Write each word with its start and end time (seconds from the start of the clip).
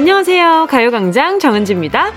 안녕하세요. 0.00 0.66
가요광장 0.70 1.40
정은지입니다. 1.40 2.14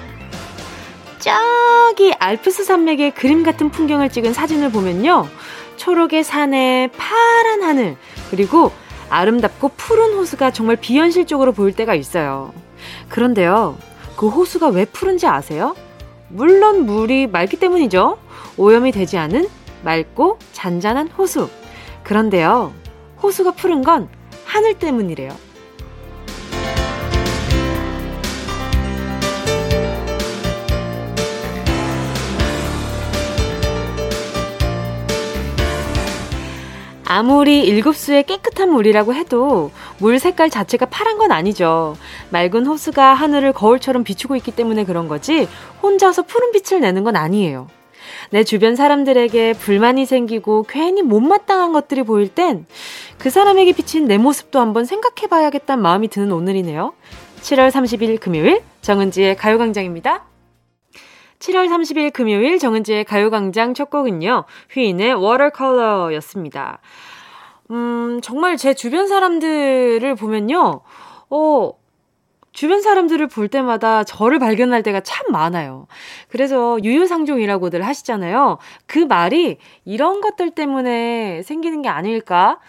저기 1.19 2.13
알프스 2.13 2.63
산맥의 2.63 3.11
그림 3.11 3.43
같은 3.43 3.71
풍경을 3.71 4.07
찍은 4.07 4.31
사진을 4.31 4.71
보면요. 4.71 5.27
초록의 5.75 6.23
산에 6.23 6.87
파란 6.95 7.61
하늘, 7.61 7.97
그리고 8.31 8.71
아름답고 9.09 9.71
푸른 9.75 10.13
호수가 10.13 10.51
정말 10.51 10.77
비현실적으로 10.77 11.51
보일 11.51 11.75
때가 11.75 11.93
있어요. 11.93 12.53
그런데요, 13.09 13.77
그 14.15 14.29
호수가 14.29 14.69
왜 14.69 14.85
푸른지 14.85 15.27
아세요? 15.27 15.75
물론 16.29 16.85
물이 16.85 17.27
맑기 17.27 17.59
때문이죠. 17.59 18.17
오염이 18.55 18.93
되지 18.93 19.17
않은 19.17 19.49
맑고 19.83 20.39
잔잔한 20.53 21.09
호수. 21.09 21.49
그런데요, 22.03 22.73
호수가 23.21 23.51
푸른 23.51 23.83
건 23.83 24.07
하늘 24.45 24.75
때문이래요. 24.75 25.35
아무리 37.13 37.59
일급수의 37.59 38.23
깨끗한 38.23 38.71
물이라고 38.71 39.13
해도 39.13 39.69
물 39.99 40.17
색깔 40.17 40.49
자체가 40.49 40.87
파란 40.87 41.19
건 41.19 41.31
아니죠. 41.31 41.95
맑은 42.31 42.65
호수가 42.65 43.13
하늘을 43.13 43.53
거울처럼 43.53 44.03
비추고 44.03 44.35
있기 44.37 44.49
때문에 44.49 44.83
그런 44.83 45.07
거지 45.07 45.47
혼자서 45.83 46.23
푸른 46.23 46.51
빛을 46.51 46.81
내는 46.81 47.03
건 47.03 47.15
아니에요. 47.15 47.67
내 48.31 48.43
주변 48.43 48.75
사람들에게 48.75 49.53
불만이 49.53 50.07
생기고 50.07 50.65
괜히 50.67 51.03
못마땅한 51.03 51.71
것들이 51.71 52.01
보일 52.01 52.29
땐 52.29 52.65
그 53.19 53.29
사람에게 53.29 53.73
비친 53.73 54.07
내 54.07 54.17
모습도 54.17 54.59
한번 54.59 54.85
생각해 54.85 55.27
봐야겠다는 55.29 55.83
마음이 55.83 56.07
드는 56.07 56.31
오늘이네요. 56.31 56.93
7월 57.41 57.69
30일 57.69 58.19
금요일 58.19 58.63
정은지의 58.81 59.37
가요광장입니다. 59.37 60.32
7월 61.43 61.67
30일 61.67 62.13
금요일 62.13 62.57
정은지의 62.57 63.03
가요광장 63.03 63.73
첫 63.73 63.89
곡은요, 63.89 64.45
휘인의 64.71 65.15
워터컬러였습니다. 65.15 66.79
음, 67.69 68.21
정말 68.23 68.55
제 68.55 68.73
주변 68.73 69.09
사람들을 69.09 70.15
보면요, 70.15 70.79
어, 71.29 71.73
주변 72.53 72.81
사람들을 72.81 73.27
볼 73.27 73.49
때마다 73.49 74.05
저를 74.05 74.39
발견할 74.39 74.83
때가 74.83 75.01
참 75.01 75.25
많아요. 75.31 75.87
그래서 76.29 76.77
유유상종이라고들 76.81 77.81
하시잖아요. 77.85 78.59
그 78.85 78.99
말이 78.99 79.57
이런 79.83 80.21
것들 80.21 80.51
때문에 80.51 81.41
생기는 81.43 81.81
게 81.81 81.89
아닐까? 81.89 82.59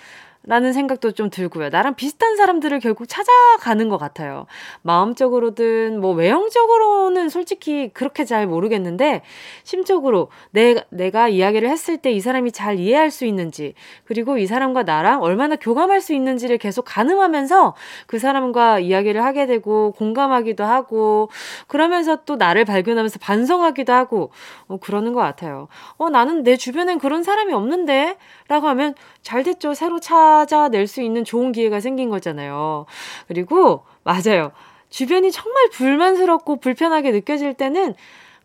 라는 0.46 0.72
생각도 0.72 1.12
좀 1.12 1.30
들고요. 1.30 1.68
나랑 1.70 1.94
비슷한 1.94 2.36
사람들을 2.36 2.80
결국 2.80 3.06
찾아가는 3.08 3.88
것 3.88 3.98
같아요. 3.98 4.46
마음적으로든 4.82 6.00
뭐 6.00 6.12
외형적으로는 6.12 7.28
솔직히 7.28 7.90
그렇게 7.92 8.24
잘 8.24 8.46
모르겠는데 8.46 9.22
심적으로 9.62 10.28
내, 10.50 10.76
내가 10.90 11.28
이야기를 11.28 11.68
했을 11.68 11.98
때 11.98 12.14
이 12.14 12.20
사람이 12.20 12.52
잘 12.52 12.78
이해할 12.78 13.10
수 13.10 13.24
있는지 13.24 13.74
그리고 14.04 14.38
이 14.38 14.46
사람과 14.46 14.84
나랑 14.84 15.22
얼마나 15.22 15.56
교감할 15.56 16.00
수 16.00 16.14
있는지를 16.14 16.58
계속 16.58 16.84
가늠하면서 16.84 17.74
그 18.06 18.18
사람과 18.18 18.78
이야기를 18.78 19.24
하게 19.24 19.46
되고 19.46 19.92
공감하기도 19.92 20.64
하고 20.64 21.28
그러면서 21.66 22.24
또 22.24 22.36
나를 22.36 22.64
발견하면서 22.64 23.18
반성하기도 23.18 23.92
하고 23.92 24.30
어, 24.68 24.76
그러는 24.78 25.12
것 25.12 25.20
같아요. 25.20 25.68
어, 25.96 26.08
나는 26.08 26.42
내 26.44 26.56
주변엔 26.56 26.98
그런 26.98 27.22
사람이 27.22 27.52
없는데? 27.52 28.16
라고 28.48 28.68
하면 28.68 28.94
잘 29.22 29.42
됐죠. 29.42 29.74
새로 29.74 30.00
찾아낼 30.00 30.86
수 30.86 31.00
있는 31.00 31.24
좋은 31.24 31.52
기회가 31.52 31.80
생긴 31.80 32.10
거잖아요. 32.10 32.86
그리고, 33.26 33.84
맞아요. 34.02 34.52
주변이 34.90 35.32
정말 35.32 35.70
불만스럽고 35.70 36.60
불편하게 36.60 37.10
느껴질 37.10 37.54
때는 37.54 37.94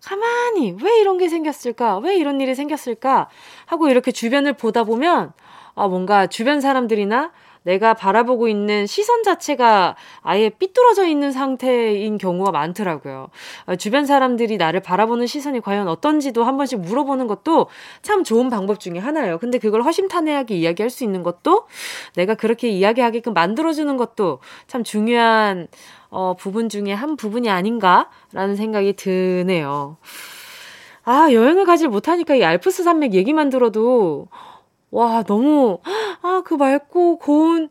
가만히 0.01 0.75
왜 0.81 0.99
이런 1.01 1.17
게 1.17 1.27
생겼을까? 1.27 1.97
왜 1.99 2.15
이런 2.15 2.39
일이 2.39 2.55
생겼을까? 2.55 3.29
하고 3.65 3.89
이렇게 3.89 4.11
주변을 4.11 4.53
보다 4.53 4.83
보면, 4.85 5.33
아, 5.75 5.87
뭔가 5.87 6.27
주변 6.27 6.61
사람들이나 6.61 7.31
내가 7.63 7.93
바라보고 7.93 8.47
있는 8.47 8.87
시선 8.87 9.23
자체가 9.23 9.95
아예 10.21 10.49
삐뚤어져 10.49 11.05
있는 11.05 11.31
상태인 11.31 12.17
경우가 12.17 12.51
많더라고요. 12.51 13.29
어, 13.65 13.75
주변 13.75 14.05
사람들이 14.05 14.57
나를 14.57 14.79
바라보는 14.79 15.27
시선이 15.27 15.61
과연 15.61 15.87
어떤지도 15.87 16.43
한 16.43 16.57
번씩 16.57 16.79
물어보는 16.79 17.27
것도 17.27 17.67
참 18.01 18.23
좋은 18.23 18.49
방법 18.49 18.79
중에 18.79 18.97
하나예요. 18.97 19.37
근데 19.37 19.57
그걸 19.57 19.83
허심탄회하게 19.83 20.55
이야기할 20.55 20.89
수 20.89 21.03
있는 21.03 21.23
것도 21.23 21.67
내가 22.15 22.35
그렇게 22.35 22.69
이야기하게끔 22.69 23.33
만들어주는 23.33 23.97
것도 23.97 24.39
참 24.67 24.83
중요한 24.83 25.67
어, 26.09 26.35
부분 26.35 26.69
중에 26.69 26.91
한 26.93 27.15
부분이 27.15 27.49
아닌가라는 27.49 28.55
생각이 28.55 28.93
드네요. 28.93 29.97
아, 31.03 31.31
여행을 31.31 31.65
가질 31.65 31.87
못하니까 31.87 32.35
이 32.35 32.43
알프스 32.43 32.83
산맥 32.83 33.13
얘기만 33.13 33.49
들어도 33.49 34.27
와, 34.91 35.23
너무, 35.23 35.79
아, 36.21 36.41
그 36.45 36.55
맑고 36.55 37.19
고운 37.19 37.69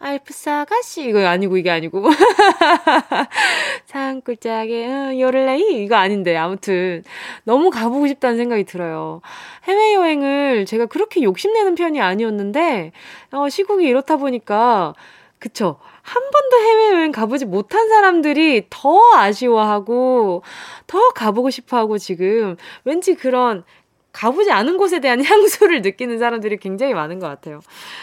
알프스 0.00 0.48
아가씨. 0.50 1.08
이거 1.08 1.26
아니고, 1.26 1.56
이게 1.56 1.70
아니고. 1.70 2.04
산골짜기, 3.86 4.84
응, 4.84 5.20
요를레이? 5.20 5.82
이거 5.82 5.96
아닌데, 5.96 6.36
아무튼. 6.36 7.02
너무 7.44 7.70
가보고 7.70 8.06
싶다는 8.06 8.36
생각이 8.36 8.64
들어요. 8.64 9.22
해외여행을 9.64 10.66
제가 10.66 10.86
그렇게 10.86 11.22
욕심내는 11.22 11.74
편이 11.74 12.00
아니었는데, 12.00 12.92
어, 13.32 13.48
시국이 13.48 13.86
이렇다 13.86 14.16
보니까, 14.16 14.94
그쵸. 15.38 15.78
한 16.02 16.22
번도 16.30 16.56
해외여행 16.64 17.12
가보지 17.12 17.44
못한 17.46 17.88
사람들이 17.88 18.66
더 18.70 19.00
아쉬워하고, 19.14 20.42
더 20.86 21.08
가보고 21.10 21.50
싶어 21.50 21.76
하고 21.76 21.98
지금, 21.98 22.56
왠지 22.84 23.14
그런 23.14 23.64
가보지 24.12 24.50
않은 24.50 24.78
곳에 24.78 25.00
대한 25.00 25.22
향수를 25.24 25.82
느끼는 25.82 26.18
사람들이 26.18 26.56
굉장히 26.56 26.94
많은 26.94 27.18
것 27.18 27.28
같아요. 27.28 27.60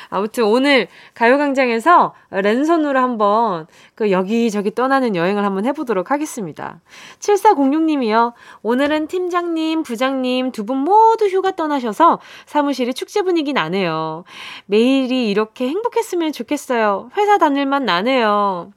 아무튼 0.10 0.44
오늘 0.46 0.88
가요광장에서 1.14 2.14
랜선으로 2.32 3.00
한번 3.00 3.68
그 3.96 4.12
여기저기 4.12 4.74
떠나는 4.74 5.16
여행을 5.16 5.44
한번 5.44 5.66
해보도록 5.66 6.12
하겠습니다. 6.12 6.80
7406님이요. 7.20 8.34
오늘은 8.62 9.08
팀장님, 9.08 9.84
부장님 9.84 10.52
두 10.52 10.66
분 10.66 10.78
모두 10.78 11.28
휴가 11.28 11.52
떠나셔서 11.52 12.20
사무실이 12.48 12.94
축제 12.94 13.22
분위기 13.22 13.54
나네요. 13.54 14.24
매일이 14.66 15.30
이렇게 15.30 15.68
행복했으면 15.68 16.32
좋겠어요. 16.32 17.12
회사 17.18 17.38
다닐만 17.38 17.86
나네요. 17.86 18.72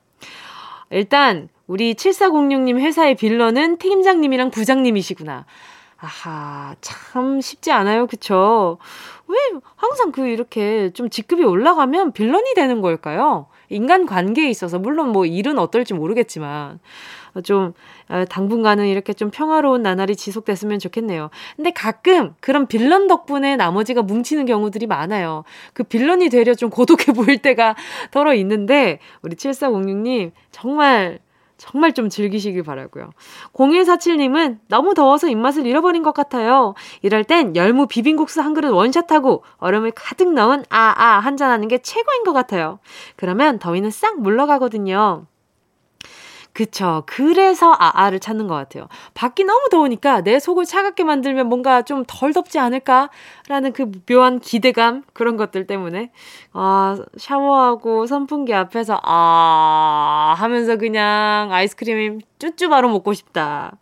일단 0.91 1.49
우리 1.67 1.95
7406님 1.95 2.79
회사의 2.79 3.15
빌런은 3.15 3.79
팀장님이랑 3.79 4.51
부장님이시구나. 4.51 5.45
아하, 6.01 6.77
참 6.81 7.41
쉽지 7.41 7.73
않아요. 7.73 8.07
그쵸? 8.07 8.79
왜 9.27 9.37
항상 9.75 10.13
그 10.13 10.29
이렇게 10.29 10.91
좀 10.93 11.11
직급이 11.11 11.43
올라가면 11.43 12.13
빌런이 12.13 12.55
되는 12.55 12.81
걸까요? 12.81 13.47
인간 13.69 14.07
관계에 14.07 14.49
있어서, 14.49 14.79
물론 14.79 15.09
뭐 15.11 15.27
일은 15.27 15.59
어떨지 15.59 15.95
모르겠지만, 15.95 16.79
좀, 17.43 17.75
어, 18.09 18.25
당분간은 18.31 18.87
이렇게 18.87 19.13
좀 19.13 19.31
평화로운 19.31 19.83
나날이 19.83 20.15
지속됐으면 20.17 20.79
좋겠네요. 20.79 21.31
근데 21.57 21.73
가끔 21.73 22.35
그런 22.41 22.67
빌런 22.67 23.09
덕분에 23.09 23.57
나머지가 23.57 24.03
뭉치는 24.03 24.47
경우들이 24.47 24.87
많아요. 24.87 25.45
그 25.75 25.83
빌런이 25.83 26.29
되려 26.31 26.55
좀 26.55 26.71
고독해 26.71 27.07
보일 27.15 27.39
때가 27.39 27.75
덜어 28.13 28.35
있는데, 28.35 29.01
우리 29.23 29.35
7406님, 29.37 30.31
정말 30.53 31.19
정말 31.59 31.93
좀 31.93 32.09
즐기시길 32.09 32.63
바라고요. 32.63 33.11
0147님은 33.53 34.61
너무 34.69 34.95
더워서 34.95 35.29
입맛을 35.29 35.67
잃어버린 35.67 36.03
것 36.03 36.15
같아요. 36.15 36.75
이럴 37.03 37.25
땐 37.25 37.55
열무 37.55 37.89
비빔국수 37.89 38.41
한 38.41 38.55
그릇 38.55 38.71
원샷하고 38.71 39.45
얼음을 39.59 39.91
가득 39.91 40.33
넣은 40.33 40.65
아아 40.71 41.19
한잔하는 41.19 41.69
게 41.69 41.79
최고인 41.79 42.25
것 42.25 42.33
같아요. 42.33 42.79
그러면 43.17 43.59
더위는 43.59 43.91
싹 43.91 44.21
물러가거든요. 44.21 45.27
그쵸. 46.59 47.05
그래서 47.07 47.73
아아를 47.79 48.19
찾는 48.19 48.49
것 48.49 48.57
같아요. 48.57 48.89
밖이 49.15 49.45
너무 49.47 49.69
더우니까 49.71 50.23
내 50.23 50.41
속을 50.41 50.65
차갑게 50.65 51.05
만들면 51.05 51.49
뭔가 51.49 51.83
좀 51.83 52.03
덜 52.09 52.33
덥지 52.33 52.59
않을까라는 52.59 53.73
그 53.73 53.93
묘한 54.07 54.41
기대감 54.41 55.05
그런 55.13 55.37
것들 55.37 55.69
때문에 55.69 56.11
아 56.53 56.99
샤워하고 57.17 58.07
선풍기 58.07 58.55
앞에서 58.55 58.99
아 59.05 60.35
하면서 60.37 60.77
그냥 60.77 61.53
아이스크림 61.53 62.23
쭈쭈 62.41 62.69
바로 62.71 62.89
먹고 62.89 63.13
싶다. 63.13 63.77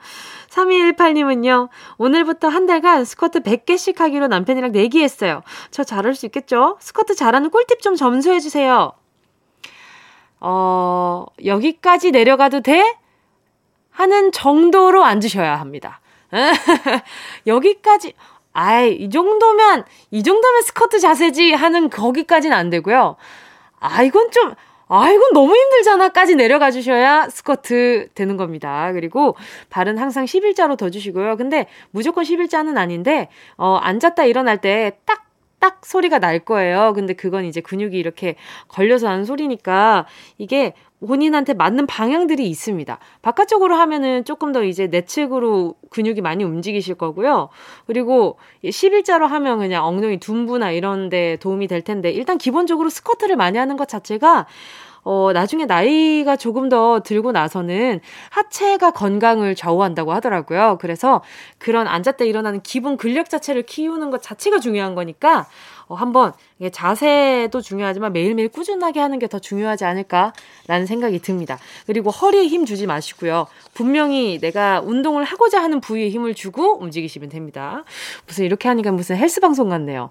3218님은요, 0.51 1.69
오늘부터 1.97 2.49
한 2.49 2.67
달간 2.67 3.07
스쿼트 3.07 3.41
100개씩 3.41 3.97
하기로 3.99 4.29
남편이랑 4.29 4.73
내기했어요. 4.73 5.41
저 5.71 5.83
잘할 5.83 6.15
수 6.15 6.27
있겠죠? 6.27 6.77
스쿼트 6.81 7.15
잘하는 7.15 7.49
꿀팁 7.51 7.81
좀 7.81 7.95
점수해주세요. 7.97 8.93
어, 10.41 11.25
여기까지 11.45 12.11
내려가도 12.11 12.61
돼? 12.61 12.97
하는 13.91 14.31
정도로 14.31 15.05
앉으셔야 15.05 15.57
합니다. 15.57 16.01
여기까지, 17.47 18.15
아이, 18.53 18.95
이 18.95 19.11
정도면, 19.11 19.85
이 20.11 20.23
정도면 20.23 20.63
스커트 20.63 21.01
자세지 21.01 21.53
하는 21.53 21.89
거기까지는 21.89 22.57
안 22.57 22.69
되고요. 22.69 23.17
아, 23.81 24.03
이건 24.03 24.31
좀, 24.31 24.55
아, 24.89 25.11
이건 25.11 25.33
너무 25.33 25.55
힘들잖아.까지 25.55 26.37
내려가 26.37 26.71
주셔야 26.71 27.29
스쿼트 27.29 28.11
되는 28.15 28.37
겁니다. 28.37 28.93
그리고 28.93 29.35
발은 29.71 29.99
항상 29.99 30.25
11자로 30.27 30.77
더 30.77 30.91
주시고요. 30.91 31.37
근데 31.37 31.67
무조건 31.91 32.25
11자는 32.25 32.77
아닌데, 32.77 33.29
어, 33.57 33.77
앉았다 33.77 34.25
일어날 34.25 34.61
때 34.61 34.99
딱, 35.07 35.26
딱 35.59 35.85
소리가 35.85 36.19
날 36.19 36.39
거예요. 36.41 36.93
근데 36.95 37.13
그건 37.15 37.45
이제 37.45 37.61
근육이 37.61 37.99
이렇게 37.99 38.37
걸려서 38.69 39.09
하는 39.09 39.25
소리니까 39.25 40.07
이게 40.39 40.75
본인한테 41.01 41.55
맞는 41.55 41.87
방향들이 41.87 42.49
있습니다. 42.49 42.99
바깥쪽으로 43.23 43.75
하면은 43.75 44.25
조금 44.25 44.53
더 44.53 44.65
이제 44.65 44.89
내 44.89 45.03
측으로 45.03 45.75
근육이 45.91 46.21
많이 46.21 46.43
움직이실 46.43 46.95
거고요. 46.95 47.51
그리고 47.87 48.39
11자로 48.65 49.27
하면 49.27 49.59
그냥 49.59 49.85
엉덩이 49.85 50.19
둔부나 50.19 50.71
이런 50.71 51.09
데 51.09 51.37
도움이 51.41 51.67
될 51.69 51.83
텐데 51.83 52.11
일단 52.11 52.39
기본적으로 52.39 52.89
스쿼트를 52.89 53.37
많이 53.37 53.59
하는 53.59 53.77
것 53.77 53.89
자체가 53.89 54.47
어, 55.09 55.31
나중에 55.33 55.67
나이가 55.67 56.35
조금 56.35 56.69
더 56.69 56.99
들고 56.99 57.31
나서는 57.31 58.01
하체가 58.31 58.91
건강을 58.91 59.55
좌우한다고 59.55 60.13
하더라고요. 60.13 60.79
그래서 60.81 61.23
그런 61.59 61.87
앉았다 61.87 62.25
일어나는 62.25 62.61
기본 62.63 62.97
근력 62.97 63.31
자체를 63.31 63.63
키우는 63.63 64.11
것 64.11 64.21
자체가 64.21 64.59
중요한 64.59 64.97
거니까 64.97 65.47
어, 65.87 65.95
한번 65.95 66.33
이게 66.59 66.71
자세도 66.71 67.61
중요하지만 67.61 68.13
매일매일 68.13 68.49
꾸준하게 68.49 68.99
하는 68.99 69.21
게 69.21 69.27
더 69.27 69.41
중요하지 69.41 69.85
않을까라는 69.85 70.87
생각이 70.87 71.19
듭니다. 71.19 71.59
그리고 71.87 72.11
허리에 72.11 72.47
힘 72.47 72.65
주지 72.65 72.87
마시고요. 72.87 73.47
분명히 73.75 74.39
내가 74.41 74.81
운동을 74.81 75.25
하고자 75.25 75.61
하는 75.61 75.81
부위에 75.81 76.09
힘을 76.11 76.35
주고 76.35 76.79
움직이시면 76.81 77.29
됩니다. 77.29 77.85
무슨 78.27 78.45
이렇게 78.45 78.69
하니까 78.69 78.93
무슨 78.93 79.17
헬스 79.17 79.41
방송 79.41 79.69
같네요. 79.69 80.11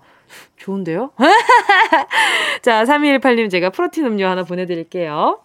좋은데요? 0.58 1.12
자, 2.62 2.84
3218님 2.84 3.50
제가 3.50 3.70
프로틴 3.70 4.06
음료 4.06 4.28
하나 4.28 4.44
보내드릴게요. 4.44 5.40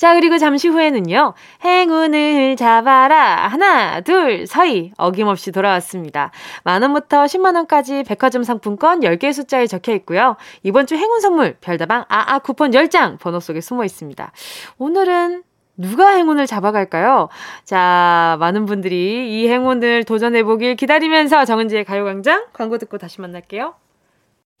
자, 0.00 0.14
그리고 0.14 0.38
잠시 0.38 0.66
후에는요, 0.68 1.34
행운을 1.62 2.56
잡아라. 2.56 3.48
하나, 3.48 4.00
둘, 4.00 4.46
서희. 4.46 4.92
어김없이 4.96 5.52
돌아왔습니다. 5.52 6.30
만원부터 6.64 7.24
10만원까지 7.24 8.06
백화점 8.06 8.42
상품권 8.42 9.00
10개의 9.00 9.34
숫자에 9.34 9.66
적혀 9.66 9.92
있고요. 9.96 10.36
이번 10.62 10.86
주 10.86 10.94
행운 10.94 11.20
선물, 11.20 11.54
별다방 11.60 12.06
아아 12.08 12.38
쿠폰 12.38 12.70
10장 12.70 13.18
번호 13.18 13.40
속에 13.40 13.60
숨어 13.60 13.84
있습니다. 13.84 14.32
오늘은 14.78 15.42
누가 15.80 16.10
행운을 16.10 16.46
잡아갈까요? 16.46 17.30
자, 17.64 18.36
많은 18.38 18.66
분들이 18.66 19.40
이 19.42 19.48
행운을 19.48 20.04
도전해보길 20.04 20.76
기다리면서 20.76 21.46
정은지의 21.46 21.84
가요광장 21.84 22.48
광고 22.52 22.76
듣고 22.76 22.98
다시 22.98 23.20
만날게요. 23.22 23.74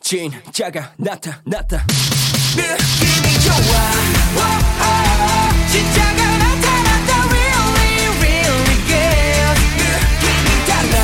진짜가 0.00 0.92
나타났다. 0.96 1.84
느낌이 2.56 3.34
좋아. 3.44 3.76
진짜가 5.70 6.38
나타났다. 6.38 7.10
Really, 7.28 8.08
really 8.16 8.76
good. 8.88 9.60
느낌이 9.76 10.48
달라. 10.66 10.96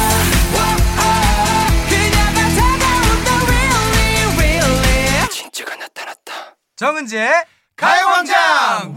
그녀가 1.90 2.40
다가온다. 2.56 3.28
Really, 3.44 4.36
really. 4.38 5.28
진짜가 5.28 5.76
나타났다. 5.76 6.56
정은지의 6.76 7.44
가요광장! 7.76 8.96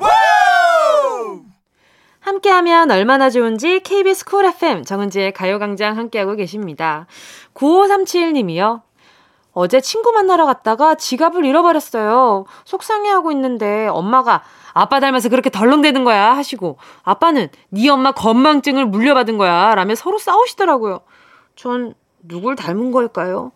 함께하면 2.20 2.92
얼마나 2.92 3.30
좋은지 3.30 3.80
KBS 3.80 4.26
쿨 4.26 4.46
FM 4.46 4.84
정은지의 4.84 5.34
가요광장 5.34 5.98
함께하고 5.98 6.36
계십니다. 6.36 7.08
9537님이요. 7.54 8.82
어제 9.52 9.82
친구 9.82 10.12
만나러 10.12 10.46
갔다가 10.46 10.96
지갑을 10.96 11.44
잃어버렸어요. 11.46 12.46
속상해하고 12.66 13.32
있는데 13.32 13.88
엄마가 13.88 14.44
아빠 14.74 15.00
닮아서 15.00 15.30
그렇게 15.30 15.50
덜렁대는 15.50 16.04
거야 16.04 16.36
하시고 16.36 16.78
아빠는 17.04 17.50
네 17.70 17.90
엄마 17.90 18.12
건망증을 18.12 18.86
물려받은 18.86 19.38
거야 19.38 19.74
라며 19.76 19.96
서로 19.96 20.18
싸우시더라고요. 20.18 21.02
전 21.56 21.94
누굴 22.22 22.56
닮은 22.56 22.92
걸까요? 22.92 23.52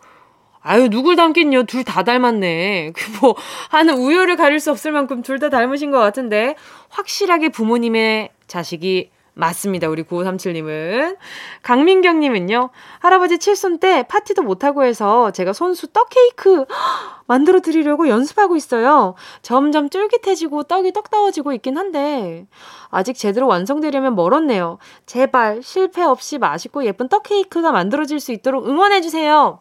아유, 0.66 0.88
누굴 0.88 1.14
닮긴요? 1.14 1.64
둘 1.64 1.84
다 1.84 2.02
닮았네. 2.02 2.92
그 2.96 3.10
뭐, 3.20 3.34
하는 3.68 3.98
우열을 3.98 4.36
가릴 4.36 4.60
수 4.60 4.70
없을 4.70 4.92
만큼 4.92 5.20
둘 5.20 5.38
다 5.38 5.50
닮으신 5.50 5.90
것 5.90 5.98
같은데, 5.98 6.56
확실하게 6.88 7.50
부모님의 7.50 8.30
자식이 8.46 9.10
맞습니다. 9.34 9.88
우리 9.88 10.04
9537님은. 10.04 11.16
강민경님은요, 11.62 12.70
할아버지 13.00 13.38
칠순 13.38 13.78
때 13.78 14.04
파티도 14.08 14.42
못하고 14.42 14.84
해서 14.84 15.30
제가 15.32 15.52
손수 15.52 15.88
떡 15.88 16.08
케이크 16.10 16.64
만들어 17.26 17.60
드리려고 17.60 18.08
연습하고 18.08 18.56
있어요. 18.56 19.14
점점 19.42 19.90
쫄깃해지고 19.90 20.64
떡이 20.64 20.92
떡다워지고 20.92 21.52
있긴 21.54 21.76
한데, 21.76 22.46
아직 22.90 23.14
제대로 23.14 23.46
완성되려면 23.48 24.14
멀었네요. 24.14 24.78
제발 25.06 25.62
실패 25.62 26.02
없이 26.02 26.38
맛있고 26.38 26.84
예쁜 26.84 27.08
떡 27.08 27.24
케이크가 27.24 27.72
만들어질 27.72 28.20
수 28.20 28.32
있도록 28.32 28.68
응원해주세요. 28.68 29.58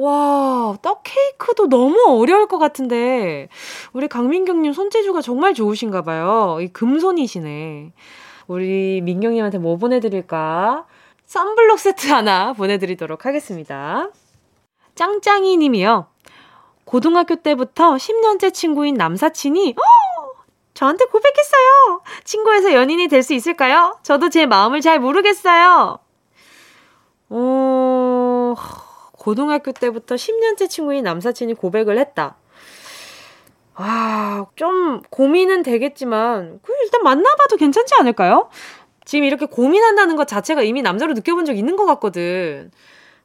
와, 0.00 0.76
떡 0.82 1.02
케이크도 1.04 1.68
너무 1.68 2.02
어려울 2.08 2.46
것 2.48 2.58
같은데, 2.58 3.48
우리 3.92 4.08
강민경님 4.08 4.72
손재주가 4.72 5.20
정말 5.20 5.52
좋으신가 5.54 6.02
봐요. 6.02 6.58
이 6.60 6.68
금손이시네. 6.68 7.92
우리 8.48 9.00
민경님한테 9.02 9.58
뭐 9.58 9.76
보내드릴까? 9.76 10.86
썬블록 11.26 11.78
세트 11.78 12.08
하나 12.08 12.52
보내드리도록 12.54 13.26
하겠습니다. 13.26 14.10
짱짱이 14.94 15.56
님이요. 15.58 16.06
고등학교 16.84 17.36
때부터 17.36 17.94
10년째 17.96 18.52
친구인 18.52 18.94
남사친이, 18.94 19.74
어! 19.76 19.82
저한테 20.74 21.04
고백했어요. 21.04 22.02
친구에서 22.24 22.72
연인이 22.72 23.06
될 23.08 23.22
수 23.22 23.34
있을까요? 23.34 23.98
저도 24.02 24.30
제 24.30 24.46
마음을 24.46 24.80
잘 24.80 24.98
모르겠어요. 24.98 25.98
어, 27.28 28.54
고등학교 29.20 29.72
때부터 29.72 30.14
10년째 30.14 30.68
친구인 30.70 31.04
남사친이 31.04 31.52
고백을 31.54 31.98
했다. 31.98 32.36
아, 33.74 34.46
좀 34.56 35.02
고민은 35.10 35.62
되겠지만, 35.62 36.58
그 36.62 36.72
일단 36.82 37.02
만나봐도 37.02 37.56
괜찮지 37.58 37.94
않을까요? 38.00 38.48
지금 39.04 39.24
이렇게 39.24 39.44
고민한다는 39.44 40.16
것 40.16 40.26
자체가 40.26 40.62
이미 40.62 40.80
남자로 40.80 41.12
느껴본 41.12 41.44
적 41.44 41.54
있는 41.58 41.76
것 41.76 41.84
같거든. 41.84 42.70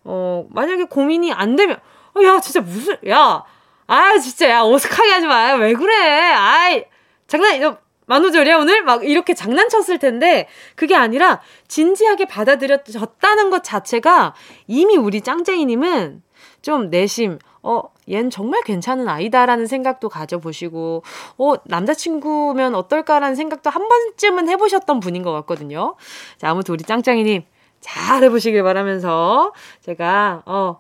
어, 0.03 0.45
만약에 0.49 0.83
고민이 0.83 1.31
안 1.31 1.55
되면, 1.55 1.77
어, 2.13 2.23
야, 2.23 2.41
진짜 2.41 2.59
무슨, 2.59 2.97
야, 3.07 3.43
아, 3.87 4.17
진짜, 4.19 4.49
야, 4.49 4.63
어색하게 4.63 5.11
하지 5.11 5.27
마. 5.27 5.53
왜 5.53 5.73
그래? 5.75 5.95
아이, 6.33 6.83
장난, 7.27 7.57
너, 7.61 7.77
만우절이야, 8.07 8.57
오늘? 8.57 8.83
막 8.83 9.03
이렇게 9.03 9.33
장난쳤을 9.33 9.99
텐데, 9.99 10.47
그게 10.75 10.95
아니라, 10.95 11.41
진지하게 11.67 12.25
받아들여졌다는 12.25 13.49
것 13.49 13.63
자체가 13.63 14.33
이미 14.67 14.95
우리 14.97 15.21
짱쟁이님은 15.21 16.21
좀 16.61 16.89
내심, 16.89 17.39
어, 17.63 17.81
얜 18.07 18.29
정말 18.31 18.61
괜찮은 18.63 19.07
아이다라는 19.09 19.65
생각도 19.65 20.09
가져보시고, 20.09 21.03
어, 21.37 21.53
남자친구면 21.65 22.75
어떨까라는 22.75 23.35
생각도 23.35 23.69
한 23.71 23.87
번쯤은 23.87 24.49
해보셨던 24.49 24.99
분인 24.99 25.23
것 25.23 25.31
같거든요. 25.33 25.95
자, 26.37 26.49
아무튼 26.51 26.73
우리 26.73 26.83
짱짱이님, 26.83 27.43
잘 27.81 28.23
해보시길 28.23 28.61
바라면서, 28.63 29.51
제가, 29.81 30.43
어, 30.45 30.79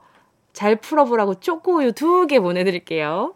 잘 0.53 0.75
풀어보라고 0.77 1.39
초코우유 1.39 1.91
두 1.93 2.27
개 2.27 2.39
보내드릴게요. 2.39 3.33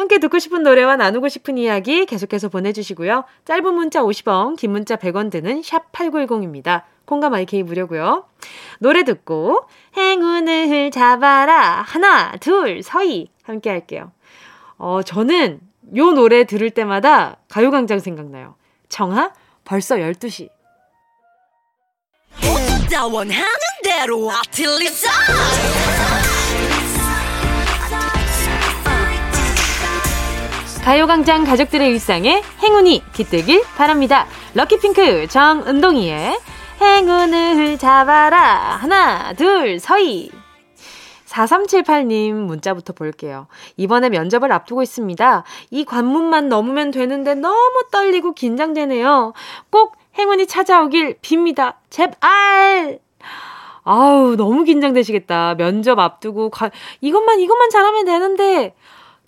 함께 0.00 0.18
듣고 0.18 0.38
싶은 0.38 0.62
노래와 0.62 0.96
나누고 0.96 1.28
싶은 1.28 1.58
이야기 1.58 2.06
계속해서 2.06 2.48
보내주시고요. 2.48 3.24
짧은 3.44 3.74
문자 3.74 4.00
50원, 4.02 4.56
긴 4.56 4.72
문자 4.72 4.96
100원 4.96 5.30
드는 5.30 5.62
샵 5.62 5.92
8910입니다. 5.92 6.84
콩감 7.04 7.34
IK 7.34 7.64
무료고요. 7.64 8.24
노래 8.78 9.04
듣고 9.04 9.66
행운을 9.96 10.90
잡아라 10.90 11.82
하나 11.82 12.32
둘 12.36 12.82
서희 12.82 13.28
함께 13.42 13.68
할게요. 13.68 14.10
어 14.78 15.02
저는 15.02 15.60
요 15.96 16.12
노래 16.12 16.44
들을 16.44 16.70
때마다 16.70 17.36
가요광장 17.48 17.98
생각나요. 17.98 18.54
청하 18.88 19.32
벌써 19.64 19.96
12시. 19.96 20.48
원하는 23.12 23.44
대로 23.82 24.30
아틀리사 24.30 25.10
가요광장 30.84 31.44
가족들의 31.44 31.88
일상에 31.90 32.42
행운이 32.62 33.02
깃들길 33.12 33.62
바랍니다. 33.76 34.26
럭키핑크 34.54 35.26
정은동이의 35.28 36.38
행운을 36.80 37.78
잡아라. 37.78 38.78
하나, 38.80 39.34
둘, 39.34 39.78
서희. 39.78 40.30
4378님 41.26 42.32
문자부터 42.32 42.94
볼게요. 42.94 43.46
이번에 43.76 44.08
면접을 44.08 44.50
앞두고 44.50 44.82
있습니다. 44.82 45.44
이 45.70 45.84
관문만 45.84 46.48
넘으면 46.48 46.90
되는데 46.90 47.34
너무 47.34 47.84
떨리고 47.92 48.32
긴장되네요. 48.32 49.34
꼭 49.70 49.96
행운이 50.18 50.46
찾아오길 50.46 51.18
빕니다. 51.18 51.74
제발! 51.90 52.98
아우, 53.84 54.34
너무 54.36 54.64
긴장되시겠다. 54.64 55.54
면접 55.56 55.98
앞두고, 55.98 56.50
가, 56.50 56.70
이것만, 57.00 57.40
이것만 57.40 57.70
잘하면 57.70 58.04
되는데, 58.04 58.74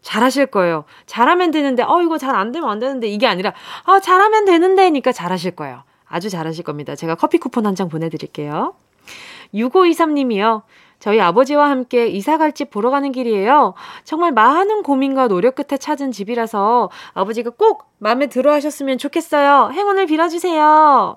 잘하실 0.03 0.47
거예요. 0.47 0.85
잘하면 1.07 1.51
되는데, 1.53 1.83
어, 1.83 2.03
이거 2.03 2.19
잘 2.19 2.35
안 2.35 2.53
되면 2.53 2.69
안 2.69 2.79
되는데, 2.79 3.09
이게 3.09 3.27
아니라, 3.27 3.53
아, 3.85 4.01
잘하면 4.01 4.45
되는데니까 4.45 5.13
잘하실 5.13 5.53
거예요. 5.57 5.83
아주 6.09 6.29
잘하실 6.29 6.65
겁니다. 6.65 6.95
제가 6.95 7.15
커피 7.15 7.39
쿠폰 7.39 7.65
한 7.67 7.75
장 7.75 7.89
보내드릴게요. 7.89 8.75
6523님이요. 9.55 10.63
저희 10.99 11.21
아버지와 11.21 11.69
함께 11.69 12.07
이사갈 12.07 12.53
집 12.53 12.71
보러 12.71 12.91
가는 12.91 13.11
길이에요. 13.11 13.75
정말 14.05 14.31
많은 14.33 14.83
고민과 14.83 15.27
노력 15.29 15.57
끝에 15.57 15.77
찾은 15.77 16.13
집이라서 16.13 16.91
아버지가 17.15 17.51
꼭 17.51 17.87
마음에 17.99 18.29
들어 18.29 18.53
하셨으면 18.53 18.99
좋겠어요. 18.99 19.71
행운을 19.73 20.07
빌어주세요. 20.07 21.17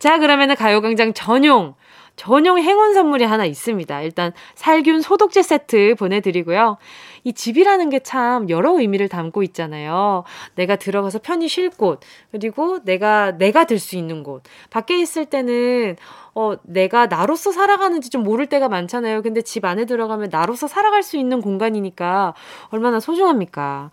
자, 0.00 0.18
그러면은 0.18 0.56
가요광장 0.56 1.12
전용 1.14 1.74
전용 2.16 2.58
행운 2.58 2.94
선물이 2.94 3.24
하나 3.24 3.44
있습니다. 3.44 4.02
일단 4.02 4.32
살균 4.54 5.00
소독제 5.00 5.42
세트 5.42 5.96
보내드리고요. 5.98 6.76
이 7.24 7.32
집이라는 7.32 7.90
게 7.90 8.00
참 8.04 8.48
여러 8.50 8.78
의미를 8.78 9.08
담고 9.08 9.42
있잖아요. 9.44 10.24
내가 10.54 10.76
들어가서 10.76 11.20
편히 11.22 11.48
쉴 11.48 11.70
곳, 11.70 12.00
그리고 12.30 12.78
내가, 12.84 13.32
내가 13.38 13.64
들 13.64 13.78
수 13.78 13.96
있는 13.96 14.22
곳. 14.22 14.42
밖에 14.70 14.98
있을 14.98 15.24
때는, 15.26 15.96
어, 16.34 16.54
내가 16.64 17.06
나로서 17.06 17.50
살아가는지 17.50 18.10
좀 18.10 18.22
모를 18.22 18.46
때가 18.46 18.68
많잖아요. 18.68 19.22
근데 19.22 19.40
집 19.42 19.64
안에 19.64 19.84
들어가면 19.86 20.28
나로서 20.30 20.66
살아갈 20.68 21.02
수 21.02 21.16
있는 21.16 21.40
공간이니까 21.40 22.34
얼마나 22.68 23.00
소중합니까? 23.00 23.90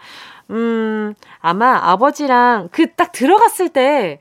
음, 0.49 1.13
아마 1.39 1.79
아버지랑 1.91 2.69
그 2.71 2.95
딱 2.95 3.11
들어갔을 3.13 3.69
때 3.69 4.19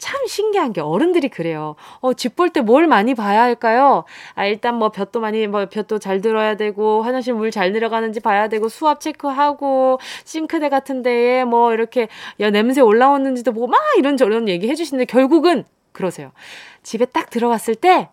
참 0.00 0.26
신기한 0.26 0.72
게 0.72 0.80
어른들이 0.80 1.28
그래요. 1.28 1.76
어, 2.00 2.12
집 2.14 2.34
볼 2.34 2.50
때 2.50 2.62
뭘 2.62 2.86
많이 2.88 3.14
봐야 3.14 3.42
할까요? 3.42 4.04
아, 4.34 4.46
일단 4.46 4.74
뭐 4.76 4.88
볕도 4.90 5.20
많이, 5.20 5.46
뭐 5.46 5.66
볕도 5.68 5.98
잘 6.00 6.20
들어야 6.20 6.56
되고, 6.56 7.02
화장실 7.02 7.34
물잘 7.34 7.72
들어가는지 7.72 8.18
봐야 8.20 8.48
되고, 8.48 8.68
수압 8.68 9.00
체크하고, 9.00 10.00
싱크대 10.24 10.68
같은 10.70 11.02
데에 11.02 11.44
뭐 11.44 11.72
이렇게, 11.72 12.08
야, 12.40 12.50
냄새 12.50 12.80
올라오는지도 12.80 13.52
보고, 13.52 13.66
막 13.68 13.78
이런저런 13.98 14.48
얘기 14.48 14.68
해주시는데, 14.68 15.04
결국은 15.04 15.64
그러세요. 15.92 16.32
집에 16.82 17.04
딱 17.04 17.30
들어갔을 17.30 17.74
때, 17.74 18.08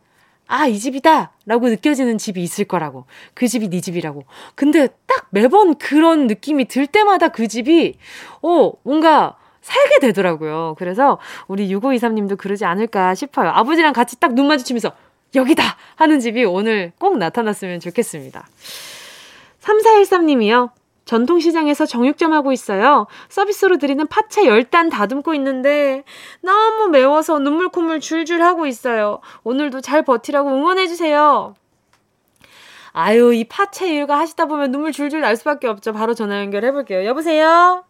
아, 0.50 0.68
이 0.68 0.78
집이다! 0.80 1.32
라고 1.46 1.68
느껴지는 1.68 2.18
집이 2.18 2.42
있을 2.42 2.66
거라고. 2.66 3.06
그 3.34 3.48
집이 3.48 3.70
네 3.70 3.82
집이라고. 3.82 4.24
근데 4.56 4.88
딱 5.06 5.28
매번 5.32 5.76
그런 5.76 6.28
느낌이 6.28 6.66
들 6.66 6.88
때마다 6.88 7.30
그 7.30 7.48
집이, 7.48 7.98
어, 8.42 8.72
뭔가, 8.84 9.36
살게 9.68 10.00
되더라고요. 10.00 10.76
그래서 10.78 11.20
우리 11.48 11.68
6523님도 11.70 12.38
그러지 12.38 12.64
않을까 12.66 13.16
싶어요. 13.16 13.50
아버지랑 13.50 13.92
같이 13.94 14.18
딱 14.20 14.32
눈 14.34 14.48
마주치면서 14.48 14.92
여기다! 15.36 15.64
하는 15.96 16.20
집이 16.20 16.46
오늘 16.46 16.94
꼭 17.00 17.18
나타났으면 17.18 17.80
좋겠습니다. 17.82 18.48
3413님이요. 19.62 20.70
전통시장에서 21.04 21.86
정육점 21.86 22.34
하고 22.34 22.52
있어요. 22.52 23.08
서비스로 23.30 23.78
드리는 23.78 24.06
파채 24.08 24.44
10단 24.44 24.90
다듬고 24.92 25.34
있는데 25.36 26.04
너무 26.42 26.90
매워서 26.90 27.40
눈물 27.40 27.70
콧물 27.70 28.00
줄줄 28.00 28.42
하고 28.42 28.68
있어요. 28.68 29.20
오늘도 29.44 29.82
잘 29.82 30.04
버티라고 30.04 30.50
응원해주세요. 30.50 31.56
아유, 32.94 33.34
이 33.34 33.44
파채 33.46 33.88
일과 33.90 34.20
하시다 34.20 34.46
보면 34.46 34.72
눈물 34.72 34.92
줄줄 34.92 35.22
날 35.22 35.36
수밖에 35.36 35.68
없죠. 35.68 35.94
바로 35.94 36.14
전화 36.14 36.40
연결해볼게요. 36.40 37.06
여보세요? 37.06 37.87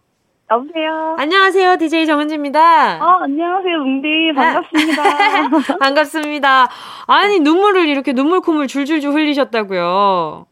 여보세요. 0.49 1.15
안녕하세요. 1.19 1.75
DJ 1.77 2.05
정은지입니다. 2.05 3.03
어, 3.03 3.23
안녕하세요. 3.23 3.75
웅디. 3.81 4.33
반갑습니다. 4.33 5.03
반갑습니다. 5.79 6.69
아니, 7.07 7.39
눈물을 7.41 7.87
이렇게 7.89 8.13
눈물 8.13 8.39
콧물 8.39 8.67
줄줄줄 8.67 9.11
흘리셨다고요. 9.11 10.45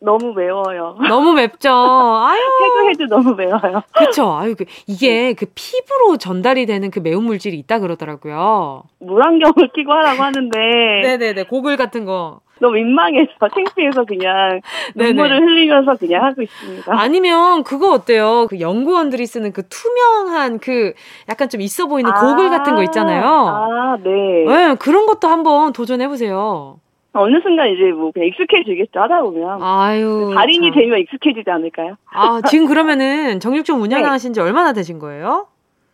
너무 0.00 0.32
매워요. 0.32 0.96
너무 1.08 1.32
맵죠. 1.32 1.70
아유. 1.70 2.38
해도 2.88 2.88
해도 3.04 3.06
너무 3.16 3.34
매워요. 3.34 3.82
그쵸. 3.96 4.32
아유, 4.32 4.54
그, 4.56 4.64
이게 4.86 5.32
그 5.32 5.46
피부로 5.54 6.16
전달이 6.18 6.66
되는 6.66 6.90
그 6.92 7.00
매운 7.00 7.24
물질이 7.24 7.56
있다 7.58 7.80
그러더라고요. 7.80 8.84
물안경을 9.00 9.70
끼고 9.74 9.92
하라고 9.92 10.22
하는데. 10.22 10.58
네네네. 11.02 11.44
고글 11.44 11.76
같은 11.76 12.04
거. 12.04 12.40
너무 12.62 12.74
민망해서, 12.74 13.32
창피해서 13.52 14.04
그냥 14.04 14.60
눈물을 14.94 15.40
흘리면서 15.42 15.96
그냥 15.96 16.24
하고 16.24 16.42
있습니다. 16.42 16.92
아니면 16.96 17.64
그거 17.64 17.90
어때요? 17.90 18.46
그 18.48 18.60
연구원들이 18.60 19.26
쓰는 19.26 19.52
그 19.52 19.62
투명한 19.68 20.60
그 20.60 20.94
약간 21.28 21.48
좀 21.48 21.60
있어 21.60 21.86
보이는 21.88 22.08
아, 22.08 22.14
고글 22.14 22.50
같은 22.50 22.76
거 22.76 22.82
있잖아요. 22.84 23.24
아, 23.26 23.96
네. 24.02 24.44
네. 24.46 24.74
그런 24.76 25.06
것도 25.06 25.26
한번 25.26 25.72
도전해 25.72 26.06
보세요. 26.06 26.76
어느 27.14 27.40
순간 27.42 27.68
이제 27.68 27.90
뭐 27.92 28.10
그냥 28.12 28.28
익숙해지겠죠 28.28 29.00
하다 29.00 29.22
보면. 29.22 29.60
아유. 29.62 30.30
달인이 30.34 30.70
참. 30.70 30.80
되면 30.80 30.98
익숙해지지 31.00 31.50
않을까요? 31.50 31.96
아 32.14 32.40
지금 32.48 32.66
그러면은 32.66 33.40
정육점 33.40 33.82
운영하신 33.82 34.32
지 34.32 34.40
네. 34.40 34.46
얼마나 34.46 34.72
되신 34.72 34.98
거예요? 35.00 35.48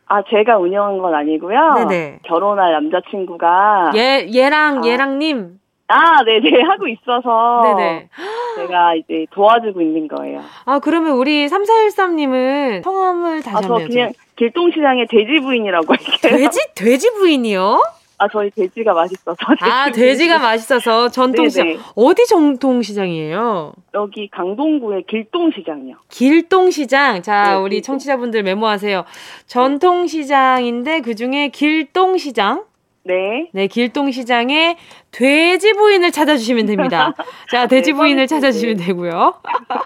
아 0.06 0.22
제가 0.30 0.58
운영한 0.58 0.98
건 0.98 1.14
아니고요. 1.14 1.58
네네. 1.76 2.20
결혼할 2.24 2.72
남자친구가 2.72 3.92
얘 3.96 4.28
얘랑 4.32 4.84
아, 4.84 4.86
얘랑님. 4.86 5.58
아 5.88 6.22
네네 6.22 6.62
하고 6.68 6.86
있어서. 6.86 7.62
네네. 7.76 8.08
제가 8.56 8.94
이제 8.94 9.26
도와주고 9.30 9.80
있는 9.80 10.06
거예요. 10.08 10.42
아 10.64 10.78
그러면 10.78 11.12
우리 11.12 11.46
3413님은 11.46 12.82
성함을 12.84 13.42
다시 13.42 13.56
아, 13.56 13.60
한번. 13.60 13.80
저 13.82 13.88
그냥 13.88 14.12
길동시장의 14.36 15.06
돼지 15.08 15.40
부인이라고 15.40 15.86
할게요. 15.92 16.38
돼지 16.38 16.58
돼지 16.76 17.10
부인이요? 17.14 17.82
아, 18.20 18.26
저희 18.28 18.50
돼지가 18.50 18.94
맛있어서. 18.94 19.36
아, 19.60 19.90
돼지가 19.92 20.40
맛있어서 20.40 21.08
전통시장. 21.08 21.66
네네. 21.68 21.78
어디 21.94 22.26
전통시장이에요? 22.26 23.72
여기 23.94 24.28
강동구의 24.28 25.04
길동시장이요. 25.08 25.94
길동시장. 26.10 27.22
자, 27.22 27.50
네, 27.50 27.54
우리 27.54 27.76
길동. 27.76 27.92
청취자분들 27.92 28.42
메모하세요. 28.42 29.04
전통시장인데 29.46 31.00
그 31.02 31.14
중에 31.14 31.48
길동시장. 31.48 32.64
네. 33.04 33.50
네, 33.52 33.66
길동시장에 33.66 34.76
돼지 35.10 35.72
부인을 35.72 36.10
찾아주시면 36.10 36.66
됩니다. 36.66 37.14
자, 37.50 37.66
돼지 37.66 37.92
네, 37.92 37.96
부인을 37.96 38.26
찾아주시면 38.26 38.76
되고요. 38.76 39.34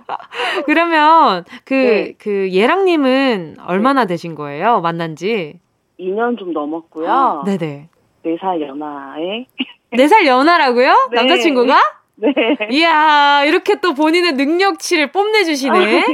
그러면 0.67 1.45
그, 1.65 1.75
네. 1.75 2.13
그 2.19 2.51
예랑님은 2.53 3.57
얼마나 3.65 4.07
되신 4.07 4.35
거예요? 4.35 4.81
만난 4.81 5.15
지? 5.15 5.61
2년 6.01 6.39
좀 6.39 6.53
넘었고요. 6.53 7.45
네네. 7.47 7.89
4살 8.25 8.61
연하에. 8.61 9.47
4살 9.93 10.27
연하라고요? 10.27 11.09
네. 11.11 11.17
남자친구가? 11.17 11.77
네. 12.23 12.69
이야, 12.71 13.43
이렇게 13.45 13.81
또 13.81 13.95
본인의 13.95 14.35
능력치를 14.35 15.11
뽐내주시네. 15.11 16.05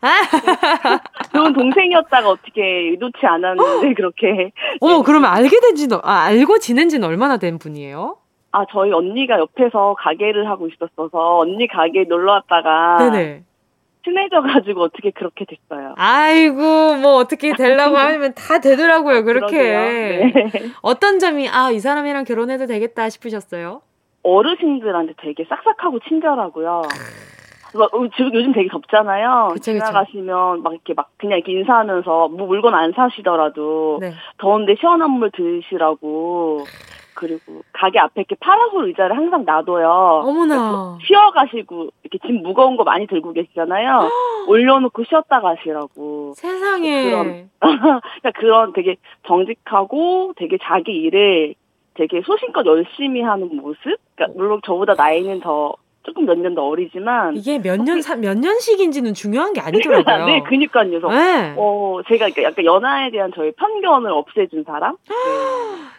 아, 0.00 0.98
좋은 1.34 1.52
동생이었다가 1.52 2.28
어떻게 2.30 2.62
의도치 2.90 3.26
않았는데, 3.26 3.92
그렇게. 3.94 4.52
어머, 4.80 5.02
그러면 5.02 5.30
알게 5.30 5.60
된 5.60 5.74
지는, 5.74 5.98
아, 6.02 6.22
알고 6.24 6.58
지낸 6.58 6.88
지는 6.88 7.06
얼마나 7.06 7.36
된 7.36 7.58
분이에요? 7.58 8.16
아, 8.52 8.64
저희 8.72 8.90
언니가 8.92 9.38
옆에서 9.38 9.94
가게를 9.98 10.48
하고 10.48 10.68
있었어서, 10.68 11.38
언니 11.38 11.68
가게에 11.68 12.04
놀러 12.08 12.32
왔다가. 12.32 13.10
네네. 13.10 13.42
친해져가지고 14.04 14.82
어떻게 14.84 15.10
그렇게 15.10 15.44
됐어요. 15.44 15.94
아이고, 15.98 16.94
뭐 16.94 17.16
어떻게 17.16 17.52
되려고 17.52 17.98
하면 17.98 18.32
다 18.34 18.60
되더라고요, 18.60 19.24
그렇게. 19.24 19.58
네. 19.58 20.32
어떤 20.80 21.18
점이, 21.18 21.48
아, 21.48 21.70
이 21.72 21.80
사람이랑 21.80 22.24
결혼해도 22.24 22.66
되겠다 22.66 23.10
싶으셨어요? 23.10 23.82
어르신들한테 24.26 25.14
되게 25.18 25.44
싹싹하고 25.44 26.00
친절하고요. 26.00 26.82
막, 27.74 27.94
어, 27.94 28.08
지금 28.16 28.34
요즘 28.34 28.52
되게 28.52 28.68
덥잖아요. 28.68 29.48
그쵸, 29.52 29.72
지나가시면 29.72 30.62
막 30.62 30.72
이렇게 30.72 30.94
막 30.94 31.10
그냥 31.18 31.38
이렇게 31.38 31.52
인사하면서 31.52 32.28
뭐 32.28 32.46
물건 32.46 32.74
안 32.74 32.92
사시더라도 32.92 33.98
네. 34.00 34.12
더운데 34.38 34.74
시원한 34.78 35.10
물 35.10 35.30
드시라고 35.30 36.64
그리고 37.14 37.62
가게 37.72 37.98
앞에 37.98 38.20
이렇게 38.20 38.36
파라솔 38.38 38.88
의자를 38.88 39.16
항상 39.16 39.44
놔둬요. 39.44 39.88
어머나. 40.24 40.98
쉬어 41.06 41.30
가시고 41.30 41.88
이렇게 42.02 42.18
짐 42.26 42.42
무거운 42.42 42.76
거 42.76 42.84
많이 42.84 43.06
들고 43.06 43.32
계시잖아요. 43.32 44.10
올려놓고 44.48 45.04
쉬었다 45.04 45.40
가시라고. 45.40 46.34
세상에. 46.36 47.04
그런 47.04 47.50
그러니까 47.60 48.30
그런 48.36 48.72
되게 48.74 48.96
정직하고 49.26 50.34
되게 50.36 50.58
자기 50.62 50.92
일을 50.92 51.54
되게 51.96 52.20
소신껏 52.24 52.64
열심히 52.66 53.22
하는 53.22 53.48
모습. 53.56 53.96
그러니까 54.14 54.36
물론 54.38 54.60
저보다 54.64 54.94
나이는 54.94 55.40
더 55.40 55.74
조금 56.02 56.24
몇 56.24 56.38
년 56.38 56.54
더 56.54 56.62
어리지만 56.68 57.36
이게 57.36 57.58
몇년몇 57.58 58.38
년씩인지는 58.38 59.14
중요한 59.14 59.52
게 59.52 59.60
아니더라고요. 59.60 60.26
네, 60.26 60.42
그니까요. 60.42 61.00
네. 61.08 61.54
어, 61.56 61.98
제가 62.06 62.28
약간 62.42 62.64
연하에 62.64 63.10
대한 63.10 63.32
저의 63.34 63.52
편견을 63.52 64.12
없애준 64.12 64.64
사람. 64.64 64.94
네. 65.08 65.14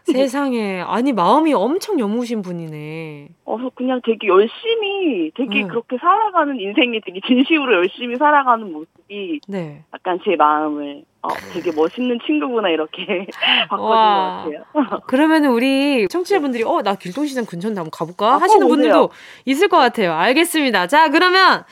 세상에 0.13 0.81
아니 0.81 1.13
마음이 1.13 1.53
엄청 1.53 1.99
여무신 1.99 2.41
분이네. 2.41 3.29
어, 3.45 3.57
그냥 3.75 4.01
되게 4.05 4.27
열심히 4.27 5.31
되게 5.35 5.61
네. 5.63 5.67
그렇게 5.67 5.97
살아가는 5.97 6.59
인생이 6.59 6.99
되게 7.05 7.19
진심으로 7.25 7.75
열심히 7.77 8.15
살아가는 8.17 8.71
모습이 8.71 9.39
네. 9.47 9.83
약간 9.93 10.19
제 10.25 10.35
마음을 10.35 11.03
어, 11.21 11.29
되게 11.53 11.71
멋있는 11.71 12.19
친구구나 12.25 12.69
이렇게 12.69 13.25
바꿔준 13.69 13.85
와. 13.85 14.43
것 14.45 14.51
같아요. 14.51 15.01
그러면은 15.07 15.51
우리 15.51 16.07
청취자분들이 16.07 16.63
어 16.63 16.81
나 16.81 16.95
길동시장 16.95 17.45
근처인데 17.45 17.79
한번 17.79 17.91
가볼까 17.91 18.35
아, 18.35 18.37
하시는 18.37 18.67
분들도 18.67 19.09
있을 19.45 19.67
것 19.67 19.77
같아요. 19.77 20.13
알겠습니다. 20.13 20.87
자 20.87 21.09
그러면 21.09 21.63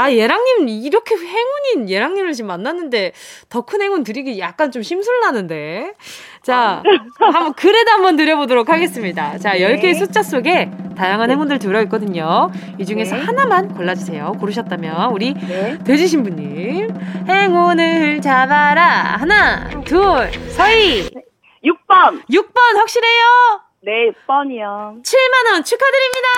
아, 0.00 0.10
예랑님, 0.10 0.68
이렇게 0.68 1.14
행운인 1.14 1.90
예랑님을 1.90 2.32
지금 2.32 2.48
만났는데, 2.48 3.12
더 3.50 3.60
큰 3.62 3.82
행운 3.82 4.02
드리기 4.02 4.38
약간 4.38 4.70
좀 4.70 4.82
심술나는데. 4.82 5.92
자, 6.42 6.82
한번, 7.18 7.52
그래도 7.52 7.90
한번 7.92 8.16
드려보도록 8.16 8.70
하겠습니다. 8.70 9.36
자, 9.36 9.52
네. 9.52 9.60
10개의 9.60 9.94
숫자 9.98 10.22
속에 10.22 10.70
다양한 10.96 11.28
네. 11.28 11.34
행운들 11.34 11.58
들어있거든요. 11.58 12.50
이 12.78 12.86
중에서 12.86 13.16
네. 13.16 13.22
하나만 13.22 13.74
골라주세요. 13.74 14.32
고르셨다면, 14.40 15.10
우리 15.12 15.34
네. 15.34 15.78
돼지신부님. 15.84 16.88
행운을 17.28 18.22
잡아라. 18.22 19.16
하나, 19.18 19.68
둘, 19.84 20.30
서희. 20.56 21.10
6번. 21.62 22.22
6번 22.30 22.76
확실해요? 22.76 23.69
네, 23.82 24.10
6번이요. 24.10 25.02
7만원 25.02 25.64
축하드립니다! 25.64 26.28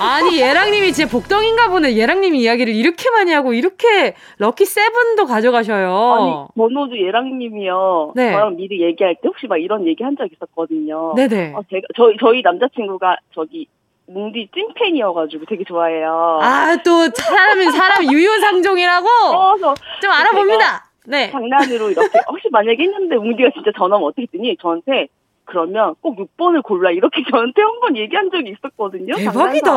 아니, 0.00 0.40
예랑님이 0.40 0.92
진짜 0.92 1.08
복덩인가 1.10 1.68
보네. 1.68 1.94
예랑님이 1.96 2.40
이야기를 2.40 2.74
이렇게 2.74 3.08
많이 3.10 3.32
하고, 3.32 3.52
이렇게 3.54 4.16
럭키 4.38 4.64
세븐도 4.64 5.26
가져가셔요. 5.26 5.88
아니, 6.12 6.32
번호도 6.56 6.98
예랑님이요. 6.98 8.12
네. 8.16 8.32
저랑 8.32 8.56
미리 8.56 8.82
얘기할 8.82 9.14
때 9.14 9.20
혹시 9.28 9.46
막 9.46 9.58
이런 9.58 9.86
얘기 9.86 10.02
한 10.02 10.16
적 10.16 10.26
있었거든요. 10.32 11.12
네네. 11.14 11.52
어, 11.54 11.60
제가, 11.70 11.86
저희, 11.96 12.16
저희 12.18 12.42
남자친구가 12.42 13.18
저기, 13.34 13.68
뭉디 14.08 14.48
찐팬이어가지고 14.54 15.44
되게 15.48 15.62
좋아해요. 15.64 16.38
아, 16.42 16.76
또, 16.84 17.08
사람이, 17.14 17.70
사람 17.70 18.04
유효상종이라고? 18.12 19.06
어, 19.06 19.54
좀 20.00 20.10
알아봅니다. 20.10 20.86
네. 21.06 21.30
장난으로 21.30 21.90
이렇게, 21.90 22.18
혹시 22.28 22.48
만약에 22.50 22.82
했는데 22.82 23.14
뭉디가 23.16 23.50
진짜 23.54 23.70
전화면 23.76 24.08
어떻게 24.08 24.22
했더니 24.22 24.56
저한테 24.60 25.06
그러면 25.46 25.94
꼭 26.02 26.16
6번을 26.18 26.62
골라 26.62 26.90
이렇게 26.90 27.22
저한테 27.30 27.62
한 27.62 27.80
번 27.80 27.96
얘기한 27.96 28.30
적이 28.30 28.50
있었거든요. 28.58 29.14
대박이다. 29.14 29.70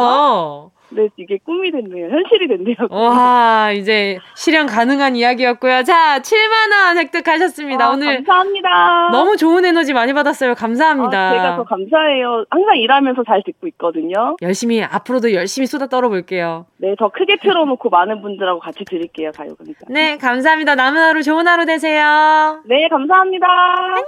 네, 0.92 1.08
이게 1.18 1.38
꿈이 1.46 1.70
됐네요. 1.70 2.08
현실이 2.10 2.48
됐네요. 2.48 2.76
와, 2.90 3.72
이제 3.72 4.18
실현 4.36 4.66
가능한 4.66 5.16
이야기였고요. 5.16 5.84
자, 5.84 6.20
7만 6.20 6.72
원 6.74 6.98
획득하셨습니다. 6.98 7.86
아, 7.86 7.90
오늘. 7.92 8.16
감사합니다. 8.24 9.10
너무 9.12 9.38
좋은 9.38 9.64
에너지 9.66 9.94
많이 9.94 10.14
받았어요. 10.14 10.56
감사합니다. 10.56 11.16
아, 11.30 11.32
제가 11.32 11.56
더 11.58 11.64
감사해요. 11.66 12.46
항상 12.50 12.78
일하면서 12.78 13.24
잘 13.28 13.44
듣고 13.46 13.68
있거든요. 13.68 14.36
열심히, 14.42 14.82
앞으로도 14.82 15.34
열심히 15.34 15.68
쏟아 15.68 15.86
떨어볼게요. 15.86 16.66
네, 16.78 16.96
더 16.98 17.10
크게 17.10 17.38
틀어놓고 17.38 17.90
많은 17.92 18.24
분들하고 18.24 18.60
같이 18.60 18.84
드릴게요. 18.86 19.32
가요그니까. 19.36 19.82
네, 19.90 20.18
감사합니다. 20.18 20.74
남은 20.74 21.00
하루 21.00 21.22
좋은 21.22 21.48
하루 21.48 21.66
되세요. 21.68 22.64
네, 22.66 22.88
감사합니다. 22.90 23.46
안녕. 23.48 24.04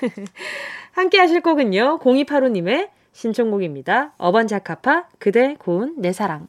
함께 0.92 1.18
하실 1.18 1.40
곡은요. 1.40 1.98
0285님의 2.00 2.90
신청곡입니다. 3.12 4.12
어반자카파 4.18 5.08
그대 5.18 5.56
고운 5.58 5.94
내 5.98 6.12
사랑. 6.12 6.48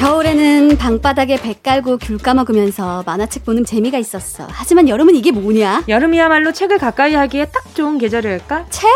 겨울에는 0.00 0.78
방바닥에 0.78 1.42
배 1.42 1.54
깔고 1.62 1.98
귤 1.98 2.16
까먹으면서 2.16 3.02
만화책 3.04 3.44
보는 3.44 3.66
재미가 3.66 3.98
있었어. 3.98 4.48
하지만 4.50 4.88
여름은 4.88 5.14
이게 5.14 5.30
뭐냐? 5.30 5.84
여름이야말로 5.88 6.52
책을 6.52 6.78
가까이 6.78 7.14
하기에 7.14 7.44
딱 7.52 7.74
좋은 7.74 7.98
계절일까? 7.98 8.64
책? 8.70 8.88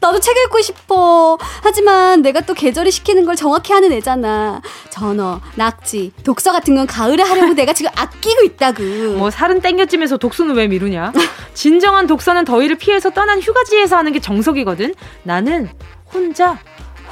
나도 0.00 0.18
책 0.18 0.34
읽고 0.38 0.62
싶어. 0.62 1.36
하지만 1.62 2.22
내가 2.22 2.40
또 2.40 2.54
계절이 2.54 2.90
시키는 2.90 3.26
걸 3.26 3.36
정확히 3.36 3.74
하는 3.74 3.92
애잖아. 3.92 4.62
전어, 4.88 5.42
낙지, 5.56 6.12
독서 6.24 6.52
같은 6.52 6.74
건 6.74 6.86
가을에 6.86 7.22
하려고 7.22 7.52
내가 7.52 7.74
지금 7.74 7.90
아끼고 7.94 8.42
있다고. 8.44 8.82
뭐 9.20 9.30
살은 9.30 9.60
땡겨지면서 9.60 10.16
독서는 10.16 10.54
왜 10.54 10.68
미루냐? 10.68 11.12
진정한 11.52 12.06
독서는 12.06 12.46
더위를 12.46 12.76
피해서 12.78 13.10
떠난 13.10 13.42
휴가지에서 13.42 13.98
하는 13.98 14.12
게 14.12 14.20
정석이거든. 14.20 14.94
나는 15.22 15.68
혼자 16.14 16.58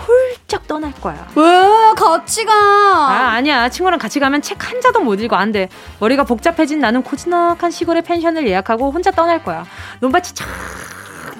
훌쩍 0.06 0.66
떠날 0.66 0.92
거야. 0.92 1.26
왜? 1.34 1.44
같이 1.96 2.44
가. 2.44 2.52
아, 2.54 3.30
아니야. 3.34 3.68
친구랑 3.68 3.98
같이 3.98 4.20
가면 4.20 4.42
책 4.42 4.58
한 4.68 4.80
자도 4.80 5.00
못 5.00 5.20
읽어. 5.20 5.36
안 5.36 5.52
돼. 5.52 5.68
머리가 6.00 6.24
복잡해진 6.24 6.80
나는 6.80 7.02
고즈넉한 7.02 7.70
시골의 7.70 8.02
펜션을 8.02 8.46
예약하고 8.48 8.90
혼자 8.90 9.10
떠날 9.10 9.42
거야. 9.44 9.64
논밭이 10.00 10.34
쫙 10.34 10.46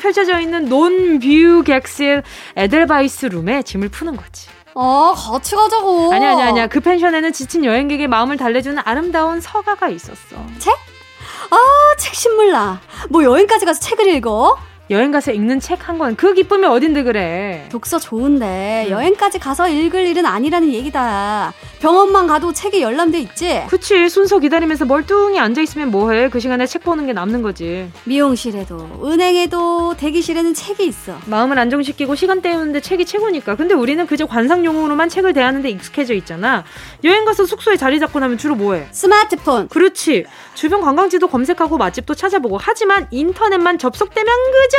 펼쳐져 0.01 0.39
있는 0.41 0.67
논view 0.67 1.63
객실 1.65 2.23
에델바이스 2.57 3.27
룸에 3.27 3.63
짐을 3.63 3.89
푸는 3.89 4.17
거지. 4.17 4.49
아, 4.75 5.13
같이 5.17 5.57
가자고. 5.57 6.13
아니야, 6.15 6.31
아니야, 6.33 6.47
아니야. 6.47 6.67
그 6.69 6.81
펜션에는 6.81 7.33
지친 7.33 7.65
여행객의 7.65 8.07
마음을 8.07 8.37
달래주는 8.37 8.81
아름다운 8.85 9.41
서가가 9.41 9.89
있었어. 9.89 10.37
책? 10.59 10.73
아, 11.51 11.57
책 11.99 12.15
신물나. 12.15 12.81
뭐 13.09 13.25
여행까지 13.25 13.67
가서 13.67 13.81
책을 13.81 14.07
읽어? 14.15 14.57
여행 14.91 15.11
가서 15.11 15.33
읽는 15.33 15.61
책 15.61 15.79
한 15.89 15.99
권. 15.99 16.17
그 16.17 16.35
기쁨이 16.35 16.67
어딘데 16.67 17.03
그래? 17.03 17.69
독서 17.71 17.99
좋은데 17.99 18.87
음. 18.87 18.91
여행까지 18.91 19.39
가서 19.39 19.69
읽을 19.69 20.07
일은 20.07 20.27
아니라는 20.27 20.73
얘기다. 20.73 21.53
병원만 21.81 22.27
가도 22.27 22.53
책이 22.53 22.83
열람돼 22.83 23.19
있지? 23.21 23.63
그치. 23.69 24.09
순서 24.09 24.39
기다리면서 24.39 24.85
멀뚱히 24.85 25.39
앉아있으면 25.39 25.91
뭐해? 25.91 26.29
그 26.31 26.41
시간에 26.41 26.67
책 26.67 26.83
보는 26.83 27.07
게 27.07 27.13
남는 27.13 27.43
거지. 27.43 27.91
미용실에도 28.05 29.03
은행에도 29.05 29.95
대기실에는 29.97 30.55
책이 30.55 30.85
있어. 30.87 31.19
마음을 31.27 31.59
안정시키고 31.59 32.15
시간 32.17 32.43
때우는데 32.43 32.81
책이 32.81 33.05
최고니까. 33.05 33.57
근데 33.57 33.75
우리는 33.75 34.07
그저 34.07 34.27
관상용으로만 34.27 35.09
책을 35.09 35.33
대하는데 35.33 35.69
익숙해져 35.71 36.15
있잖아. 36.15 36.65
여행 37.05 37.25
가서 37.25 37.47
숙소에 37.47 37.77
자리 37.77 38.01
잡고 38.01 38.19
나면 38.19 38.39
주로 38.39 38.55
뭐해? 38.57 38.89
스마트폰. 38.91 39.69
그렇지. 39.69 40.25
주변 40.55 40.81
관광지도 40.81 41.29
검색하고 41.29 41.77
맛집도 41.79 42.15
찾아보고. 42.15 42.59
하지만 42.61 43.07
인터넷만 43.11 43.79
접속되면 43.79 44.27
그저 44.53 44.78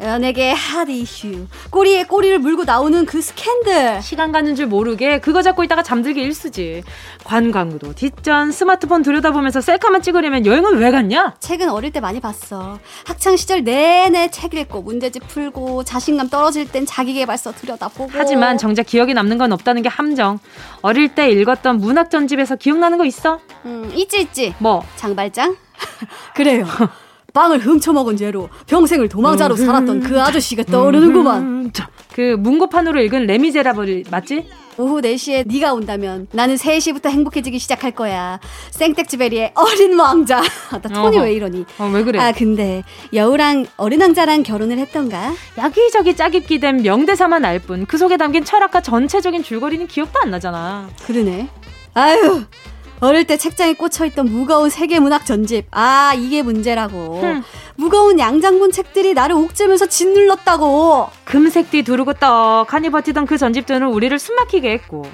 연예계 0.00 0.50
핫 0.50 0.88
이슈. 0.90 1.46
꼬리에 1.70 2.04
꼬리를 2.04 2.38
물고 2.40 2.64
나오는 2.64 3.06
그 3.06 3.22
스캔들. 3.22 4.02
시간 4.02 4.32
가는 4.32 4.54
줄 4.56 4.66
모르게 4.66 5.20
그거 5.20 5.40
잡고 5.40 5.62
있다가 5.64 5.82
잠들기 5.84 6.20
일수지. 6.20 6.82
관광도 7.22 7.94
뒷전 7.94 8.50
스마트폰 8.50 9.02
들여다보면서 9.02 9.60
셀카만 9.60 10.02
찍으려면 10.02 10.46
여행은 10.46 10.78
왜 10.78 10.90
갔냐? 10.90 11.36
책은 11.38 11.70
어릴 11.70 11.92
때 11.92 12.00
많이 12.00 12.20
봤어. 12.20 12.78
학창 13.06 13.36
시절 13.36 13.62
내내 13.62 14.30
책 14.30 14.54
읽고 14.54 14.82
문제집 14.82 15.28
풀고 15.28 15.84
자신감 15.84 16.28
떨어질 16.28 16.70
땐 16.70 16.84
자기계발서 16.84 17.52
들여다보고. 17.52 18.10
하지만 18.12 18.58
정작 18.58 18.86
기억에 18.86 19.14
남는 19.14 19.38
건 19.38 19.52
없다는 19.52 19.82
게 19.82 19.88
함정. 19.88 20.38
어릴 20.82 21.14
때 21.14 21.30
읽었던 21.30 21.78
문학 21.78 22.10
전집에서 22.10 22.56
기억나는 22.56 22.98
거 22.98 23.04
있어? 23.04 23.38
음 23.64 23.90
있지 23.94 24.20
있지. 24.22 24.54
뭐? 24.58 24.84
장발장? 24.96 25.56
그래요 26.34 26.66
빵을 27.34 27.58
훔쳐먹은 27.58 28.16
죄로 28.16 28.48
평생을 28.68 29.08
도망자로 29.08 29.56
살았던 29.56 30.00
그 30.00 30.22
아저씨가 30.22 30.62
떠오르는구만. 30.64 31.72
그 32.14 32.36
문고판으로 32.38 33.00
읽은 33.02 33.26
레미제라블 33.26 34.04
맞지? 34.08 34.46
오후 34.76 35.00
4시에 35.00 35.44
네가 35.46 35.72
온다면 35.72 36.26
나는 36.32 36.54
3시부터 36.56 37.08
행복해지기 37.08 37.58
시작할 37.58 37.90
거야. 37.92 38.38
생텍쥐베리의 38.70 39.52
어린 39.54 39.98
왕자. 39.98 40.42
나 40.70 40.78
톤이 40.80 41.16
어허. 41.16 41.24
왜 41.26 41.32
이러니? 41.34 41.64
어, 41.78 41.90
왜 41.92 42.02
그래? 42.04 42.18
아, 42.20 42.30
근데 42.32 42.82
여우랑 43.12 43.66
어린 43.76 44.00
왕자랑 44.00 44.44
결혼을 44.44 44.78
했던가? 44.78 45.32
여기저기 45.58 46.14
짜깁기 46.16 46.58
된 46.60 46.82
명대사만 46.82 47.44
알 47.44 47.58
뿐 47.60 47.86
그 47.86 47.98
속에 47.98 48.16
담긴 48.16 48.44
철학과 48.44 48.80
전체적인 48.80 49.42
줄거리는 49.42 49.86
기억도 49.88 50.20
안 50.20 50.30
나잖아. 50.30 50.88
그러네. 51.06 51.48
아유, 51.94 52.42
어릴 53.04 53.26
때 53.26 53.36
책장에 53.36 53.74
꽂혀있던 53.74 54.26
무거운 54.30 54.70
세계 54.70 54.98
문학 54.98 55.26
전집. 55.26 55.66
아, 55.70 56.14
이게 56.16 56.42
문제라고. 56.42 57.20
흠. 57.20 57.42
무거운 57.76 58.18
양장본 58.18 58.72
책들이 58.72 59.14
나를 59.14 59.34
옥죄면서 59.36 59.86
짓눌렀다고. 59.86 61.08
금색띠 61.24 61.82
두르고 61.82 62.14
떡하니 62.14 62.90
버티던 62.90 63.26
그 63.26 63.36
전집들은 63.36 63.88
우리를 63.88 64.18
숨막히게 64.18 64.70
했고. 64.72 65.04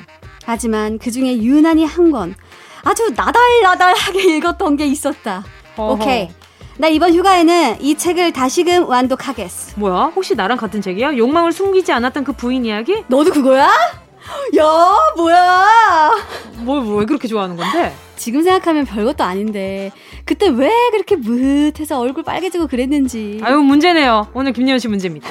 하지만 0.44 0.98
그 0.98 1.10
중에 1.10 1.38
유난히 1.38 1.84
한 1.84 2.10
권, 2.10 2.34
아주 2.82 3.12
나달나달하게 3.14 4.22
읽었던 4.36 4.76
게 4.76 4.86
있었다. 4.86 5.44
어허. 5.76 5.92
오케이. 5.94 6.28
나 6.78 6.88
이번 6.88 7.12
휴가에는 7.12 7.76
이 7.80 7.94
책을 7.94 8.32
다시금 8.32 8.88
완독하겠어. 8.88 9.72
뭐야? 9.76 10.12
혹시 10.16 10.34
나랑 10.34 10.56
같은 10.56 10.80
책이야? 10.80 11.16
욕망을 11.16 11.52
숨기지 11.52 11.92
않았던 11.92 12.24
그 12.24 12.32
부인 12.32 12.64
이야기? 12.64 13.04
너도 13.08 13.30
그거야? 13.32 13.68
야, 14.58 14.96
뭐야? 15.16 16.10
뭐, 16.58 16.80
왜 16.96 17.04
그렇게 17.06 17.28
좋아하는 17.28 17.56
건데? 17.56 17.92
지금 18.20 18.42
생각하면 18.42 18.84
별것도 18.84 19.24
아닌데 19.24 19.92
그때 20.26 20.46
왜 20.50 20.70
그렇게 20.92 21.16
무릇해서 21.16 21.98
얼굴 21.98 22.22
빨개지고 22.22 22.66
그랬는지. 22.66 23.40
아유 23.42 23.56
문제네요. 23.62 24.28
오늘 24.34 24.52
김예원 24.52 24.78
씨 24.78 24.88
문제입니다. 24.88 25.26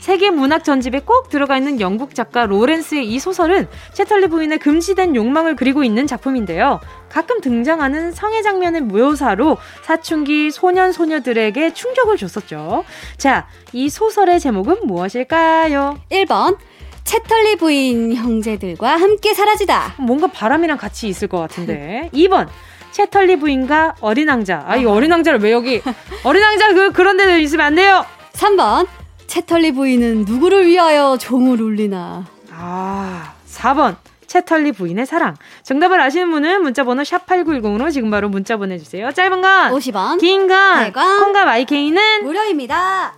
세계 0.00 0.28
문학 0.30 0.62
전집에 0.62 1.00
꼭 1.00 1.30
들어가 1.30 1.56
있는 1.56 1.80
영국 1.80 2.14
작가 2.14 2.44
로렌스의 2.44 3.08
이 3.08 3.18
소설은 3.18 3.68
채털리 3.94 4.28
부인의 4.28 4.58
금지된 4.58 5.16
욕망을 5.16 5.56
그리고 5.56 5.82
있는 5.82 6.06
작품인데요. 6.06 6.78
가끔 7.08 7.40
등장하는 7.40 8.12
성의 8.12 8.42
장면의 8.42 8.82
묘사로 8.82 9.56
사춘기 9.82 10.50
소년 10.50 10.92
소녀들에게 10.92 11.72
충격을 11.72 12.18
줬었죠. 12.18 12.84
자, 13.16 13.48
이 13.72 13.88
소설의 13.88 14.40
제목은 14.40 14.86
무엇일까요? 14.86 15.98
1번 16.10 16.58
채털리 17.06 17.56
부인 17.56 18.14
형제들과 18.14 18.96
함께 18.96 19.32
사라지다. 19.32 19.94
뭔가 19.98 20.26
바람이랑 20.26 20.76
같이 20.76 21.06
있을 21.08 21.28
것 21.28 21.38
같은데. 21.38 22.10
2번 22.12 22.48
채털리 22.90 23.36
부인과 23.36 23.94
어린 24.00 24.28
왕자. 24.28 24.64
아, 24.66 24.76
이 24.76 24.84
어린 24.84 25.12
왕자를 25.12 25.38
왜 25.40 25.52
여기 25.52 25.80
어린 26.24 26.42
왕자 26.42 26.74
그 26.74 26.92
그런 26.92 27.16
데는 27.16 27.40
있으면 27.40 27.66
안 27.66 27.74
돼요. 27.76 28.04
3번 28.32 28.88
채털리 29.28 29.72
부인은 29.72 30.24
누구를 30.24 30.66
위하여 30.66 31.16
종을 31.16 31.62
울리나. 31.62 32.26
아, 32.50 33.34
4번 33.48 33.96
채털리 34.26 34.72
부인의 34.72 35.06
사랑. 35.06 35.36
정답을 35.62 36.00
아시는 36.00 36.28
분은 36.30 36.62
문자번호 36.62 37.02
샵8910으로 37.04 37.92
지금 37.92 38.10
바로 38.10 38.28
문자 38.28 38.56
보내주세요. 38.56 39.12
짧은 39.12 39.40
건 39.40 39.72
50원, 39.72 40.18
긴건 40.18 40.92
100원, 40.92 41.20
콩과 41.20 41.44
마이케이는 41.44 42.24
무료입니다. 42.24 43.14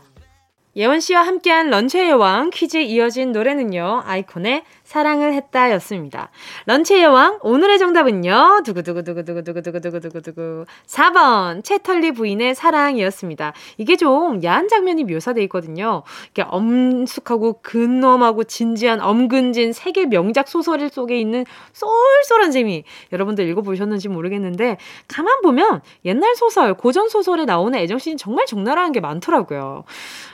예원 0.78 1.00
씨와 1.00 1.22
함께한 1.22 1.70
런치의 1.70 2.08
여왕 2.08 2.50
퀴즈에 2.50 2.82
이어진 2.84 3.32
노래는요. 3.32 4.02
아이콘의 4.04 4.62
사랑을 4.88 5.34
했다 5.34 5.70
였습니다. 5.72 6.30
런치의 6.64 7.02
여왕 7.02 7.40
오늘의 7.42 7.78
정답은요. 7.78 8.62
두구두구두구두구두구두구두구두구두구 8.64 10.64
4번 10.86 11.62
채털리 11.62 12.12
부인의 12.12 12.54
사랑이었습니다. 12.54 13.52
이게 13.76 13.96
좀 13.96 14.42
야한 14.42 14.68
장면이 14.68 15.04
묘사돼 15.04 15.42
있거든요. 15.42 16.04
이게 16.30 16.42
엄숙하고 16.42 17.60
근엄하고 17.60 18.44
진지한 18.44 19.02
엄근진 19.02 19.74
세계 19.74 20.06
명작 20.06 20.48
소설 20.48 20.88
속에 20.88 21.20
있는 21.20 21.44
쏠쏠한 21.74 22.50
재미. 22.50 22.84
여러분들 23.12 23.46
읽어보셨는지 23.46 24.08
모르겠는데 24.08 24.78
가만 25.06 25.42
보면 25.42 25.82
옛날 26.06 26.34
소설, 26.34 26.72
고전 26.72 27.10
소설에 27.10 27.44
나오는 27.44 27.78
애정씬이 27.78 28.16
정말 28.16 28.46
적나라한 28.46 28.92
게 28.92 29.00
많더라고요. 29.00 29.84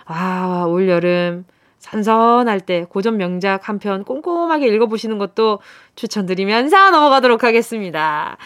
아, 0.05 0.67
올 0.69 0.89
여름 0.89 1.45
산선할 1.85 2.61
때 2.61 2.87
고전 2.89 3.17
명작 3.19 3.69
한 3.69 3.79
편 3.79 4.05
꼼꼼하게 4.05 4.69
읽어보시는 4.69 5.19
것도 5.19 5.61
추천드리면서 5.97 6.91
넘어가도록 6.91 7.45
하겠습니다. 7.45 8.37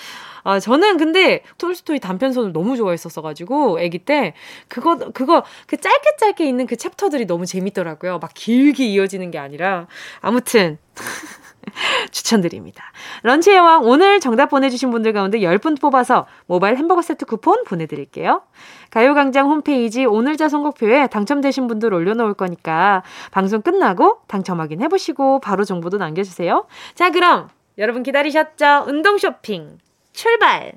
아, 0.45 0.59
저는 0.59 0.97
근데 0.97 1.43
톨스토이 1.59 2.01
단편선을 2.01 2.53
너무 2.53 2.77
좋아했었어가지고, 2.77 3.79
아기 3.81 3.99
때, 3.99 4.35
그거, 4.69 4.97
그거, 5.13 5.45
그 5.67 5.77
짧게 5.77 6.17
짧게 6.19 6.49
있는 6.49 6.67
그 6.67 6.77
챕터들이 6.77 7.27
너무 7.27 7.45
재밌더라고요. 7.47 8.19
막 8.19 8.31
길게 8.35 8.87
이어지는 8.87 9.31
게 9.31 9.39
아니라. 9.39 9.87
아무튼. 10.21 10.79
추천드립니다. 12.11 12.85
런치 13.23 13.53
여왕 13.53 13.85
오늘 13.85 14.21
정답 14.21 14.47
보내주신 14.47 14.91
분들 14.91 15.13
가운데 15.13 15.41
10분 15.41 15.81
뽑아서 15.81 16.27
모바일 16.47 16.77
햄버거 16.77 17.03
세트 17.03 17.27
쿠폰 17.27 17.65
보내드릴게요. 17.65 18.43
가요광장 18.91 19.49
홈페이지 19.49 20.05
오늘자 20.05 20.49
선곡표에 20.49 21.09
당첨되신 21.09 21.67
분들 21.67 21.93
올려놓을 21.93 22.35
거니까 22.35 23.03
방송 23.31 23.63
끝나고 23.63 24.21
당첨 24.27 24.61
확인해보시고 24.61 25.41
바로 25.41 25.65
정보도 25.65 25.99
남겨주세요. 25.99 26.67
자 26.95 27.11
그럼 27.11 27.49
여러분 27.77 28.03
기다리셨죠? 28.03 28.85
운동 28.87 29.19
쇼핑 29.19 29.79
출발! 30.13 30.73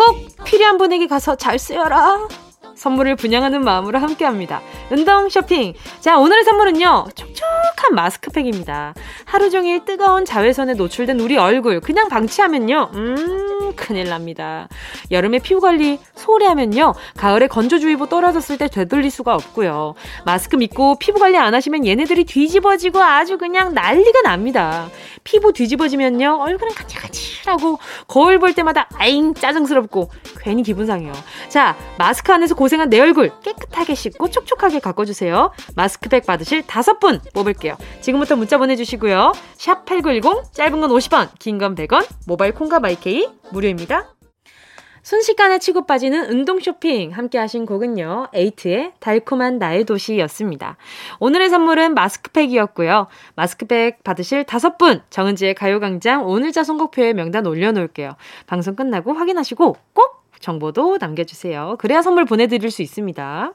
꼭 0.00 0.44
필요한 0.46 0.78
분에게 0.78 1.06
가서 1.06 1.34
잘 1.36 1.58
쓰여라. 1.58 2.26
선물을 2.80 3.14
분양하는 3.16 3.62
마음으로 3.62 3.98
함께 3.98 4.24
합니다. 4.24 4.62
운동 4.90 5.28
쇼핑. 5.28 5.74
자, 6.00 6.16
오늘의 6.16 6.44
선물은요. 6.44 7.08
촉촉한 7.14 7.94
마스크팩입니다. 7.94 8.94
하루 9.26 9.50
종일 9.50 9.84
뜨거운 9.84 10.24
자외선에 10.24 10.72
노출된 10.72 11.20
우리 11.20 11.36
얼굴 11.36 11.80
그냥 11.80 12.08
방치하면요. 12.08 12.90
음, 12.94 13.72
큰일 13.76 14.08
납니다. 14.08 14.66
여름에 15.10 15.40
피부 15.40 15.60
관리 15.60 15.98
소홀히 16.14 16.46
하면요. 16.46 16.94
가을에 17.18 17.48
건조주의보 17.48 18.06
떨어졌을 18.06 18.56
때 18.56 18.66
되돌릴 18.66 19.10
수가 19.10 19.34
없고요. 19.34 19.94
마스크 20.24 20.56
믿고 20.56 20.98
피부 20.98 21.18
관리 21.18 21.36
안 21.36 21.52
하시면 21.52 21.86
얘네들이 21.86 22.24
뒤집어지고 22.24 23.02
아주 23.02 23.36
그냥 23.36 23.74
난리가 23.74 24.22
납니다. 24.22 24.88
피부 25.22 25.52
뒤집어지면요. 25.52 26.38
얼굴은 26.40 26.72
간질간질하고 26.74 27.78
거울 28.08 28.38
볼 28.38 28.54
때마다 28.54 28.88
아잉 28.94 29.34
짜증스럽고 29.34 30.10
괜히 30.40 30.62
기분 30.62 30.86
상해요. 30.86 31.12
자, 31.50 31.76
마스크 31.98 32.32
안에서 32.32 32.54
고생한 32.54 32.88
내 32.88 32.98
얼굴 33.00 33.30
깨끗하게 33.42 33.94
씻고 33.94 34.30
촉촉하게 34.30 34.78
가꿔주세요. 34.78 35.50
마스크팩 35.76 36.24
받으실 36.24 36.62
다섯 36.66 36.98
분 36.98 37.20
뽑을게요. 37.34 37.76
지금부터 38.00 38.36
문자 38.36 38.56
보내주시고요. 38.56 39.32
샵 39.56 39.84
8910 39.84 40.54
짧은 40.54 40.80
건 40.80 40.90
50원, 40.90 41.28
긴 41.38 41.58
건 41.58 41.74
100원, 41.74 42.06
모바일 42.26 42.54
콩과 42.54 42.80
마이케이 42.80 43.28
무료입니다. 43.52 44.14
순식간에 45.02 45.58
치고 45.58 45.86
빠지는 45.86 46.30
운동 46.30 46.60
쇼핑 46.60 47.10
함께 47.12 47.38
하신 47.38 47.64
곡은요. 47.64 48.28
에이트의 48.34 48.92
달콤한 49.00 49.58
나의 49.58 49.84
도시였습니다. 49.84 50.76
오늘의 51.20 51.48
선물은 51.48 51.94
마스크팩이었고요. 51.94 53.06
마스크팩 53.34 54.04
받으실 54.04 54.44
다섯 54.44 54.76
분 54.76 55.02
정은지의 55.08 55.54
가요광장 55.54 56.26
오늘자 56.26 56.64
선곡표에 56.64 57.14
명단 57.14 57.46
올려놓을게요. 57.46 58.16
방송 58.46 58.76
끝나고 58.76 59.14
확인하시고 59.14 59.76
꼭 59.94 60.19
정보도 60.40 60.98
남겨주세요. 60.98 61.76
그래야 61.78 62.02
선물 62.02 62.24
보내드릴 62.24 62.70
수 62.70 62.82
있습니다. 62.82 63.52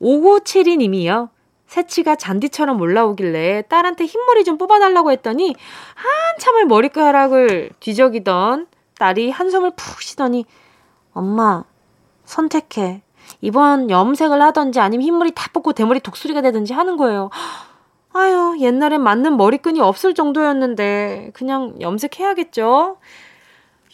5972님이요. 0.00 1.30
새치가 1.66 2.16
잔디처럼 2.16 2.80
올라오길래 2.80 3.62
딸한테 3.68 4.04
흰머리 4.04 4.44
좀 4.44 4.58
뽑아달라고 4.58 5.10
했더니 5.10 5.54
한참을 5.94 6.66
머리카락을 6.66 7.70
뒤적이던 7.80 8.66
딸이 8.98 9.30
한숨을 9.30 9.70
푹 9.74 10.02
쉬더니 10.02 10.44
엄마 11.14 11.64
선택해. 12.24 13.02
이번 13.40 13.88
염색을 13.88 14.42
하던지 14.42 14.80
아니면 14.80 15.06
흰머리 15.06 15.32
다 15.34 15.48
뽑고 15.52 15.72
대머리 15.72 16.00
독수리가 16.00 16.42
되든지 16.42 16.74
하는 16.74 16.96
거예요. 16.96 17.30
아유, 18.12 18.56
옛날엔 18.60 19.00
맞는 19.00 19.38
머리끈이 19.38 19.80
없을 19.80 20.14
정도였는데 20.14 21.30
그냥 21.32 21.74
염색해야겠죠? 21.80 22.98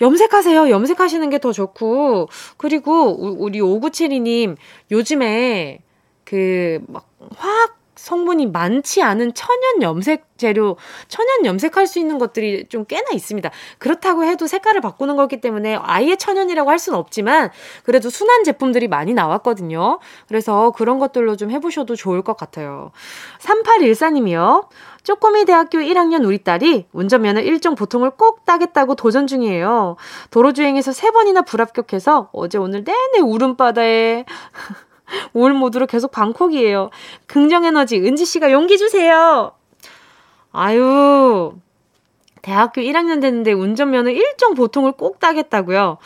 염색하세요. 0.00 0.70
염색하시는 0.70 1.30
게 1.30 1.38
더 1.38 1.52
좋고. 1.52 2.28
그리고 2.56 3.14
우리 3.16 3.60
5972님 3.60 4.56
요즘에 4.90 5.80
그 6.24 6.80
막 6.88 7.08
화학 7.36 7.78
성분이 7.96 8.46
많지 8.46 9.02
않은 9.02 9.34
천연 9.34 9.82
염색 9.82 10.24
재료, 10.36 10.76
천연 11.08 11.44
염색할 11.44 11.88
수 11.88 11.98
있는 11.98 12.18
것들이 12.18 12.66
좀 12.68 12.84
꽤나 12.84 13.10
있습니다. 13.12 13.50
그렇다고 13.78 14.22
해도 14.22 14.46
색깔을 14.46 14.80
바꾸는 14.80 15.16
거기 15.16 15.40
때문에 15.40 15.74
아예 15.82 16.14
천연이라고 16.14 16.70
할 16.70 16.78
수는 16.78 16.96
없지만 16.96 17.50
그래도 17.82 18.08
순한 18.08 18.44
제품들이 18.44 18.86
많이 18.86 19.14
나왔거든요. 19.14 19.98
그래서 20.28 20.70
그런 20.70 21.00
것들로 21.00 21.36
좀 21.36 21.50
해보셔도 21.50 21.96
좋을 21.96 22.22
것 22.22 22.36
같아요. 22.36 22.92
3814님이요. 23.40 24.68
쪼꼬미 25.08 25.46
대학교 25.46 25.78
1학년 25.78 26.26
우리 26.26 26.36
딸이 26.36 26.84
운전면허 26.92 27.40
1종 27.40 27.78
보통을 27.78 28.10
꼭 28.10 28.44
따겠다고 28.44 28.94
도전 28.94 29.26
중이에요. 29.26 29.96
도로주행에서 30.30 30.90
3번이나 30.90 31.46
불합격해서 31.46 32.28
어제 32.34 32.58
오늘 32.58 32.84
내내 32.84 33.20
울음바다에 33.22 34.26
올 35.32 35.54
모드로 35.54 35.86
계속 35.86 36.10
방콕이에요. 36.10 36.90
긍정 37.26 37.64
에너지, 37.64 37.96
은지 37.96 38.26
씨가 38.26 38.52
용기 38.52 38.76
주세요. 38.76 39.52
아유, 40.52 41.54
대학교 42.42 42.82
1학년 42.82 43.22
됐는데 43.22 43.52
운전면허 43.52 44.10
1종 44.10 44.58
보통을 44.58 44.92
꼭 44.92 45.20
따겠다고요. 45.20 45.96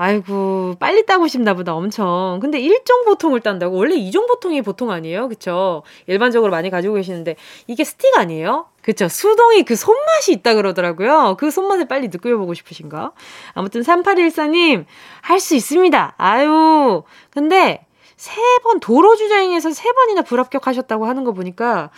아이고, 0.00 0.76
빨리 0.78 1.04
따고 1.06 1.26
싶나 1.26 1.54
보다, 1.54 1.74
엄청. 1.74 2.38
근데 2.40 2.60
1종 2.60 3.04
보통을 3.04 3.40
딴다고? 3.40 3.76
원래 3.76 3.96
2종 3.96 4.28
보통이 4.28 4.62
보통 4.62 4.92
아니에요? 4.92 5.28
그쵸? 5.28 5.82
일반적으로 6.06 6.52
많이 6.52 6.70
가지고 6.70 6.94
계시는데, 6.94 7.34
이게 7.66 7.82
스틱 7.82 8.16
아니에요? 8.16 8.66
그쵸? 8.80 9.08
수동이 9.08 9.64
그 9.64 9.74
손맛이 9.74 10.30
있다 10.34 10.54
그러더라고요. 10.54 11.36
그 11.40 11.50
손맛을 11.50 11.88
빨리 11.88 12.06
느껴보고 12.08 12.54
싶으신가? 12.54 13.10
아무튼 13.54 13.82
3814님, 13.82 14.84
할 15.20 15.40
수 15.40 15.56
있습니다. 15.56 16.14
아유, 16.16 17.02
근데, 17.30 17.84
세 18.16 18.40
번, 18.62 18.78
도로 18.80 19.16
주행에서 19.16 19.70
세 19.72 19.90
번이나 19.92 20.22
불합격하셨다고 20.22 21.06
하는 21.06 21.24
거 21.24 21.32
보니까, 21.32 21.90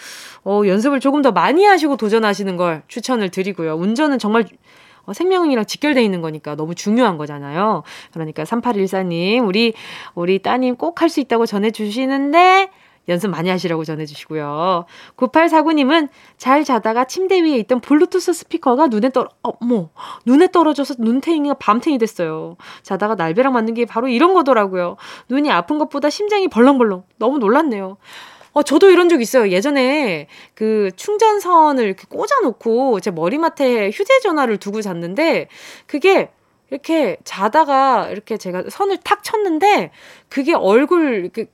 어, 0.44 0.62
연습을 0.66 1.00
조금 1.00 1.20
더 1.20 1.32
많이 1.32 1.64
하시고 1.66 1.98
도전하시는 1.98 2.56
걸 2.56 2.82
추천을 2.88 3.30
드리고요. 3.30 3.74
운전은 3.74 4.18
정말 4.18 4.46
어, 5.04 5.12
생명이랑 5.12 5.64
직결돼 5.66 6.02
있는 6.02 6.20
거니까 6.20 6.54
너무 6.56 6.74
중요한 6.74 7.16
거잖아요. 7.18 7.82
그러니까 8.12 8.44
3814님, 8.44 9.46
우리, 9.46 9.74
우리 10.14 10.38
따님 10.40 10.76
꼭 10.76 11.00
할 11.02 11.08
수 11.08 11.20
있다고 11.20 11.46
전해주시는데, 11.46 12.70
연습 13.08 13.28
많이 13.28 13.48
하시라고 13.48 13.82
전해주시고요. 13.84 14.84
9849님은 15.16 16.08
잘 16.36 16.62
자다가 16.62 17.06
침대 17.06 17.42
위에 17.42 17.56
있던 17.58 17.80
블루투스 17.80 18.32
스피커가 18.32 18.86
눈에 18.88 19.08
떨어, 19.10 19.28
어머, 19.42 19.88
눈에 20.26 20.48
떨어져서 20.52 20.94
눈탱이가 20.98 21.54
밤탱이 21.54 21.98
됐어요. 21.98 22.56
자다가 22.82 23.16
날벼락 23.16 23.52
맞는 23.54 23.74
게 23.74 23.84
바로 23.86 24.06
이런 24.08 24.34
거더라고요. 24.34 24.96
눈이 25.28 25.50
아픈 25.50 25.78
것보다 25.78 26.10
심장이 26.10 26.46
벌렁벌렁. 26.46 27.02
너무 27.16 27.38
놀랐네요. 27.38 27.96
어, 28.52 28.62
저도 28.62 28.90
이런 28.90 29.08
적 29.08 29.20
있어요. 29.22 29.50
예전에 29.50 30.26
그 30.54 30.90
충전선을 30.96 31.84
이렇게 31.84 32.04
꽂아놓고 32.08 33.00
제 33.00 33.10
머리맡에 33.10 33.90
휴대전화를 33.90 34.56
두고 34.58 34.82
잤는데 34.82 35.48
그게 35.86 36.30
이렇게 36.70 37.16
자다가 37.24 38.08
이렇게 38.10 38.36
제가 38.36 38.64
선을 38.68 38.98
탁 38.98 39.22
쳤는데 39.24 39.90
그게 40.28 40.54
얼굴 40.54 41.14
이렇게 41.22 41.46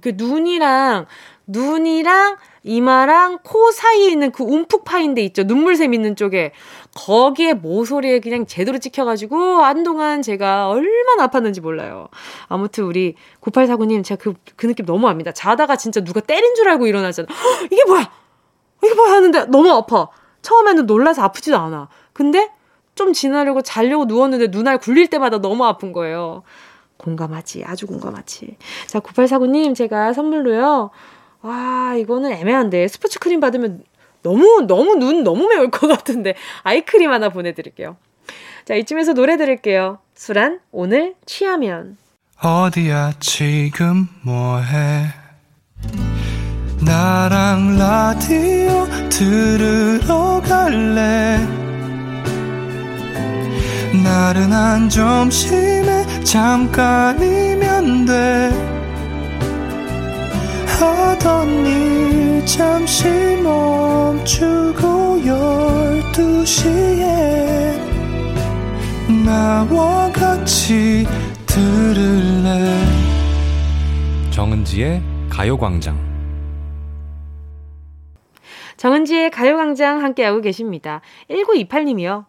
그 0.00 0.12
눈이랑 0.16 1.06
눈이랑 1.46 2.36
이마랑 2.62 3.40
코 3.42 3.70
사이에 3.70 4.08
있는 4.10 4.32
그 4.32 4.42
움푹 4.42 4.84
파인 4.84 5.14
데 5.14 5.22
있죠. 5.22 5.42
눈물샘 5.42 5.92
있는 5.92 6.16
쪽에. 6.16 6.52
거기에 6.94 7.52
모서리에 7.54 8.20
그냥 8.20 8.46
제대로 8.46 8.78
찍혀가지고 8.78 9.36
한동안 9.36 10.22
제가 10.22 10.68
얼마나 10.68 11.28
아팠는지 11.28 11.60
몰라요. 11.60 12.08
아무튼 12.48 12.84
우리 12.84 13.16
9849님 13.42 14.02
제가 14.04 14.22
그, 14.22 14.34
그 14.56 14.66
느낌 14.66 14.86
너무 14.86 15.08
압니다. 15.08 15.32
자다가 15.32 15.76
진짜 15.76 16.00
누가 16.02 16.20
때린 16.20 16.54
줄 16.54 16.68
알고 16.68 16.86
일어나잖아. 16.86 17.28
이게 17.70 17.84
뭐야? 17.84 18.10
이게 18.82 18.94
뭐야? 18.94 19.12
하는데 19.12 19.44
너무 19.46 19.70
아파. 19.70 20.08
처음에는 20.42 20.86
놀라서 20.86 21.22
아프지도 21.22 21.56
않아. 21.58 21.88
근데 22.12 22.50
좀 22.94 23.12
지나려고 23.12 23.60
자려고 23.60 24.04
누웠는데 24.04 24.48
눈알 24.48 24.78
굴릴 24.78 25.08
때마다 25.08 25.38
너무 25.38 25.64
아픈 25.66 25.92
거예요. 25.92 26.42
공감하지. 26.96 27.64
아주 27.64 27.86
공감하지. 27.86 28.56
자, 28.86 29.00
9849님, 29.00 29.74
제가 29.74 30.12
선물로요. 30.12 30.90
와, 31.44 31.94
이거는 31.94 32.32
애매한데. 32.32 32.88
스포츠 32.88 33.18
크림 33.18 33.38
받으면 33.38 33.84
너무, 34.22 34.64
너무 34.66 34.96
눈 34.96 35.22
너무 35.22 35.46
매울 35.46 35.70
것 35.70 35.86
같은데. 35.86 36.34
아이크림 36.64 37.10
하나 37.12 37.28
보내드릴게요. 37.28 37.96
자, 38.64 38.74
이쯤에서 38.74 39.12
노래 39.12 39.36
들을게요. 39.36 39.98
수란, 40.14 40.60
오늘 40.72 41.14
취하면. 41.26 41.98
어디야, 42.42 43.12
지금 43.20 44.08
뭐해? 44.22 45.08
나랑 46.80 47.76
라디오 47.78 48.86
들으러 49.10 50.40
갈래? 50.42 51.38
나른한 54.02 54.88
점심에 54.88 56.24
잠깐이면 56.24 58.06
돼 58.06 58.83
하던 60.84 61.66
일 61.66 62.46
잠시 62.46 63.08
멈추고 63.42 65.26
열두 65.26 66.44
시에 66.44 67.78
나와 69.24 70.10
같이 70.12 71.06
들을래 71.46 72.76
정은지의 74.30 75.02
가요광장 75.30 75.98
정은지의 78.76 79.30
가요광장 79.30 80.02
함께하고 80.02 80.40
계십니다. 80.42 81.00
1928님이요. 81.30 82.26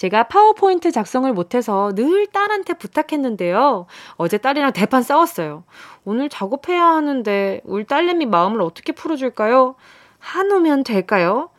제가 0.00 0.28
파워포인트 0.28 0.92
작성을 0.92 1.30
못해서 1.34 1.92
늘 1.94 2.26
딸한테 2.26 2.72
부탁했는데요. 2.72 3.84
어제 4.14 4.38
딸이랑 4.38 4.72
대판 4.72 5.02
싸웠어요. 5.02 5.64
오늘 6.06 6.30
작업해야 6.30 6.82
하는데 6.82 7.60
울 7.64 7.84
딸내미 7.84 8.24
마음을 8.24 8.62
어떻게 8.62 8.92
풀어줄까요? 8.92 9.74
한우면 10.18 10.84
될까요? 10.84 11.50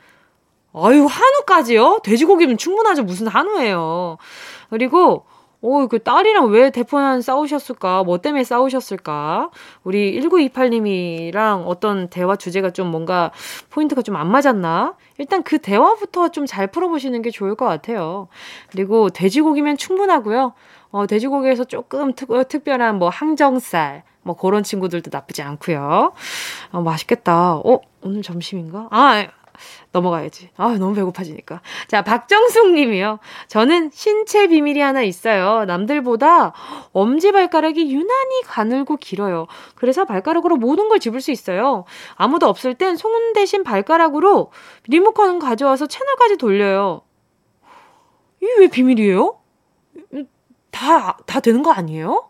아유, 0.73 1.06
한우까지요? 1.06 1.99
돼지고기면 2.04 2.58
충분하죠. 2.58 3.04
무슨 3.04 3.27
한우예요. 3.27 4.17
그리고 4.71 5.27
어, 5.63 5.86
그 5.88 6.00
딸이랑 6.02 6.47
왜 6.50 6.71
대포난 6.71 7.21
싸우셨을까? 7.21 8.04
뭐 8.04 8.17
때문에 8.17 8.43
싸우셨을까? 8.43 9.52
우리 9.84 10.19
1928님이랑 10.21 11.63
어떤 11.67 12.08
대화 12.10 12.36
주제가 12.36 12.71
좀 12.71 12.88
뭔가 12.89 13.32
포인트가 13.69 14.02
좀 14.02 14.15
안 14.15 14.28
맞았나? 14.32 14.95
일단 15.17 15.43
그 15.43 15.60
대화부터 15.60 16.30
좀 16.30 16.45
잘 16.47 16.67
풀어보시는 16.67 17.21
게 17.21 17.30
좋을 17.30 17.56
것 17.56 17.65
같아요. 17.65 18.28
그리고 18.71 19.10
돼지고기면 19.12 19.78
충분하고요. 19.78 20.54
어, 20.91 21.08
돼지고기에서 21.08 21.63
조금 21.65 22.13
특, 22.13 22.32
어, 22.32 22.43
특별한 22.43 22.97
뭐 22.97 23.10
항정살, 23.10 24.04
뭐 24.24 24.36
그런 24.36 24.63
친구들도 24.63 25.10
나쁘지 25.13 25.41
않고요. 25.43 26.12
어, 26.71 26.82
맛있겠다. 26.82 27.56
어, 27.58 27.80
오늘 28.02 28.21
점심인가? 28.24 28.88
아, 28.91 29.28
넘어가야지. 29.91 30.50
아, 30.58 30.78
너무 30.80 30.93
배고파지니까. 30.95 31.62
자, 31.88 32.02
박정숙 32.04 32.71
님이요. 32.74 33.19
저는 33.47 33.89
신체 33.93 34.47
비밀이 34.47 34.80
하나 34.80 35.02
있어요. 35.02 35.65
남들보다 35.65 36.54
엄지발가락이 36.93 37.91
유난히 37.93 38.41
가늘고 38.45 38.97
길어요. 38.97 39.47
그래서 39.76 40.06
발가락으로 40.06 40.56
모든 40.58 40.88
걸 40.89 41.00
집을 41.00 41.21
수 41.21 41.32
있어요. 41.32 41.86
아무도 42.15 42.47
없을 42.47 42.76
땐 42.76 42.95
손 42.95 43.34
대신 43.34 43.63
발가락으로 43.63 44.52
리모컨 44.88 45.39
가져와서 45.39 45.88
채널까지 45.88 46.38
돌려요. 46.38 47.02
이게 48.41 48.54
왜 48.60 48.67
비밀이에요? 48.67 49.38
다, 50.71 51.17
다 51.26 51.39
되는 51.39 51.63
거 51.63 51.71
아니에요? 51.71 52.30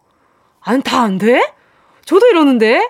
아니, 0.60 0.82
다 0.84 1.02
안 1.02 1.18
돼? 1.18 1.42
저도 2.06 2.28
이러는데? 2.28 2.90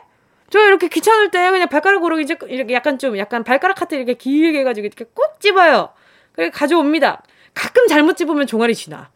저 0.52 0.60
이렇게 0.60 0.90
귀찮을 0.90 1.32
때 1.32 1.50
그냥 1.50 1.70
발가락 1.70 2.04
으로 2.04 2.20
이제 2.20 2.38
이렇게 2.48 2.74
약간 2.74 3.00
좀 3.00 3.18
약간 3.18 3.44
발가락 3.46 3.78
카트 3.78 3.96
이렇게 3.96 4.14
길게 4.16 4.60
해가지고 4.60 4.86
이렇게 4.86 5.06
꼭 5.14 5.40
집어요. 5.40 5.90
그래 6.34 6.50
가져옵니다. 6.50 7.24
가끔 7.54 7.88
잘못 7.88 8.18
집으면 8.18 8.48
종아리 8.48 8.76
지나. 8.76 9.10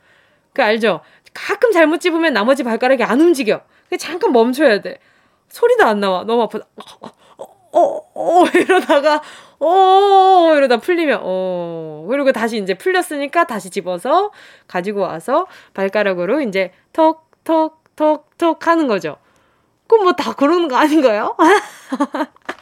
그 0.53 0.63
알죠? 0.63 1.01
가끔 1.33 1.73
잘못 1.73 1.99
집으면 1.99 2.33
나머지 2.33 2.63
발가락이 2.63 3.03
안 3.03 3.19
움직여. 3.19 3.61
그 3.89 3.97
잠깐 3.97 4.31
멈춰야 4.31 4.79
돼. 4.79 4.99
소리도 5.49 5.83
안 5.83 5.99
나와. 5.99 6.23
너무 6.23 6.43
아프다. 6.43 6.65
어, 7.01 7.07
어, 7.41 7.81
어, 7.81 8.05
어 8.13 8.45
이러다가 8.55 9.21
어 9.59 10.53
이러다 10.55 10.77
풀리면 10.77 11.19
어 11.21 12.07
그리고 12.09 12.31
다시 12.31 12.57
이제 12.57 12.75
풀렸으니까 12.75 13.45
다시 13.45 13.69
집어서 13.69 14.31
가지고 14.67 15.01
와서 15.01 15.47
발가락으로 15.73 16.39
이제 16.39 16.71
톡톡톡톡 16.93 18.65
하는 18.67 18.87
거죠. 18.87 19.17
그럼 19.87 20.05
뭐 20.05 20.13
다 20.13 20.33
그러는 20.33 20.67
거 20.67 20.75
아닌가요? 20.75 21.35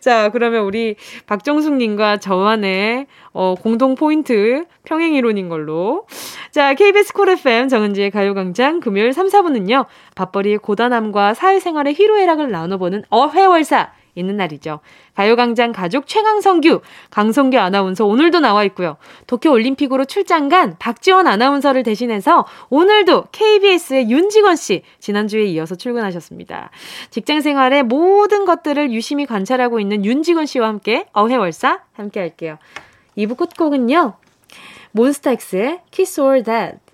자, 0.00 0.30
그러면 0.30 0.64
우리 0.64 0.96
박정숙님과 1.26 2.18
저만의 2.18 3.06
어, 3.32 3.54
공동 3.60 3.94
포인트 3.94 4.64
평행이론인 4.84 5.48
걸로. 5.48 6.06
자, 6.50 6.74
KBS 6.74 7.12
콜 7.12 7.28
FM 7.30 7.68
정은지의 7.68 8.10
가요광장 8.10 8.80
금요일 8.80 9.12
3, 9.12 9.26
4분은요, 9.26 9.86
밥벌이의 10.14 10.58
고단함과 10.58 11.34
사회생활의 11.34 11.94
희로애락을 11.94 12.50
나눠보는 12.50 13.04
어회월사 13.10 13.92
있는 14.16 14.36
날이죠. 14.36 14.80
가요광장 15.14 15.70
가족 15.70 16.08
최강성규, 16.08 16.80
강성규 17.10 17.58
아나운서 17.58 18.04
오늘도 18.04 18.40
나와 18.40 18.64
있고요. 18.64 18.96
도쿄올림픽으로 19.28 20.06
출장 20.06 20.48
간 20.48 20.74
박지원 20.78 21.28
아나운서를 21.28 21.84
대신해서 21.84 22.46
오늘도 22.70 23.26
KBS의 23.30 24.10
윤지건 24.10 24.56
씨, 24.56 24.82
지난주에 24.98 25.44
이어서 25.44 25.76
출근하셨습니다. 25.76 26.70
직장 27.10 27.40
생활의 27.40 27.84
모든 27.84 28.44
것들을 28.44 28.90
유심히 28.90 29.26
관찰하고 29.26 29.78
있는 29.78 30.04
윤지건 30.04 30.46
씨와 30.46 30.66
함께 30.66 31.06
어해월사 31.12 31.82
함께 31.92 32.20
할게요. 32.20 32.58
2부 33.16 33.36
끝곡은요. 33.36 34.14
몬스타엑스의 34.92 35.80
Kiss 35.90 36.20
or 36.20 36.42
That. 36.42 36.85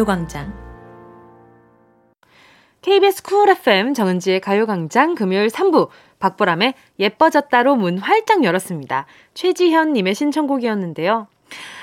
가요광장. 0.00 0.52
KBS 2.80 3.22
Cool 3.22 3.50
FM 3.50 3.92
정은지의 3.92 4.40
가요광장 4.40 5.14
금요일 5.14 5.48
3부 5.48 5.88
박보람의 6.18 6.74
예뻐졌다로 6.98 7.76
문 7.76 7.98
활짝 7.98 8.42
열었습니다. 8.42 9.04
최지현님의 9.34 10.14
신청곡이었는데요. 10.14 11.26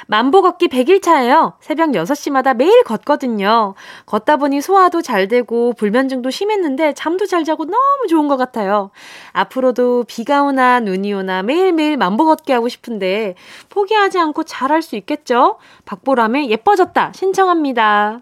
만보 0.08 0.42
걷기 0.42 0.68
100일차예요. 0.68 1.54
새벽 1.60 1.90
6시마다 1.92 2.56
매일 2.56 2.84
걷거든요. 2.84 3.76
걷다 4.06 4.38
보니 4.38 4.62
소화도 4.62 5.02
잘 5.02 5.28
되고 5.28 5.74
불면증도 5.74 6.30
심했는데 6.30 6.94
잠도 6.94 7.26
잘 7.26 7.44
자고 7.44 7.66
너무 7.66 8.08
좋은 8.10 8.28
것 8.28 8.38
같아요. 8.38 8.92
앞으로도 9.34 10.06
비가 10.08 10.44
오나 10.44 10.80
눈이 10.80 11.14
오나 11.14 11.44
매일매일 11.44 11.98
만보 11.98 12.26
걷기 12.26 12.52
하고 12.52 12.70
싶은데 12.70 13.36
포기하지 13.70 14.20
않고 14.20 14.44
잘할 14.44 14.82
수 14.82 14.96
있겠죠? 14.96 15.58
박보람의 15.86 16.50
예뻐졌다 16.50 17.12
신청합니다. 17.14 18.22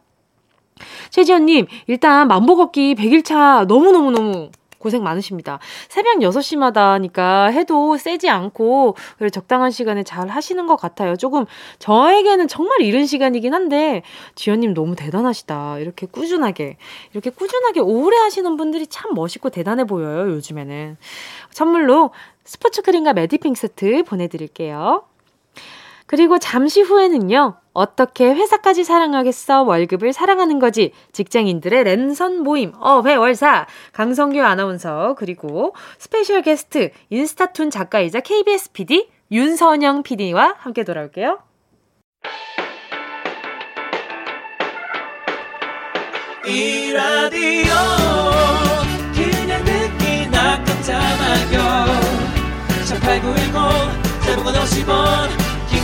최지연님, 1.09 1.67
일단 1.87 2.27
만보 2.27 2.55
걷기 2.57 2.95
100일차 2.95 3.65
너무너무너무 3.67 4.49
고생 4.85 5.01
많으십니다. 5.01 5.57
새벽 5.89 6.19
6시마다니까 6.19 7.51
해도 7.51 7.97
세지 7.97 8.29
않고 8.29 8.95
적당한 9.33 9.71
시간에 9.71 10.03
잘 10.03 10.27
하시는 10.27 10.67
것 10.67 10.75
같아요. 10.75 11.15
조금 11.15 11.45
저에게는 11.79 12.47
정말 12.47 12.81
이른 12.81 13.07
시간이긴 13.07 13.55
한데 13.55 14.03
지연님 14.35 14.75
너무 14.75 14.95
대단하시다. 14.95 15.79
이렇게 15.79 16.05
꾸준하게 16.05 16.77
이렇게 17.13 17.31
꾸준하게 17.31 17.79
오래 17.79 18.15
하시는 18.17 18.55
분들이 18.57 18.85
참 18.85 19.15
멋있고 19.15 19.49
대단해 19.49 19.85
보여요. 19.85 20.29
요즘에는 20.35 20.97
선물로 21.49 22.11
스포츠 22.43 22.83
크림과 22.83 23.13
메디핑 23.13 23.55
세트 23.55 24.03
보내드릴게요. 24.03 25.03
그리고 26.05 26.37
잠시 26.37 26.81
후에는요. 26.81 27.55
어떻게 27.75 28.33
회사까지 28.33 28.85
사랑하겠어? 28.85 29.63
월급을 29.63 30.13
사랑하는 30.13 30.59
거지. 30.59 30.93
직장인들의 31.11 31.83
랜선 31.83 32.41
모임, 32.41 32.71
어회월사, 32.79 33.67
강성규 33.91 34.41
아나운서, 34.41 35.13
그리고 35.19 35.75
스페셜 35.99 36.41
게스트, 36.41 36.91
인스타툰 37.09 37.69
작가이자 37.69 38.21
KBS 38.21 38.71
PD, 38.71 39.09
윤선영 39.29 40.03
PD와 40.03 40.55
함께 40.57 40.83
돌아올게요. 40.83 41.39
이 46.47 46.91
라디오 46.93 47.73
그냥 49.13 49.65
듣기나 49.65 50.63
깜짝마요 50.63 51.85
18910 52.85 54.25
대목원 54.25 54.53
50원 54.53 55.44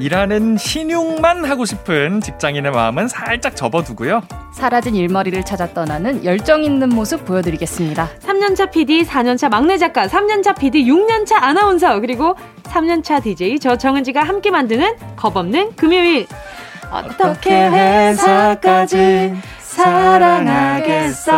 일하는 0.00 0.56
신용만 0.56 1.44
하고 1.44 1.64
싶은 1.64 2.20
직장인의 2.20 2.72
마음은 2.72 3.08
살짝 3.08 3.54
접어두고요. 3.56 4.22
사라진 4.52 4.94
일머리를 4.94 5.42
찾아 5.44 5.72
떠나는 5.72 6.24
열정 6.24 6.62
있는 6.64 6.88
모습 6.88 7.24
보여드리겠습니다. 7.24 8.08
3년차 8.20 8.70
PD, 8.70 9.04
4년차 9.04 9.50
막내 9.50 9.78
작가, 9.78 10.06
3년차 10.06 10.58
PD, 10.58 10.84
6년차 10.84 11.34
아나운서, 11.42 12.00
그리고 12.00 12.34
3년차 12.64 13.22
DJ 13.22 13.58
저 13.58 13.76
정은지가 13.76 14.22
함께 14.22 14.50
만드는 14.50 14.96
겁없는 15.16 15.76
금요일. 15.76 16.26
어떻게 16.90 17.68
회사까지 17.68 19.34
사랑하겠어? 19.58 21.30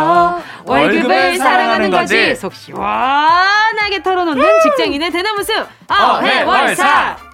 월급을 0.65 1.37
사랑하는 1.37 1.91
거지. 1.91 2.35
속 2.35 2.53
시원하게 2.53 4.01
털어놓는 4.03 4.43
직장인의 4.63 5.11
대나무 5.11 5.43
숲. 5.43 5.67
어해월사. 5.89 7.32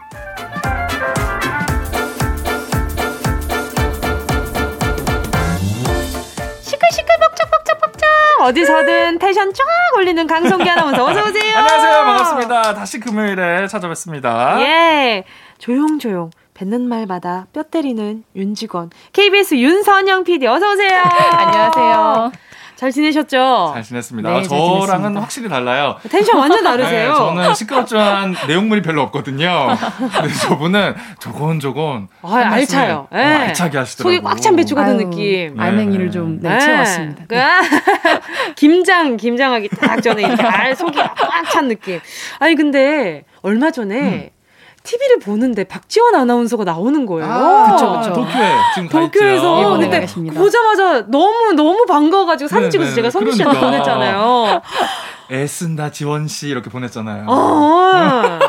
어디서든 8.42 9.20
텐션 9.20 9.54
쫙 9.54 9.64
올리는 9.98 10.26
강성기 10.26 10.70
아나운서 10.70 11.06
어서 11.06 11.22
오세요. 11.26 11.58
안녕하세요. 11.58 12.04
반갑습니다. 12.06 12.74
다시 12.74 13.00
금요일에 13.00 13.68
찾아뵙습니다. 13.68 14.62
예. 14.62 15.24
조용조용 15.58 16.32
뱉는 16.54 16.88
말마다 16.88 17.48
뼈 17.54 17.64
때리는 17.64 18.24
윤직원 18.36 18.90
KBS 19.14 19.56
윤선영 19.56 20.24
PD 20.24 20.48
어서 20.48 20.72
오세요. 20.72 21.02
안녕하세요. 21.02 22.32
잘 22.80 22.94
지내셨죠? 22.94 23.72
잘 23.74 23.84
지냈습니다. 23.84 24.30
네, 24.30 24.44
저랑은 24.44 24.88
지냈습니다. 24.88 25.22
확실히 25.22 25.50
달라요. 25.50 25.98
텐션 26.10 26.38
완전 26.38 26.64
다르세요. 26.64 27.12
네, 27.12 27.14
저는 27.18 27.54
시끄럽지만 27.54 28.36
내용물이 28.48 28.82
별로 28.82 29.02
없거든요. 29.02 29.76
근데 29.98 30.34
저분은 30.34 30.96
조곤조곤. 31.20 32.08
아, 32.22 32.36
알차요. 32.36 33.10
네. 33.12 33.22
알차게 33.22 33.78
하시더라고요. 33.80 34.16
속이 34.16 34.24
꽉 34.24 34.40
찬 34.40 34.56
배추 34.56 34.76
같은 34.76 34.96
느낌. 34.96 35.58
네. 35.58 35.62
알맹이를 35.62 36.10
좀 36.12 36.40
네, 36.40 36.58
채웠습니다. 36.58 37.26
네. 37.28 37.46
김장, 38.56 39.18
김장하기 39.18 39.68
딱 39.82 40.02
전에 40.02 40.22
이렇게 40.22 40.42
알 40.44 40.74
속이 40.74 40.98
꽉 40.98 41.50
찬 41.52 41.68
느낌. 41.68 42.00
아니, 42.40 42.56
근데 42.56 43.26
얼마 43.42 43.72
전에 43.72 44.32
음. 44.34 44.39
TV를 44.84 45.20
보는데 45.20 45.64
박지원 45.64 46.16
아나운서가 46.16 46.64
나오는 46.64 47.06
거예요. 47.06 47.32
아, 47.32 47.72
그쵸, 47.74 48.00
그쵸. 48.00 48.14
도쿄에 48.14 48.52
지금 48.76 48.90
도쿄에서 48.90 49.78
근데 49.78 50.06
보자마자 50.34 51.06
너무 51.08 51.54
너무 51.54 51.86
반가워가지고 51.86 52.48
사진 52.48 52.64
네, 52.66 52.70
찍어서 52.70 52.90
네, 52.90 52.96
제가 52.96 53.10
성규 53.10 53.32
씨한테 53.32 53.60
그러니까. 53.60 53.84
보냈잖아요. 53.84 54.62
애쓴다 55.32 55.92
지원 55.92 56.28
씨 56.28 56.48
이렇게 56.48 56.70
보냈잖아요. 56.70 57.26
아, 57.30 58.40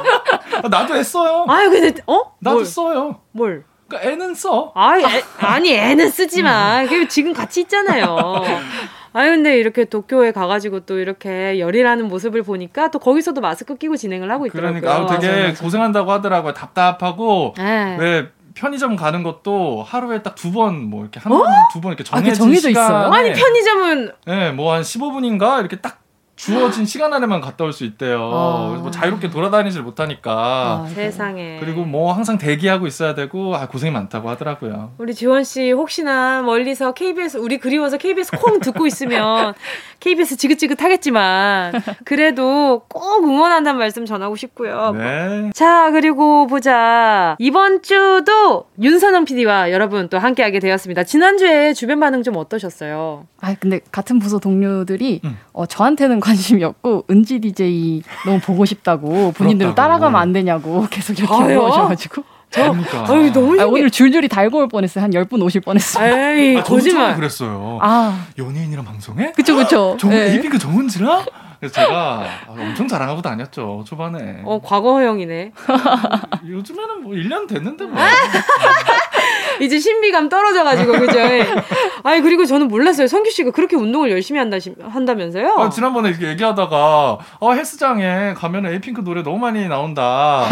나도 0.70 0.96
애써요. 0.96 1.44
아유 1.48 1.70
근데 1.70 2.00
어? 2.06 2.22
나도 2.38 2.56
뭘, 2.56 2.64
써요. 2.66 3.20
뭘? 3.32 3.64
그러니까 3.88 4.10
애는 4.10 4.34
써. 4.34 4.72
아, 4.74 4.98
애, 4.98 5.22
아니 5.40 5.74
애는 5.74 6.10
쓰지 6.10 6.42
마. 6.42 6.84
지금 7.08 7.32
같이 7.32 7.60
있잖아요. 7.62 8.42
아유, 9.12 9.30
근데 9.32 9.58
이렇게 9.58 9.84
도쿄에 9.84 10.32
가가지고 10.32 10.80
또 10.80 10.98
이렇게 10.98 11.58
열일하는 11.58 12.06
모습을 12.08 12.42
보니까 12.42 12.90
또 12.90 12.98
거기서도 12.98 13.40
마스크 13.40 13.76
끼고 13.76 13.96
진행을 13.96 14.30
하고 14.30 14.46
있더라고요. 14.46 14.80
그러니까 14.80 15.02
아, 15.14 15.18
되게 15.18 15.32
맞아, 15.32 15.48
맞아. 15.48 15.62
고생한다고 15.64 16.12
하더라고요. 16.12 16.52
답답하고 16.54 17.54
네. 17.58 17.96
왜 17.98 18.28
편의점 18.54 18.96
가는 18.96 19.22
것도 19.22 19.82
하루에 19.86 20.22
딱 20.22 20.34
두 20.36 20.50
번 20.52 20.90
뭐 20.90 21.02
이렇게 21.02 21.18
한번 21.20 21.42
두번 21.72 21.90
어? 21.90 21.92
이렇게 21.92 22.04
정해진 22.04 22.32
아, 22.32 22.34
정해져 22.34 22.68
시간에 22.68 22.86
있어요? 22.86 23.12
아니 23.12 23.32
편의점은 23.32 24.12
네, 24.26 24.50
뭐한 24.52 24.82
15분인가 24.82 25.60
이렇게 25.60 25.76
딱 25.76 26.00
주어진 26.44 26.86
시간 26.86 27.12
안에만 27.12 27.40
갔다 27.40 27.64
올 27.64 27.72
수 27.72 27.84
있대요. 27.84 28.20
어. 28.22 28.76
뭐 28.80 28.90
자유롭게 28.90 29.30
돌아다니질 29.30 29.82
못하니까. 29.82 30.82
아, 30.84 30.88
세상에. 30.92 31.58
그리고 31.60 31.84
뭐 31.84 32.12
항상 32.12 32.36
대기하고 32.38 32.86
있어야 32.86 33.14
되고 33.14 33.54
아, 33.54 33.68
고생이 33.68 33.92
많다고 33.92 34.28
하더라고요. 34.30 34.92
우리 34.98 35.14
지원 35.14 35.44
씨 35.44 35.70
혹시나 35.70 36.42
멀리서 36.42 36.92
KBS 36.92 37.36
우리 37.38 37.58
그리워서 37.58 37.96
KBS 37.96 38.32
콩 38.38 38.58
듣고 38.60 38.86
있으면 38.86 39.54
KBS 40.00 40.36
지긋지긋하겠지만 40.36 41.74
그래도 42.04 42.82
꼭 42.88 43.24
응원한다는 43.24 43.78
말씀 43.78 44.06
전하고 44.06 44.34
싶고요. 44.36 44.92
네. 44.96 45.50
자 45.54 45.90
그리고 45.92 46.46
보자 46.46 47.36
이번 47.38 47.82
주도 47.82 48.64
윤선영 48.80 49.26
PD와 49.26 49.70
여러분 49.70 50.08
또 50.08 50.18
함께하게 50.18 50.58
되었습니다. 50.58 51.04
지난 51.04 51.38
주에 51.38 51.72
주변 51.74 52.00
반응 52.00 52.22
좀 52.22 52.36
어떠셨어요? 52.36 53.26
아 53.40 53.54
근데 53.60 53.80
같은 53.92 54.18
부서 54.18 54.38
동료들이 54.38 55.20
음. 55.24 55.38
어, 55.52 55.66
저한테는 55.66 56.18
관 56.20 56.29
심이 56.34 56.64
없고 56.64 57.04
은지 57.10 57.40
DJ 57.40 58.02
너무 58.24 58.40
보고 58.40 58.64
싶다고 58.64 59.32
본인들은 59.32 59.74
따라가면 59.74 60.20
안 60.20 60.32
되냐고 60.32 60.86
계속 60.90 61.18
이렇게 61.18 61.34
물어보셔가지고. 61.34 62.24
저, 62.50 62.62
그러니까. 62.72 63.04
아유, 63.08 63.32
너무 63.32 63.60
아, 63.60 63.64
오늘 63.64 63.90
줄줄이 63.90 64.26
달고 64.26 64.58
올 64.58 64.68
뻔했어요. 64.68 65.04
한 65.04 65.12
10분 65.12 65.40
오실 65.40 65.60
뻔했어요. 65.60 66.36
에이, 66.36 66.58
아, 66.58 66.62
거짓말. 66.64 67.14
그랬어요. 67.14 67.78
아. 67.80 68.26
연예인이랑 68.36 68.84
방송해? 68.84 69.30
그쵸, 69.36 69.54
그쵸. 69.54 69.96
정, 70.00 70.10
네. 70.10 70.32
에이핑크 70.32 70.58
정은지랑? 70.58 71.24
그래서 71.60 71.74
제가 71.74 72.24
엄청 72.48 72.88
자랑하고 72.88 73.20
다녔죠, 73.20 73.84
초반에. 73.86 74.40
어, 74.44 74.60
과거형이네. 74.64 75.52
요즘에는 76.48 77.02
뭐 77.02 77.12
1년 77.12 77.46
됐는데 77.46 77.84
뭐. 77.84 78.00
이제 79.60 79.78
신비감 79.78 80.30
떨어져가지고, 80.30 80.92
그죠? 80.92 81.18
아니, 82.02 82.22
그리고 82.22 82.46
저는 82.46 82.68
몰랐어요. 82.68 83.06
성규 83.06 83.30
씨가 83.30 83.50
그렇게 83.50 83.76
운동을 83.76 84.10
열심히 84.10 84.38
한다, 84.38 84.56
한다면서요? 84.82 85.48
아, 85.58 85.68
지난번에 85.68 86.08
이렇게 86.08 86.28
얘기하다가, 86.28 87.18
어, 87.40 87.52
헬스장에 87.52 88.32
가면 88.34 88.64
에이핑크 88.64 89.04
노래 89.04 89.22
너무 89.22 89.36
많이 89.38 89.68
나온다. 89.68 90.46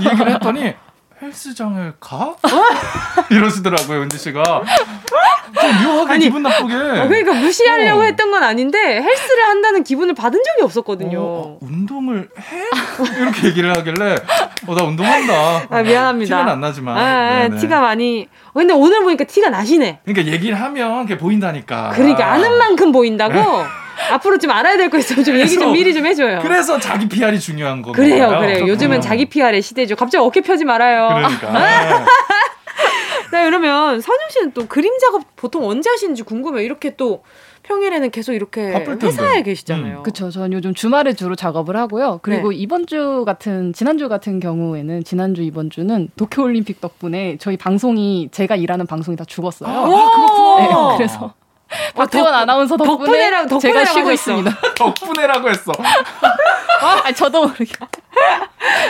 이 0.00 0.06
얘기를 0.08 0.34
했더니, 0.34 0.74
헬스장을 1.24 1.94
가? 2.00 2.34
이러시더라고요, 3.30 4.02
은지 4.02 4.18
씨가. 4.18 4.42
좀 4.44 5.86
묘하게 5.86 6.12
아니, 6.12 6.24
기분 6.26 6.42
나쁘게. 6.42 6.74
어, 6.74 7.08
그러니까 7.08 7.32
무시하려고 7.32 8.00
어. 8.00 8.04
했던 8.04 8.30
건 8.30 8.42
아닌데 8.42 8.78
헬스를 9.02 9.44
한다는 9.44 9.82
기분을 9.84 10.14
받은 10.14 10.38
적이 10.44 10.62
없었거든요. 10.64 11.18
어, 11.18 11.58
운동을 11.62 12.28
해? 12.38 13.20
이렇게 13.20 13.48
얘기를 13.48 13.74
하길래 13.76 14.16
어, 14.66 14.74
나 14.74 14.84
운동한다. 14.84 15.66
아, 15.70 15.82
미안합니다. 15.82 16.36
티는 16.38 16.52
안 16.52 16.60
나지만. 16.60 16.98
아, 16.98 17.48
티가 17.58 17.80
많이. 17.80 18.28
어, 18.48 18.58
근데 18.58 18.74
오늘 18.74 19.02
보니까 19.02 19.24
티가 19.24 19.48
나시네. 19.48 20.00
그러니까 20.04 20.30
얘기를 20.32 20.60
하면 20.60 21.06
그게 21.06 21.16
보인다니까. 21.16 21.92
그러니까 21.94 22.32
아는 22.32 22.58
만큼 22.58 22.92
보인다고? 22.92 23.34
네. 24.08 24.14
앞으로 24.14 24.38
좀 24.38 24.50
알아야 24.50 24.76
될 24.76 24.90
거 24.90 24.98
있으면 24.98 25.24
좀 25.24 25.38
얘기 25.38 25.54
좀 25.58 25.72
미리 25.72 25.92
좀 25.94 26.04
해줘요. 26.06 26.40
그래서 26.42 26.78
자기 26.78 27.08
PR이 27.08 27.38
중요한 27.40 27.82
거 27.82 27.92
그래요, 27.92 28.28
그래요. 28.38 28.66
요즘은 28.68 29.00
자기 29.00 29.24
PR의 29.26 29.62
시대죠. 29.62 29.96
갑자기 29.96 30.22
어깨 30.24 30.40
펴지 30.40 30.64
말아요. 30.64 31.08
그러니까. 31.08 32.04
네, 33.32 33.44
그러면 33.44 34.00
선영 34.00 34.28
씨는 34.30 34.52
또 34.52 34.66
그림 34.66 34.92
작업 34.98 35.22
보통 35.36 35.66
언제 35.66 35.90
하시는지 35.90 36.22
궁금해요. 36.22 36.64
이렇게 36.64 36.94
또 36.96 37.22
평일에는 37.64 38.10
계속 38.10 38.34
이렇게 38.34 38.60
회사에 39.02 39.42
계시잖아요. 39.42 39.98
음. 39.98 40.02
그렇죠. 40.02 40.30
저는 40.30 40.52
요즘 40.52 40.74
주말에 40.74 41.14
주로 41.14 41.34
작업을 41.34 41.76
하고요. 41.76 42.20
그리고 42.22 42.50
네. 42.50 42.56
이번 42.56 42.86
주 42.86 43.24
같은 43.24 43.72
지난주 43.72 44.08
같은 44.08 44.38
경우에는 44.38 45.02
지난주 45.02 45.42
이번 45.42 45.70
주는 45.70 46.08
도쿄 46.16 46.42
올림픽 46.42 46.80
덕분에 46.82 47.38
저희 47.40 47.56
방송이 47.56 48.28
제가 48.30 48.54
일하는 48.56 48.86
방송이 48.86 49.16
다 49.16 49.24
죽었어요. 49.24 49.68
아, 49.68 49.82
그렇구나. 49.88 50.90
네, 50.90 50.96
그래서 50.98 51.32
박태원 51.94 52.32
어, 52.32 52.36
아나운서 52.36 52.76
덕분에, 52.76 52.96
덕분에라, 53.06 53.46
덕분에 53.46 53.60
제가 53.60 53.84
쉬고 53.84 54.10
있습니다. 54.12 54.50
덕분에라고 54.76 55.48
했어. 55.50 55.72
아, 56.80 57.12
저도 57.12 57.42
모르게. 57.42 57.72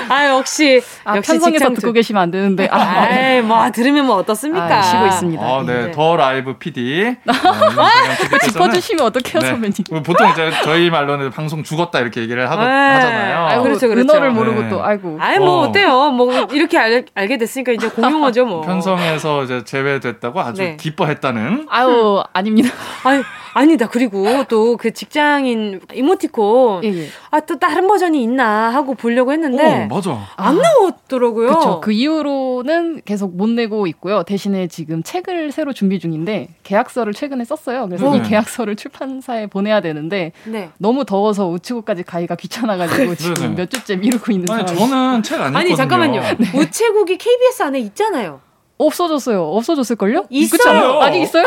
아 0.09 0.29
역시 0.29 0.83
아, 1.05 1.17
역시 1.17 1.33
편성해서 1.33 1.71
듣고 1.71 1.93
계시면 1.93 2.23
안 2.23 2.31
되는데. 2.31 2.69
아, 2.71 2.77
아이, 2.79 3.41
뭐 3.43 3.71
들으면 3.71 4.07
뭐 4.07 4.17
어떻습니까? 4.17 4.79
아, 4.79 4.83
쉬고 4.83 5.07
있습니다. 5.07 5.43
아, 5.43 5.63
네, 5.67 5.87
네. 5.87 5.93
더 5.93 6.17
라이브 6.17 6.59
PD. 6.59 7.17
네, 7.25 7.33
짚어주시면 8.45 9.07
어떡해요, 9.07 9.41
네. 9.41 9.49
선배님? 9.49 10.03
보통 10.05 10.31
이제 10.31 10.51
저희 10.63 10.91
말로는 10.91 11.31
방송 11.31 11.63
죽었다 11.63 12.01
이렇게 12.01 12.21
얘기를 12.21 12.49
하고, 12.51 12.63
네. 12.63 12.69
하잖아요. 12.69 13.47
아이고, 13.47 13.63
그렇죠, 13.65 13.89
그렇죠. 13.89 14.03
은어를 14.03 14.31
모르고 14.31 14.63
네. 14.63 14.69
또 14.69 14.85
아이고. 14.85 15.19
아이 15.21 15.39
뭐 15.39 15.61
어. 15.61 15.69
어때요? 15.69 16.11
뭐 16.11 16.47
이렇게 16.53 16.79
알, 16.79 17.05
알게 17.15 17.39
됐으니까 17.39 17.73
이제 17.73 17.89
공용어죠 17.89 18.45
뭐. 18.45 18.61
편성에서 18.67 19.45
이제 19.45 19.65
제외됐다고 19.65 20.41
아주 20.41 20.63
네. 20.63 20.77
기뻐했다는. 20.77 21.67
아유 21.71 22.23
아닙니다. 22.33 22.71
아유 23.05 23.23
아니다. 23.57 23.87
그리고 23.89 24.25
또 24.49 24.77
그 24.77 24.93
직장인 24.93 25.81
이모티콘 25.95 26.83
예, 26.85 26.89
예. 26.89 27.07
아또 27.31 27.59
다른 27.59 27.87
버전이 27.87 28.21
있나 28.23 28.71
하고 28.71 28.95
보려고 28.95 29.33
했는데 29.33 29.85
오, 29.91 29.95
맞아. 29.95 30.11
안 30.37 30.59
아, 30.59 30.63
나왔더라고요. 30.63 31.49
그렇죠. 31.49 31.81
그 31.81 31.93
이후로는 31.93 33.03
계속 33.05 33.37
못 33.37 33.49
내고 33.49 33.87
있고요. 33.87 34.23
대신에 34.25 34.67
지금 34.67 35.03
책을 35.03 35.53
새로 35.53 35.73
준비 35.73 35.99
중인데 36.01 36.49
계약서를 36.65 37.13
최근에 37.15 37.45
썼어요. 37.45 37.87
그래서 37.87 38.11
네. 38.11 38.19
이 38.19 38.23
계약서를 38.23 38.75
출판사에 38.77 39.47
보내야 39.47 39.81
되는데 39.81 40.33
네. 40.45 40.71
너무 40.79 41.05
더워서 41.05 41.49
우체국까지 41.49 42.03
가기가 42.03 42.35
귀찮아가지고 42.37 43.15
지금 43.15 43.55
몇 43.55 43.71
주째 43.71 43.97
미루고 43.97 44.33
있는 44.33 44.51
아니, 44.51 44.67
상황이에요. 44.67 44.89
저는 44.89 45.23
책 45.25 45.35
안 45.41 45.49
읽거든요. 45.53 45.59
아니 45.59 45.77
잠깐만요. 45.77 46.21
네. 46.39 46.59
우체국이 46.59 47.17
KBS 47.19 47.63
안에 47.63 47.79
있잖아요. 47.81 48.41
없어졌어요. 48.77 49.43
없어졌을걸요? 49.43 50.27
있어요. 50.31 51.01
아직 51.01 51.21
있어요? 51.23 51.45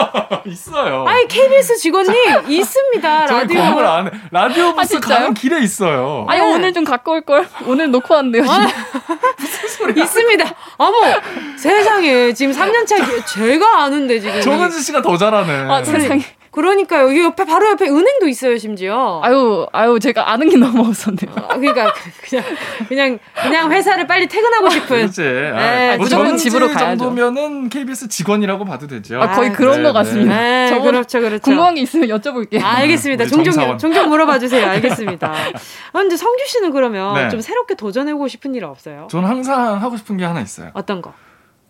있어요. 0.46 1.04
아니 1.06 1.28
KBS 1.28 1.76
직원님 1.76 2.14
있습니다. 2.48 3.26
라디오 3.26 3.60
건물 3.60 3.84
안에 3.84 4.10
라디오 4.30 4.74
부스 4.74 4.96
아, 4.96 5.00
가는 5.00 5.34
길에 5.34 5.60
있어요. 5.60 6.24
아니 6.28 6.40
네. 6.40 6.54
오늘 6.54 6.72
좀 6.72 6.84
갖고 6.84 7.12
올 7.12 7.20
걸. 7.20 7.46
오늘 7.66 7.90
놓고 7.90 8.14
왔는데요. 8.14 8.42
지금. 8.44 8.66
무슨 9.38 9.68
소리? 9.68 10.00
있습니다. 10.00 10.54
어머 10.78 10.96
세상에 11.58 12.32
지금 12.32 12.52
3년차 12.54 13.26
제가 13.26 13.82
아는데 13.84 14.18
지금. 14.18 14.40
정은지 14.40 14.82
씨가 14.82 15.02
더 15.02 15.16
잘하네. 15.16 15.52
아 15.70 15.84
세상에. 15.84 16.22
그러니까요. 16.50 17.08
여기 17.08 17.22
옆에 17.22 17.44
바로 17.44 17.70
옆에 17.70 17.88
은행도 17.88 18.26
있어요, 18.26 18.58
심지어. 18.58 19.20
아유, 19.22 19.66
아유, 19.72 20.00
제가 20.00 20.32
아는 20.32 20.48
게 20.48 20.56
너무 20.56 20.88
없었네요. 20.88 21.32
아, 21.36 21.56
그러니까 21.56 21.94
그냥 22.22 22.44
그냥 22.88 23.18
그냥 23.34 23.70
회사를 23.70 24.06
빨리 24.06 24.26
퇴근하고 24.26 24.68
싶은. 24.70 24.86
그렇지. 24.88 25.22
네, 25.22 25.96
뭐 25.96 26.04
무조건 26.04 26.36
집으로 26.36 26.68
가야죠. 26.68 27.04
정도면은 27.04 27.68
KBS 27.68 28.08
직원이라고 28.08 28.64
봐도 28.64 28.88
되죠. 28.88 29.20
아, 29.20 29.32
거의 29.32 29.52
그런 29.52 29.78
네, 29.78 29.82
것 29.84 29.92
같습니다. 29.92 30.36
네, 30.36 30.70
네 30.70 30.80
그렇죠, 30.80 31.20
그렇죠. 31.20 31.42
궁금한 31.42 31.76
게 31.76 31.82
있으면 31.82 32.08
여쭤볼게요. 32.08 32.62
아, 32.62 32.78
알겠습니다. 32.78 33.26
종종 33.26 33.52
정사원. 33.52 33.78
종종 33.78 34.08
물어봐 34.08 34.40
주세요. 34.40 34.66
알겠습니다. 34.66 35.28
아, 35.92 35.98
근데 35.98 36.16
성규 36.16 36.44
씨는 36.46 36.72
그러면 36.72 37.14
네. 37.14 37.28
좀 37.28 37.40
새롭게 37.40 37.74
도전해보고 37.74 38.26
싶은 38.26 38.54
일 38.56 38.64
없어요? 38.64 39.06
저는 39.08 39.28
항상 39.28 39.80
하고 39.80 39.96
싶은 39.96 40.16
게 40.16 40.24
하나 40.24 40.40
있어요. 40.40 40.70
어떤 40.74 41.00
거? 41.00 41.12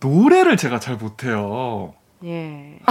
노래를 0.00 0.56
제가 0.56 0.80
잘 0.80 0.96
못해요. 0.96 1.92
예. 2.24 2.78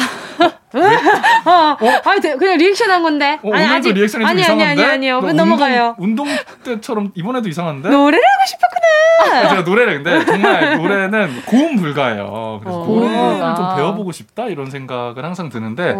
어, 0.73 1.51
어, 1.51 2.01
아니, 2.05 2.21
그냥 2.37 2.57
리액션 2.57 2.89
한 2.91 3.03
건데. 3.03 3.39
어, 3.43 3.53
아니, 3.53 3.65
아직 3.65 3.93
리액션이 3.93 4.25
아니, 4.25 4.43
아니, 4.43 4.63
아니, 4.63 4.83
아니요. 4.83 5.19
왜 5.23 5.33
넘어가요? 5.33 5.95
운동 5.97 6.27
때처럼 6.63 7.11
이번에도 7.15 7.49
이상한데? 7.49 7.89
노래를 7.89 8.23
하고 8.23 8.45
싶었구나. 8.47 9.45
아, 9.45 9.49
제가 9.49 9.61
노래를 9.63 10.03
근데 10.03 10.25
정말 10.25 10.77
노래는 10.77 11.41
고음 11.45 11.75
불가예요. 11.75 12.59
그래서 12.61 12.79
노래를 12.79 13.55
좀 13.55 13.75
배워보고 13.75 14.11
싶다 14.11 14.45
이런 14.47 14.69
생각을 14.69 15.23
항상 15.25 15.49
드는데 15.49 15.95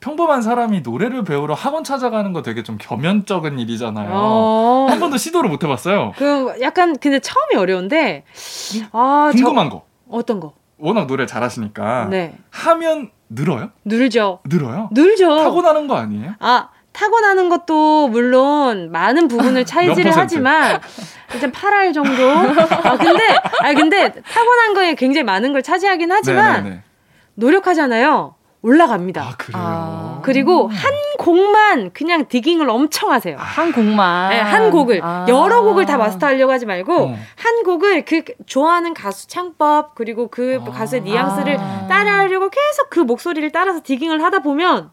평범한 0.00 0.42
사람이 0.42 0.82
노래를 0.82 1.24
배우러 1.24 1.54
학원 1.54 1.82
찾아가는 1.82 2.32
거 2.34 2.42
되게 2.42 2.62
좀 2.62 2.76
겸연쩍은 2.78 3.58
일이잖아요. 3.58 4.10
어. 4.12 4.86
한 4.90 5.00
번도 5.00 5.16
시도를 5.16 5.48
못 5.48 5.64
해봤어요. 5.64 6.12
그 6.16 6.54
약간 6.60 6.96
근데 6.98 7.18
처음이 7.20 7.56
어려운데 7.56 8.24
아, 8.92 9.30
궁금한 9.32 9.70
저, 9.70 9.76
거. 9.76 9.84
어떤 10.10 10.40
거? 10.40 10.52
워낙 10.84 11.06
노래 11.06 11.24
잘하시니까 11.24 12.08
네. 12.10 12.36
하면 12.50 13.10
늘어요? 13.30 13.70
늘죠. 13.86 14.40
늘어요? 14.44 14.90
늘죠. 14.92 15.34
타고나는 15.42 15.86
거 15.88 15.96
아니에요? 15.96 16.34
아 16.40 16.68
타고나는 16.92 17.48
것도 17.48 18.08
물론 18.08 18.92
많은 18.92 19.26
부분을 19.26 19.64
차지를 19.66 20.12
하지만 20.14 20.78
일단 21.32 21.50
8알 21.50 21.94
정도. 21.94 22.28
아 22.30 22.98
근데 22.98 23.24
아 23.62 23.72
근데 23.74 24.12
타고난 24.30 24.74
거에 24.74 24.94
굉장히 24.94 25.24
많은 25.24 25.54
걸 25.54 25.62
차지하긴 25.62 26.12
하지만 26.12 26.64
네네네. 26.64 26.82
노력하잖아요. 27.36 28.34
올라갑니다. 28.64 29.20
아, 29.22 29.34
그래요? 29.36 29.62
아. 29.62 30.20
그리고 30.22 30.68
한 30.68 30.92
곡만 31.18 31.90
그냥 31.92 32.26
디깅을 32.26 32.70
엄청 32.70 33.12
하세요. 33.12 33.36
한 33.38 33.72
곡만. 33.72 34.30
네, 34.30 34.40
한 34.40 34.70
곡을. 34.70 35.00
아. 35.02 35.26
여러 35.28 35.62
곡을 35.62 35.84
다 35.84 35.98
마스터하려고 35.98 36.50
하지 36.50 36.64
말고 36.64 36.94
어. 36.94 37.18
한 37.36 37.62
곡을 37.62 38.06
그 38.06 38.22
좋아하는 38.46 38.94
가수 38.94 39.28
창법 39.28 39.94
그리고 39.94 40.28
그 40.28 40.60
아. 40.66 40.70
가수의 40.70 41.02
뉘앙스를 41.02 41.58
따라하려고 41.88 42.48
계속 42.48 42.88
그 42.88 43.00
목소리를 43.00 43.50
따라서 43.52 43.80
디깅을 43.84 44.22
하다 44.22 44.38
보면 44.38 44.90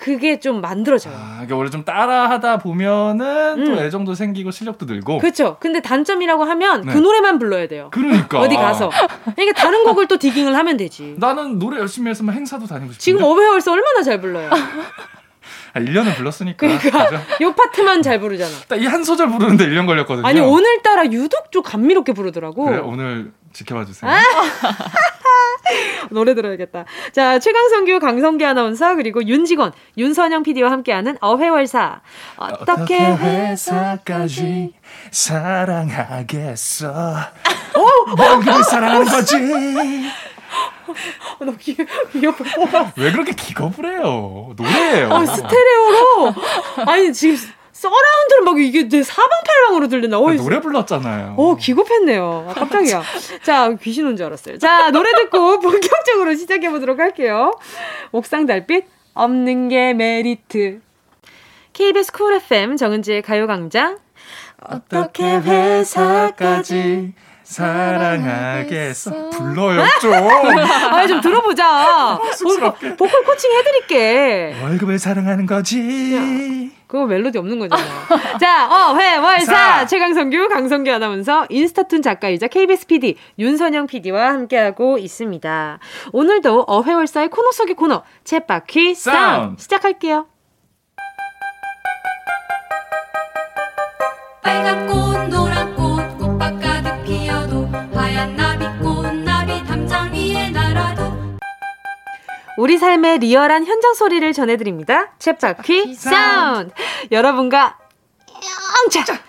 그게 0.00 0.40
좀 0.40 0.62
만들어져요. 0.62 1.14
아, 1.14 1.42
이게 1.44 1.52
원래 1.52 1.68
좀 1.68 1.84
따라하다 1.84 2.58
보면은 2.60 3.58
음. 3.58 3.64
또 3.66 3.82
애정도 3.82 4.14
생기고 4.14 4.50
실력도 4.50 4.86
늘고. 4.86 5.18
그렇죠. 5.18 5.58
근데 5.60 5.82
단점이라고 5.82 6.44
하면 6.44 6.80
네. 6.86 6.92
그 6.92 6.98
노래만 6.98 7.38
불러야 7.38 7.68
돼요. 7.68 7.88
그러니까 7.92 8.40
어디 8.40 8.56
가서. 8.56 8.90
그러니까 9.36 9.60
다른 9.60 9.84
곡을 9.84 10.08
또 10.08 10.16
디깅을 10.16 10.56
하면 10.56 10.78
되지. 10.78 11.16
나는 11.18 11.58
노래 11.58 11.78
열심히 11.78 12.08
했으면 12.08 12.34
행사도 12.34 12.66
다니고 12.66 12.92
싶은데. 12.92 12.98
지금 12.98 13.22
어베어얼스 13.22 13.68
얼마나 13.68 14.02
잘 14.02 14.22
불러요. 14.22 14.48
아, 15.72 15.80
1년은 15.80 16.14
불렀으니까. 16.16 16.66
그러니까 16.66 17.20
요 17.40 17.54
파트만 17.54 18.02
잘 18.02 18.18
부르잖아. 18.20 18.50
이한 18.76 19.04
소절 19.04 19.28
부르는데 19.28 19.66
1년 19.66 19.86
걸렸거든요. 19.86 20.26
아니 20.26 20.40
오늘따라 20.40 21.06
유독 21.06 21.52
좀 21.52 21.62
감미롭게 21.62 22.12
부르더라고. 22.12 22.64
그래 22.64 22.78
오늘 22.78 23.32
지켜봐 23.52 23.84
주세요. 23.84 24.10
노래 26.10 26.34
들어야겠다. 26.34 26.84
자, 27.12 27.38
최강성규, 27.38 28.00
강성기 28.00 28.44
아나운서, 28.44 28.96
그리고 28.96 29.24
윤직원, 29.24 29.72
윤선영 29.96 30.42
PD와 30.42 30.70
함께하는 30.70 31.16
어회월사. 31.20 32.00
어떻게 32.36 32.98
회사까지 32.98 34.74
사랑하겠어. 35.12 36.90
어? 36.90 38.14
뭘 38.16 38.64
사랑하는 38.64 39.06
거지? 39.06 39.36
귀 41.60 41.76
옆에 42.22 42.44
뽑아. 42.54 42.92
왜 42.96 43.12
그렇게 43.12 43.32
기겁을 43.32 43.92
해요? 43.92 44.52
노래예요. 44.56 45.12
아, 45.12 45.24
스테레오로. 45.26 46.34
아니, 46.86 47.12
지금 47.12 47.36
서라운드를 47.72 48.42
막 48.44 48.60
이게 48.60 48.88
내 48.88 49.02
사방팔방으로 49.02 49.88
들린다. 49.88 50.18
어, 50.18 50.28
아, 50.30 50.34
노래 50.34 50.60
불렀잖아요. 50.60 51.34
어, 51.38 51.56
기겁했네요. 51.56 52.46
아, 52.50 52.52
깜짝이야. 52.54 53.02
자, 53.42 53.74
귀신 53.82 54.06
온 54.06 54.16
줄 54.16 54.26
알았어요. 54.26 54.58
자, 54.58 54.90
노래 54.90 55.12
듣고 55.14 55.60
본격적으로 55.60 56.34
시작해보도록 56.34 56.98
할게요. 56.98 57.52
옥상 58.12 58.46
달빛, 58.46 58.84
없는 59.14 59.68
게 59.68 59.94
메리트. 59.94 60.80
KBS 61.72 62.12
Cool 62.12 62.34
FM 62.34 62.76
정은지의 62.76 63.22
가요광장. 63.22 63.98
어떻게 64.62 65.24
회사까지 65.38 67.14
사랑하겠어. 67.50 69.10
불러요, 69.30 69.82
좀. 70.00 70.12
아, 70.14 71.06
좀 71.06 71.20
들어보자. 71.20 72.18
보컬, 72.42 72.96
보컬 72.96 73.24
코칭 73.24 73.50
해드릴게. 73.52 74.56
월급을 74.62 75.00
사랑하는 75.00 75.46
거지. 75.46 76.70
그거 76.86 77.06
멜로디 77.06 77.38
없는 77.38 77.58
거잖아요. 77.58 77.88
자, 78.40 78.68
어, 78.68 78.96
회, 78.96 79.16
월, 79.16 79.40
사. 79.40 79.84
최강성규, 79.84 80.48
강성규 80.48 80.92
아나운서, 80.92 81.46
인스타툰 81.48 82.02
작가이자 82.02 82.46
KBS 82.46 82.86
PD, 82.86 83.16
윤선영 83.38 83.88
PD와 83.88 84.28
함께하고 84.28 84.98
있습니다. 84.98 85.78
오늘도 86.12 86.66
어회월사의 86.68 87.30
코너 87.30 87.50
속의 87.50 87.74
코너, 87.74 88.04
챗바퀴 88.24 88.94
사운드 88.94 89.60
시작할게요. 89.60 90.26
빨간 94.42 94.86
꽃, 94.86 95.28
노란 95.28 95.59
하얀 98.10 98.34
나비꽃 98.34 99.14
나비 99.24 99.64
담장 99.64 100.12
위에 100.12 100.50
날아도 100.50 101.12
우리 102.58 102.76
삶의 102.76 103.20
리얼한 103.20 103.64
현장 103.64 103.94
소리를 103.94 104.32
전해드립니다. 104.32 105.12
쳇바퀴 105.20 105.94
사운드 105.94 106.74
여러분과 107.12 107.78
영차 108.84 109.20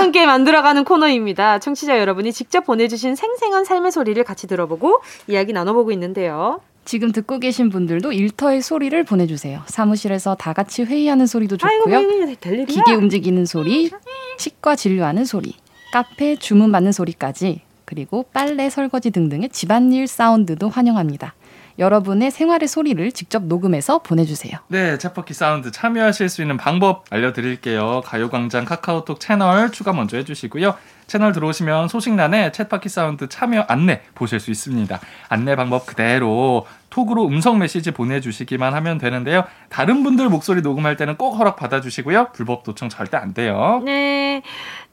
함께 0.00 0.26
만들어가는 0.26 0.84
코너입니다. 0.84 1.58
청취자 1.58 1.98
여러분이 1.98 2.32
직접 2.32 2.64
보내주신 2.64 3.16
생생한 3.16 3.64
삶의 3.64 3.90
소리를 3.90 4.22
같이 4.22 4.46
들어보고 4.46 5.02
이야기 5.26 5.52
나눠보고 5.52 5.90
있는데요. 5.92 6.60
지금 6.84 7.10
듣고 7.10 7.40
계신 7.40 7.68
분들도 7.68 8.12
일터의 8.12 8.62
소리를 8.62 9.02
보내주세요. 9.04 9.62
사무실에서 9.66 10.36
다 10.36 10.52
같이 10.52 10.84
회의하는 10.84 11.26
소리도 11.26 11.56
좋고요. 11.56 11.96
아이고, 11.96 12.36
기계 12.66 12.94
움직이는 12.94 13.44
소리, 13.44 13.90
치과 14.36 14.74
진료하는 14.74 15.24
소리, 15.24 15.54
카페 15.92 16.36
주문 16.36 16.72
받는 16.72 16.90
소리까지 16.90 17.60
그리고 17.84 18.24
빨래 18.32 18.70
설거지 18.70 19.10
등등의 19.10 19.50
집안일 19.50 20.06
사운드도 20.06 20.70
환영합니다. 20.70 21.34
여러분의 21.78 22.30
생활의 22.30 22.66
소리를 22.66 23.12
직접 23.12 23.44
녹음해서 23.44 23.98
보내주세요. 23.98 24.58
네, 24.68 24.96
쳇바퀴 24.96 25.34
사운드 25.34 25.70
참여하실 25.70 26.30
수 26.30 26.40
있는 26.40 26.56
방법 26.56 27.04
알려드릴게요. 27.10 28.02
가요광장 28.04 28.64
카카오톡 28.64 29.20
채널 29.20 29.70
추가 29.70 29.92
먼저 29.92 30.16
해주시고요. 30.16 30.74
채널 31.06 31.32
들어오시면 31.32 31.88
소식란에 31.88 32.52
쳇바퀴 32.52 32.88
사운드 32.88 33.28
참여 33.28 33.66
안내 33.68 34.00
보실 34.14 34.40
수 34.40 34.50
있습니다. 34.50 34.98
안내 35.28 35.56
방법 35.56 35.84
그대로 35.84 36.66
톡으로 36.88 37.26
음성 37.26 37.58
메시지 37.58 37.90
보내주시기만 37.90 38.72
하면 38.74 38.98
되는데요. 38.98 39.44
다른 39.68 40.02
분들 40.04 40.28
목소리 40.28 40.62
녹음할 40.62 40.96
때는 40.96 41.16
꼭 41.16 41.34
허락 41.34 41.56
받아주시고요. 41.56 42.28
불법 42.32 42.64
도청 42.64 42.88
절대 42.88 43.16
안 43.16 43.34
돼요. 43.34 43.82
네. 43.84 44.42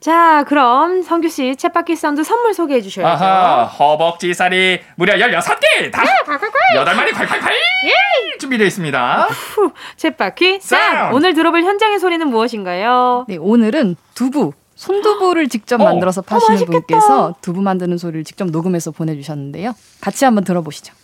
자, 0.00 0.44
그럼 0.44 1.02
성규 1.02 1.28
씨 1.28 1.52
쳇바퀴 1.52 1.94
사운드 1.94 2.24
선물 2.24 2.54
소개해 2.54 2.80
주셔야죠. 2.80 3.22
아하, 3.22 3.64
허벅지 3.64 4.32
살이 4.32 4.80
무려 4.96 5.12
16개! 5.14 5.92
다! 5.92 6.02
8마리 6.24 7.10
콸콸콸! 7.10 7.50
예! 7.84 8.38
준비되어 8.38 8.66
있습니다. 8.66 9.28
후, 9.30 9.72
챗바퀴 9.98 10.60
사운드! 10.62 11.14
오늘 11.14 11.34
들어볼 11.34 11.62
현장의 11.64 11.98
소리는 11.98 12.26
무엇인가요? 12.28 13.26
네, 13.28 13.36
오늘은 13.36 13.96
두부 14.14 14.54
손두부를 14.74 15.48
직접 15.50 15.78
어, 15.78 15.84
만들어서 15.84 16.22
파시는 16.22 16.62
어, 16.62 16.64
분께서 16.64 17.34
두부 17.42 17.60
만드는 17.60 17.98
소리를 17.98 18.24
직접 18.24 18.48
녹음해서 18.50 18.92
보내주셨는데요. 18.92 19.74
같이 20.00 20.24
한번 20.24 20.44
들어보시죠. 20.44 20.94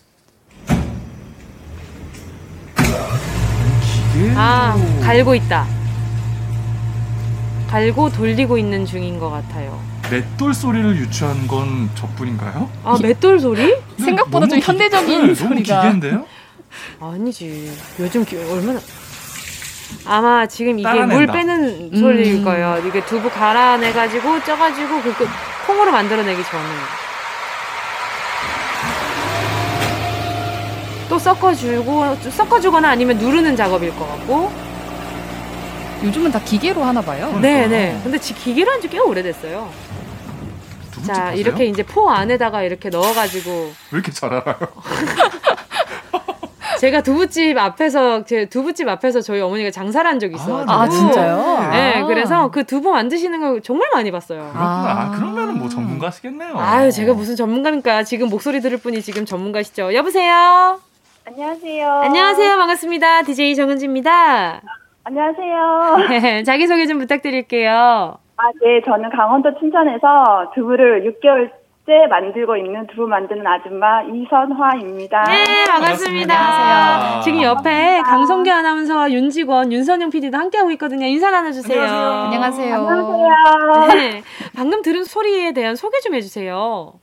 아, 4.34 4.74
갈고 5.02 5.34
있다. 5.34 5.75
갈고 7.70 8.10
돌리고 8.10 8.58
있는 8.58 8.86
중인 8.86 9.18
것 9.18 9.30
같아요. 9.30 9.80
맷돌 10.10 10.54
소리를 10.54 10.96
유추한 10.96 11.46
건 11.48 11.90
저뿐인가요? 11.94 12.70
아, 12.84 12.96
맷돌 13.02 13.40
소리? 13.40 13.66
네, 13.66 14.04
생각보다 14.04 14.46
좀 14.46 14.60
현대적인 14.60 15.26
기, 15.28 15.34
소리가. 15.34 15.48
너무 15.48 15.62
기계인데요? 15.62 16.26
아니지. 17.00 17.72
요즘 17.98 18.24
기, 18.24 18.36
얼마나 18.36 18.78
아마 20.04 20.46
지금 20.46 20.78
이게 20.78 21.04
물 21.06 21.26
빼는 21.26 21.90
음. 21.92 21.96
소리일 21.98 22.44
거예요. 22.44 22.82
이게 22.86 23.04
두부 23.04 23.30
갈아내 23.30 23.92
가지고 23.92 24.42
쪄 24.44 24.56
가지고 24.56 25.00
그, 25.02 25.12
그 25.14 25.26
콩으로 25.66 25.90
만들어내기 25.90 26.42
전에. 26.44 26.64
또 31.08 31.18
섞어주고 31.18 32.16
섞어주거나 32.30 32.90
아니면 32.90 33.16
누르는 33.18 33.56
작업일 33.56 33.96
것 33.96 34.08
같고 34.08 34.50
요즘은 36.04 36.30
다 36.30 36.38
기계로 36.40 36.82
하나 36.84 37.00
봐요. 37.00 37.32
네네. 37.40 37.66
네. 37.68 38.00
근데 38.02 38.18
기계로 38.18 38.70
한 38.70 38.80
지 38.80 38.88
꽤 38.88 38.98
오래됐어요. 38.98 39.70
자 41.06 41.32
이렇게 41.32 41.66
이제 41.66 41.82
포 41.84 42.10
안에다가 42.10 42.62
이렇게 42.62 42.88
넣어가지고 42.88 43.50
왜 43.50 43.72
이렇게 43.98 44.10
잘 44.12 44.32
알아요? 44.34 44.56
제가 46.80 47.00
두부집 47.02 47.56
앞에서 47.56 48.24
제 48.24 48.46
두부집 48.46 48.86
앞에서 48.88 49.20
저희 49.22 49.40
어머니가 49.40 49.70
장사를 49.70 50.08
한 50.08 50.18
적이 50.18 50.34
있어요. 50.34 50.64
아, 50.68 50.82
아, 50.82 50.88
진짜요? 50.88 51.68
네, 51.70 52.02
아. 52.02 52.06
그래서 52.06 52.50
그 52.50 52.64
두부 52.64 52.90
만드시는 52.90 53.40
걸 53.40 53.62
정말 53.62 53.88
많이 53.94 54.10
봤어요. 54.10 54.40
그렇구나. 54.40 54.62
아, 54.62 55.10
그러면은 55.16 55.58
뭐 55.58 55.68
전문가시겠네요. 55.70 56.58
아유, 56.58 56.92
제가 56.92 57.14
무슨 57.14 57.34
전문가입니까? 57.34 58.02
지금 58.02 58.28
목소리 58.28 58.60
들을 58.60 58.76
분이 58.76 59.00
지금 59.02 59.24
전문가시죠. 59.24 59.94
여보세요. 59.94 60.78
안녕하세요. 61.26 61.90
안녕하세요. 62.02 62.56
반갑습니다. 62.58 63.22
DJ 63.22 63.54
정은지입니다. 63.56 64.60
안녕하세요. 65.16 65.96
네, 66.08 66.42
자기소개 66.42 66.86
좀 66.86 66.98
부탁드릴게요. 66.98 67.70
아, 67.70 68.42
네. 68.60 68.82
저는 68.84 69.08
강원도 69.10 69.56
춘천에서 69.56 70.50
두부를 70.52 71.04
6개월 71.04 71.48
째 71.86 72.08
만들고 72.10 72.56
있는 72.56 72.88
두부 72.88 73.06
만드는 73.06 73.46
아줌마 73.46 74.02
이선화입니다. 74.02 75.22
네, 75.22 75.64
반갑습니다. 75.70 76.34
반갑습니다. 76.34 77.20
지금 77.20 77.40
옆에 77.40 78.00
강성규 78.04 78.50
아나운서와 78.50 79.12
윤직원, 79.12 79.70
윤선영 79.70 80.10
PD도 80.10 80.36
함께하고 80.36 80.72
있거든요. 80.72 81.06
인사 81.06 81.30
나눠주세요. 81.30 81.80
안녕하세요. 81.80 82.74
안녕하세요. 82.74 83.86
네, 83.94 84.22
방금 84.56 84.82
들은 84.82 85.04
소리에 85.04 85.52
대한 85.52 85.76
소개 85.76 86.00
좀 86.00 86.16
해주세요. 86.16 86.94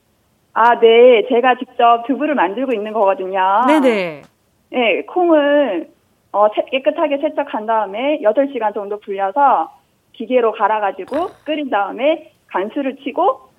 아, 0.51 0.77
네. 0.81 1.25
제가 1.29 1.55
직접 1.55 2.03
두부를 2.05 2.35
만들고 2.35 2.73
있는 2.73 2.91
거거든요. 2.91 3.61
네네. 3.65 4.23
네, 4.71 5.03
콩을 5.07 5.92
어, 6.33 6.47
깨끗하게 6.49 7.19
세척한 7.19 7.65
다음에 7.65 8.19
8시간 8.21 8.73
정도 8.73 8.99
불려서 8.99 9.71
기계로 10.13 10.51
갈아가지고 10.51 11.29
끓인 11.45 11.69
다음에 11.69 12.31
간수를 12.47 12.97
치고 13.03 13.49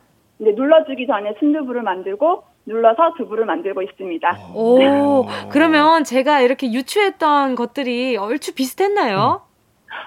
이제 0.40 0.52
눌러주기 0.52 1.06
전에 1.06 1.34
순두부를 1.38 1.82
만들고 1.82 2.42
눌러서 2.66 3.14
두부를 3.16 3.44
만들고 3.44 3.82
있습니다. 3.82 4.38
오, 4.54 5.26
그러면 5.50 6.02
제가 6.04 6.40
이렇게 6.40 6.72
유추했던 6.72 7.54
것들이 7.54 8.16
얼추 8.16 8.54
비슷했나요? 8.54 9.42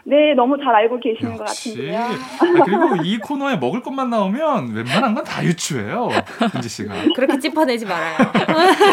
네, 0.06 0.34
너무 0.36 0.58
잘 0.58 0.74
알고 0.76 1.00
계시는 1.00 1.38
역시. 1.38 1.74
것 1.74 1.78
같은데요. 1.78 2.00
아, 2.02 2.64
그리고 2.64 3.04
이 3.04 3.18
코너에 3.20 3.58
먹을 3.58 3.82
것만 3.82 4.10
나오면 4.10 4.74
웬만한 4.74 5.14
건 5.16 5.24
다 5.26 5.44
유추해요. 5.44 6.08
은지 6.56 6.70
씨가. 6.70 6.94
그렇게 7.16 7.38
찝어내지 7.40 7.86
말아요. 7.86 8.16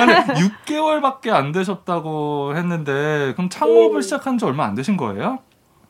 아니, 0.00 0.12
6개월밖에 0.40 1.30
안 1.30 1.52
되셨다고 1.52 2.56
했는데 2.56 3.32
그럼 3.36 3.48
창업을 3.48 3.96
네. 3.96 4.00
시작한 4.02 4.36
지 4.38 4.44
얼마 4.44 4.64
안 4.64 4.74
되신 4.74 4.96
거예요? 4.96 5.38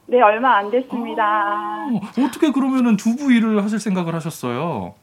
네, 0.06 0.20
얼마 0.20 0.56
안 0.58 0.70
됐습니다. 0.70 1.24
아, 1.24 1.88
어떻게 2.22 2.50
그러면은 2.52 2.96
두부 2.96 3.32
일을 3.32 3.62
하실 3.64 3.78
생각을 3.80 4.14
하셨어요? 4.14 4.94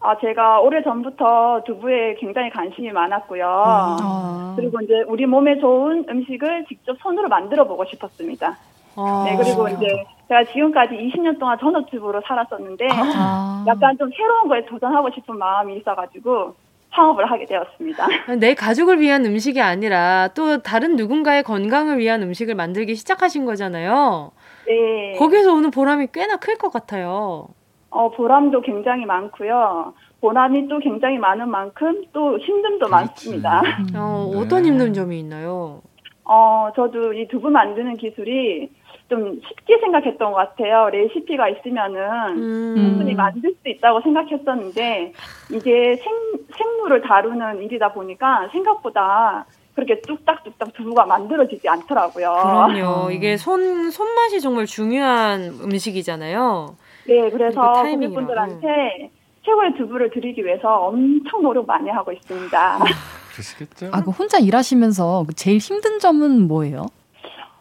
아, 0.00 0.16
제가 0.20 0.60
오래 0.60 0.82
전부터 0.82 1.62
두부에 1.66 2.14
굉장히 2.20 2.50
관심이 2.50 2.90
많았고요. 2.90 3.44
아. 3.46 4.54
그리고 4.56 4.80
이제 4.80 4.94
우리 5.08 5.26
몸에 5.26 5.58
좋은 5.60 6.04
음식을 6.08 6.66
직접 6.68 6.96
손으로 7.02 7.28
만들어 7.28 7.66
보고 7.66 7.84
싶었습니다. 7.84 8.56
아. 8.98 9.24
네, 9.24 9.36
그리고 9.36 9.68
이제 9.68 9.86
제가 10.28 10.44
지금까지 10.52 10.94
20년 10.94 11.38
동안 11.38 11.56
전업주부로 11.58 12.20
살았었는데 12.26 12.88
아. 12.90 13.64
약간 13.66 13.96
좀 13.96 14.10
새로운 14.16 14.48
거에 14.48 14.64
도전하고 14.66 15.10
싶은 15.14 15.38
마음이 15.38 15.76
있어가지고 15.78 16.54
창업을 16.94 17.30
하게 17.30 17.44
되었습니다. 17.44 18.06
내 18.40 18.54
가족을 18.54 18.98
위한 18.98 19.24
음식이 19.24 19.60
아니라 19.60 20.28
또 20.34 20.62
다른 20.62 20.96
누군가의 20.96 21.42
건강을 21.44 21.98
위한 21.98 22.22
음식을 22.22 22.54
만들기 22.54 22.94
시작하신 22.96 23.44
거잖아요. 23.44 24.32
네. 24.66 25.12
거기서 25.18 25.52
오는 25.54 25.70
보람이 25.70 26.08
꽤나 26.12 26.36
클 26.36 26.56
것 26.58 26.72
같아요. 26.72 27.48
어, 27.90 28.10
보람도 28.10 28.62
굉장히 28.62 29.06
많고요. 29.06 29.94
보람이 30.20 30.66
또 30.68 30.78
굉장히 30.80 31.18
많은 31.18 31.48
만큼 31.48 32.02
또 32.12 32.36
힘듦도 32.38 32.78
그렇지. 32.86 32.90
많습니다. 32.90 33.62
어, 33.96 34.30
어떤 34.36 34.62
네. 34.62 34.68
힘든 34.68 34.92
점이 34.92 35.18
있나요? 35.20 35.80
어, 36.24 36.68
저도 36.74 37.12
이 37.12 37.28
두부 37.28 37.48
만드는 37.50 37.96
기술이 37.96 38.70
좀 39.08 39.40
쉽게 39.46 39.78
생각했던 39.78 40.32
것 40.32 40.36
같아요. 40.36 40.90
레시피가 40.90 41.48
있으면은 41.48 42.36
음. 42.36 42.74
충분히 42.76 43.14
만들 43.14 43.54
수 43.62 43.68
있다고 43.68 44.02
생각했었는데 44.02 45.12
이게 45.50 45.96
생, 45.96 46.12
생물을 46.56 47.00
다루는 47.02 47.62
일이다 47.62 47.92
보니까 47.92 48.48
생각보다 48.52 49.46
그렇게 49.74 50.00
뚝딱뚝딱 50.02 50.74
두부가 50.74 51.06
만들어지지 51.06 51.68
않더라고요. 51.68 52.34
그럼요. 52.42 53.10
이게 53.10 53.36
손 53.36 53.90
손맛이 53.90 54.40
정말 54.40 54.66
중요한 54.66 55.58
음식이잖아요. 55.62 56.76
네, 57.06 57.30
그래서 57.30 57.72
고객분들한테 57.72 59.10
최고의 59.44 59.74
두부를 59.78 60.10
드리기 60.10 60.44
위해서 60.44 60.86
엄청 60.86 61.42
노력 61.42 61.66
많이 61.66 61.88
하고 61.88 62.12
있습니다. 62.12 62.58
아, 62.58 62.78
그러시겠죠? 63.32 63.88
아, 63.92 64.02
그 64.02 64.10
혼자 64.10 64.38
일하시면서 64.38 65.24
제일 65.34 65.58
힘든 65.58 65.98
점은 65.98 66.46
뭐예요? 66.48 66.86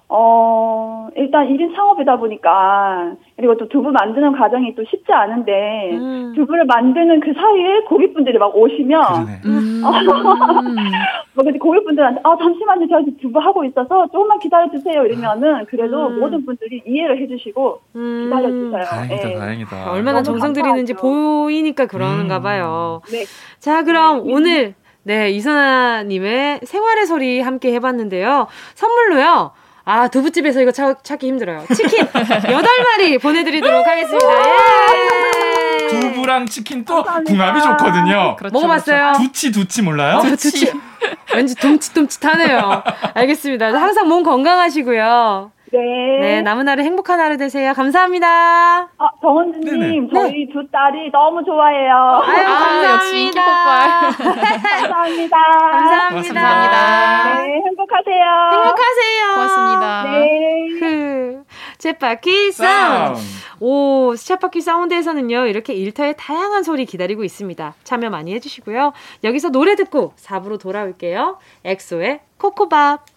어, 0.10 1.10
일단 1.18 1.47
1인 1.49 1.76
창업이다 1.76 2.16
보니까, 2.16 3.14
그리고 3.36 3.58
또 3.58 3.68
두부 3.68 3.91
만드는 3.91 4.38
과정이 4.38 4.74
또 4.74 4.84
쉽지 4.89 5.12
않은데, 5.12 5.97
음. 5.97 6.34
두부를 6.34 6.66
만드는 6.66 7.20
그 7.20 7.34
사이에 7.34 7.82
고객분들이 7.89 8.38
막 8.38 8.55
오시면, 8.55 9.01
음. 9.45 9.82
뭐, 11.36 11.43
근데 11.43 11.60
고객분들한테, 11.60 12.22
아, 12.24 12.38
잠시만요, 12.38 12.88
제가 12.88 13.01
두부 13.22 13.38
하고 13.39 13.66
있어서 13.66 14.08
조금만 14.08 14.39
기다려주세요. 14.39 15.05
이러면은, 15.05 15.66
그래도 15.66 16.08
음. 16.08 16.22
모든 16.22 16.45
분들이 16.45 16.82
이해를 16.86 17.22
해주시고, 17.24 17.82
음. 17.97 18.24
기다려주세요. 18.24 18.84
다행이다, 18.86 19.28
네. 19.28 19.36
다행이다. 19.36 19.91
얼마나 19.91 20.24
정성 20.24 20.53
들이는지 20.53 20.93
보이니까 20.93 21.86
그런가 21.86 22.38
음. 22.38 22.43
봐요. 22.43 23.01
네. 23.12 23.26
자, 23.60 23.84
그럼 23.84 24.26
네. 24.26 24.34
오늘, 24.34 24.76
네, 25.03 25.32
이선아님의 25.32 26.62
생활의 26.64 27.05
소리 27.08 27.41
함께 27.41 27.74
해봤는데요. 27.74 28.47
선물로요. 28.76 29.51
아, 29.90 30.10
두부집에서 30.10 30.60
이거 30.62 30.72
찾, 30.74 31.02
찾기 31.02 31.28
힘들어요. 31.28 31.64
치킨 31.74 32.04
8마리 32.12 33.22
보내드리도록 33.22 33.88
하겠습니다. 33.88 34.28
예! 34.94 35.88
두부랑 36.02 36.46
치킨 36.48 36.84
또 36.84 37.06
궁합이 37.26 37.62
좋거든요. 37.62 38.36
그렇죠, 38.36 38.54
먹어봤어요? 38.54 39.14
그렇죠. 39.14 39.20
두치, 39.24 39.52
두치 39.54 39.82
몰라요? 39.82 40.20
두치. 40.22 40.74
왠지 41.34 41.56
둠칫둠칫하네요. 41.56 42.84
알겠습니다. 43.14 43.68
항상 43.68 44.10
몸 44.10 44.24
건강하시고요. 44.24 45.52
네. 45.72 45.80
네, 46.22 46.41
남은 46.43 46.68
하루 46.68 46.82
행복한 46.84 47.20
하루 47.20 47.36
되세요. 47.38 47.74
감사합니다. 47.74 48.28
아, 48.97 49.09
정은지님, 49.22 50.09
저희 50.13 50.45
네. 50.45 50.53
두 50.53 50.65
딸이 50.72 51.11
너무 51.11 51.43
좋아해요. 51.43 51.93
아유, 52.24 52.45
아, 52.45 52.49
감사합니다. 52.49 52.93
역시 52.93 53.22
인기 53.24 53.38
폭발. 53.38 53.88
감사합니다. 54.88 55.38
감사합니다. 55.38 56.34
감사합니다. 56.34 57.41
네, 57.41 57.53
행복하세요. 57.65 58.26
행복하세요. 58.53 59.34
고맙습니다. 59.34 60.03
네. 60.03 60.68
그, 60.80 61.43
쳇바퀴 61.80 62.51
사운드. 62.53 63.20
오, 63.59 64.13
쳇바퀴 64.14 64.62
사운드에서는요, 64.61 65.47
이렇게 65.47 65.74
일터의 65.74 66.15
다양한 66.18 66.63
소리 66.63 66.86
기다리고 66.86 67.24
있습니다. 67.26 67.74
참여 67.84 68.09
많이 68.09 68.34
해주시고요. 68.36 68.93
여기서 69.26 69.49
노래 69.49 69.76
듣고 69.76 70.13
4부로 70.15 70.59
돌아올게요. 70.59 71.39
엑소의 71.65 72.22
코코밥. 72.38 73.16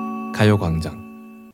가요광장. 0.41 1.51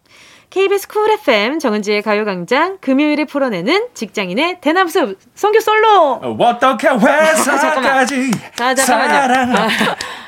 KBS 0.50 0.88
쿨 0.88 1.12
FM 1.12 1.60
정은지의 1.60 2.02
가요광장 2.02 2.78
금요일에 2.80 3.26
풀어내는 3.26 3.88
직장인의 3.94 4.62
대나무숲 4.62 5.20
성교 5.36 5.60
솔로. 5.60 6.14
어떻게 6.40 6.88
회사까지 6.88 8.32
자, 8.56 8.74
잠깐만요. 8.74 9.58
아, 9.58 9.68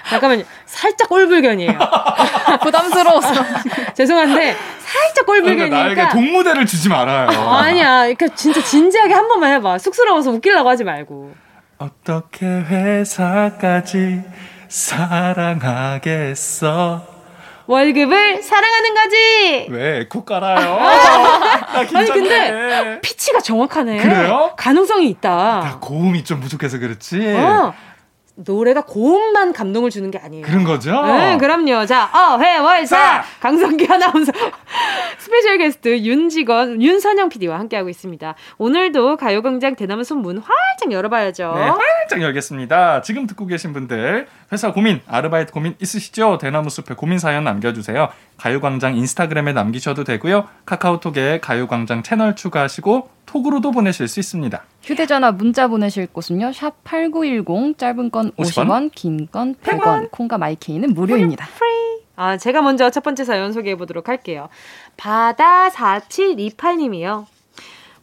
잠깐만요. 0.10 0.44
살짝 0.66 1.08
꼴불견이에요. 1.08 1.80
부담스러워서. 2.62 3.34
죄송한데 3.96 4.58
살짝 4.80 5.26
꼴불견이니까. 5.26 5.70
그러니까 5.70 6.04
나에게 6.04 6.14
동무대를 6.14 6.66
주지 6.66 6.90
말아요. 6.90 7.30
아니야. 7.30 8.00
그러니까 8.02 8.28
진짜 8.36 8.62
진지하게 8.62 9.14
한 9.14 9.30
번만 9.30 9.54
해봐. 9.54 9.78
쑥스러워서 9.78 10.32
웃기려고 10.32 10.68
하지 10.68 10.84
말고. 10.84 11.34
어떻게 11.78 12.46
회사까지 12.46 14.22
사랑하겠어? 15.80 16.00
월급을 17.70 18.42
사랑하는 18.42 18.94
거지. 18.96 19.68
왜? 19.70 20.08
코 20.08 20.26
깔아요. 20.26 20.80
아니 21.94 22.10
근데 22.10 23.00
피치가 23.04 23.42
정확하네. 23.42 23.98
그래요? 23.98 24.54
가능성이 24.58 25.08
있다. 25.10 25.78
고음이 25.80 26.24
좀 26.24 26.40
부족해서 26.40 26.80
그렇지. 26.80 27.36
어. 27.38 27.72
노래가 28.46 28.82
고음만 28.86 29.52
감동을 29.52 29.90
주는 29.90 30.10
게 30.12 30.18
아니에요. 30.18 30.46
그런 30.46 30.64
거죠? 30.64 31.02
네, 31.06 31.38
그럼요. 31.38 31.86
자, 31.86 32.06
어, 32.06 32.40
회, 32.40 32.58
월, 32.58 32.86
사! 32.88 33.22
강성규 33.42 33.86
아나운서. 33.90 34.32
스페셜 35.20 35.58
게스트 35.58 36.00
윤직원, 36.00 36.82
윤선영 36.82 37.30
PD와 37.30 37.60
함께하고 37.60 37.90
있습니다. 37.90 38.36
오늘도 38.58 39.18
가요광장 39.18 39.76
대나무 39.76 40.04
숲 40.06 40.22
문 40.22 40.38
활짝 40.38 40.92
열어봐야죠. 40.92 41.54
네, 41.56 41.62
활짝 41.62 42.22
열겠습니다. 42.22 43.02
지금 43.02 43.28
듣고 43.28 43.46
계신 43.46 43.74
분들, 43.74 44.28
회사 44.54 44.72
고민, 44.72 45.02
아르바이트 45.08 45.52
고민 45.52 45.76
있으시죠? 45.80 46.38
대나무 46.38 46.70
숲에 46.70 46.96
고민 46.96 47.20
사연 47.20 47.44
남겨주세요. 47.44 48.08
가요광장 48.38 48.96
인스타그램에 48.96 49.52
남기셔도 49.52 50.06
되고요. 50.06 50.48
카카오톡에 50.66 51.40
가요광장 51.42 52.04
채널 52.04 52.36
추가하시고 52.38 53.10
톡으로도 53.34 53.70
보내실 53.72 54.08
수 54.08 54.20
있습니다. 54.20 54.64
휴대전화 54.82 55.32
문자 55.34 55.68
보내실 55.68 56.08
곳은요. 56.08 56.52
샵 56.52 56.84
8910 56.84 57.78
짧은 57.78 58.10
건 58.10 58.32
50원, 58.32 58.66
50원? 58.68 58.92
긴 58.96 59.28
건 59.32 59.54
100원. 59.56 60.10
콩과 60.12 60.40
마이케이는 60.40 60.94
무료입니다. 60.96 61.48
아, 62.16 62.38
제가 62.38 62.62
먼저 62.64 62.90
첫 62.90 63.04
번째 63.04 63.24
사연 63.24 63.54
소개해 63.54 63.76
보도록 63.76 64.10
할게요. 64.10 64.50
바다 64.98 65.70
4728님이요. 65.70 67.26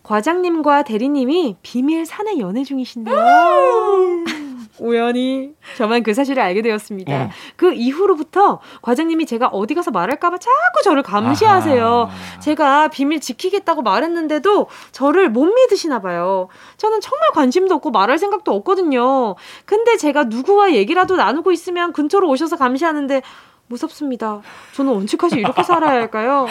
과장님과 0.04 0.84
대리님이 0.84 1.56
비밀 1.62 2.06
사내 2.06 2.38
연애 2.38 2.62
중이신데요. 2.62 3.16
우연히 4.78 5.52
저만 5.76 6.02
그 6.02 6.14
사실을 6.14 6.42
알게 6.42 6.62
되었습니다. 6.62 7.14
어. 7.14 7.30
그 7.56 7.72
이후로부터 7.72 8.60
과장님이 8.82 9.26
제가 9.26 9.48
어디 9.48 9.74
가서 9.74 9.90
말할까봐 9.90 10.38
자꾸 10.38 10.82
저를 10.84 11.02
감시하세요. 11.02 11.86
아하. 11.86 12.40
제가 12.40 12.88
비밀 12.88 13.20
지키겠다고 13.20 13.82
말했는데도 13.82 14.66
저를 14.92 15.30
못 15.30 15.44
믿으시나 15.46 16.00
봐요. 16.00 16.48
저는 16.76 17.00
정말 17.00 17.30
관심도 17.32 17.74
없고 17.76 17.90
말할 17.90 18.18
생각도 18.18 18.52
없거든요. 18.54 19.34
근데 19.64 19.96
제가 19.96 20.24
누구와 20.24 20.74
얘기라도 20.74 21.16
나누고 21.16 21.52
있으면 21.52 21.92
근처로 21.92 22.28
오셔서 22.28 22.56
감시하는데 22.56 23.22
무섭습니다. 23.68 24.40
저는 24.74 24.92
언제까지 24.92 25.36
이렇게 25.36 25.62
살아야 25.62 25.92
할까요? 25.92 26.46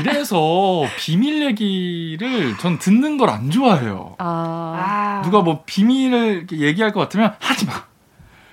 이래서 0.00 0.84
비밀 0.98 1.42
얘기를 1.44 2.56
전 2.58 2.78
듣는 2.78 3.16
걸 3.18 3.28
안 3.32 3.50
좋아해요. 3.50 4.14
아. 4.18 5.22
누가 5.24 5.40
뭐 5.40 5.62
비밀을 5.64 6.46
얘기할 6.52 6.92
것 6.92 7.00
같으면 7.00 7.34
하지 7.38 7.64
마. 7.66 7.72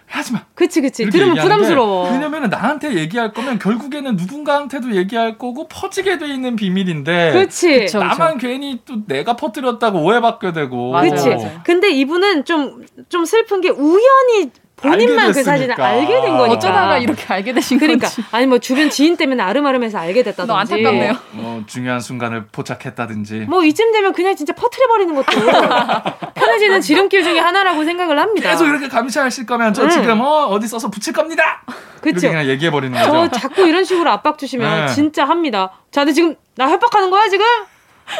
하지 0.07 0.33
마. 0.33 0.41
그치, 0.55 0.81
그치. 0.81 1.07
들으면 1.09 1.35
부담스러워. 1.37 2.11
왜냐면 2.11 2.49
나한테 2.49 2.95
얘기할 2.95 3.31
거면 3.31 3.59
결국에는 3.59 4.15
누군가한테도 4.15 4.95
얘기할 4.95 5.37
거고 5.37 5.67
퍼지게 5.67 6.17
돼 6.17 6.27
있는 6.33 6.55
비밀인데. 6.55 7.33
그치. 7.33 7.81
그쵸, 7.81 7.99
나만 7.99 8.35
그쵸. 8.37 8.47
괜히 8.47 8.79
또 8.85 9.05
내가 9.05 9.35
퍼뜨렸다고 9.35 10.01
오해받게 10.01 10.53
되고. 10.53 10.93
그치. 10.93 11.29
근데 11.63 11.89
이분은 11.91 12.45
좀, 12.45 12.85
좀 13.09 13.25
슬픈 13.25 13.61
게 13.61 13.69
우연히 13.69 14.49
본인만 14.81 15.31
그 15.31 15.43
사진을 15.43 15.79
알게 15.79 16.21
된 16.21 16.37
거니까. 16.37 16.53
어쩌다가 16.53 16.97
이렇게 16.97 17.25
알게 17.33 17.53
되신 17.53 17.79
그러니까, 17.79 18.07
건지. 18.07 18.23
아니 18.31 18.45
뭐 18.47 18.57
주변 18.59 18.89
지인 18.89 19.17
때문에 19.17 19.41
아름아름해서 19.43 19.97
알게 19.97 20.23
됐다든지. 20.23 20.51
안타깝네요. 20.51 21.13
뭐 21.31 21.63
중요한 21.67 21.99
순간을 21.99 22.47
포착했다든지. 22.51 23.45
뭐 23.49 23.63
이쯤 23.63 23.91
되면 23.91 24.13
그냥 24.13 24.35
진짜 24.35 24.53
퍼트려 24.53 24.87
버리는 24.87 25.13
것도 25.15 25.25
편해지는 26.35 26.81
지름길 26.81 27.23
중에 27.23 27.39
하나라고 27.39 27.83
생각을 27.83 28.19
합니다. 28.19 28.49
계속 28.49 28.67
이렇게 28.67 28.87
감시하실 28.87 29.45
거면 29.45 29.73
저 29.73 29.83
음. 29.83 29.89
지금 29.89 30.21
어, 30.21 30.45
어디 30.47 30.67
써서 30.67 30.89
붙일 30.89 31.13
겁니다. 31.13 31.63
그렇죠. 32.01 32.29
그냥 32.29 32.47
얘기해 32.47 32.71
버리는 32.71 32.97
거죠. 32.97 33.11
저 33.29 33.39
자꾸 33.39 33.67
이런 33.67 33.83
식으로 33.83 34.09
압박 34.09 34.37
주시면 34.37 34.85
네. 34.87 34.93
진짜 34.93 35.25
합니다. 35.25 35.71
자, 35.91 36.01
근데 36.01 36.13
지금 36.13 36.35
나 36.55 36.69
협박하는 36.69 37.09
거야 37.09 37.27
지금? 37.27 37.45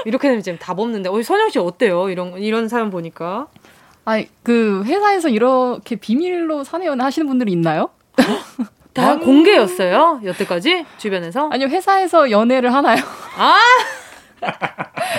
이렇게 0.06 0.28
되면 0.28 0.44
지금 0.44 0.60
답 0.60 0.78
없는데. 0.80 1.10
어, 1.10 1.22
선영 1.24 1.50
씨 1.50 1.60
어때요? 1.60 2.10
이런 2.10 2.38
이런 2.38 2.68
사연 2.68 2.90
보니까. 2.90 3.48
아니 4.06 4.28
그 4.44 4.84
회사에서 4.86 5.30
이렇게 5.30 5.96
비밀로 5.96 6.64
사내 6.64 6.86
연애 6.86 7.04
하시는 7.04 7.28
분들이 7.28 7.52
있나요? 7.52 7.90
다 8.94 9.14
음... 9.16 9.20
공개였어요? 9.20 10.22
여태까지 10.24 10.86
주변에서? 10.98 11.50
아니요 11.52 11.68
회사에서 11.68 12.32
연애를 12.32 12.74
하나요? 12.74 13.02
아 13.38 13.60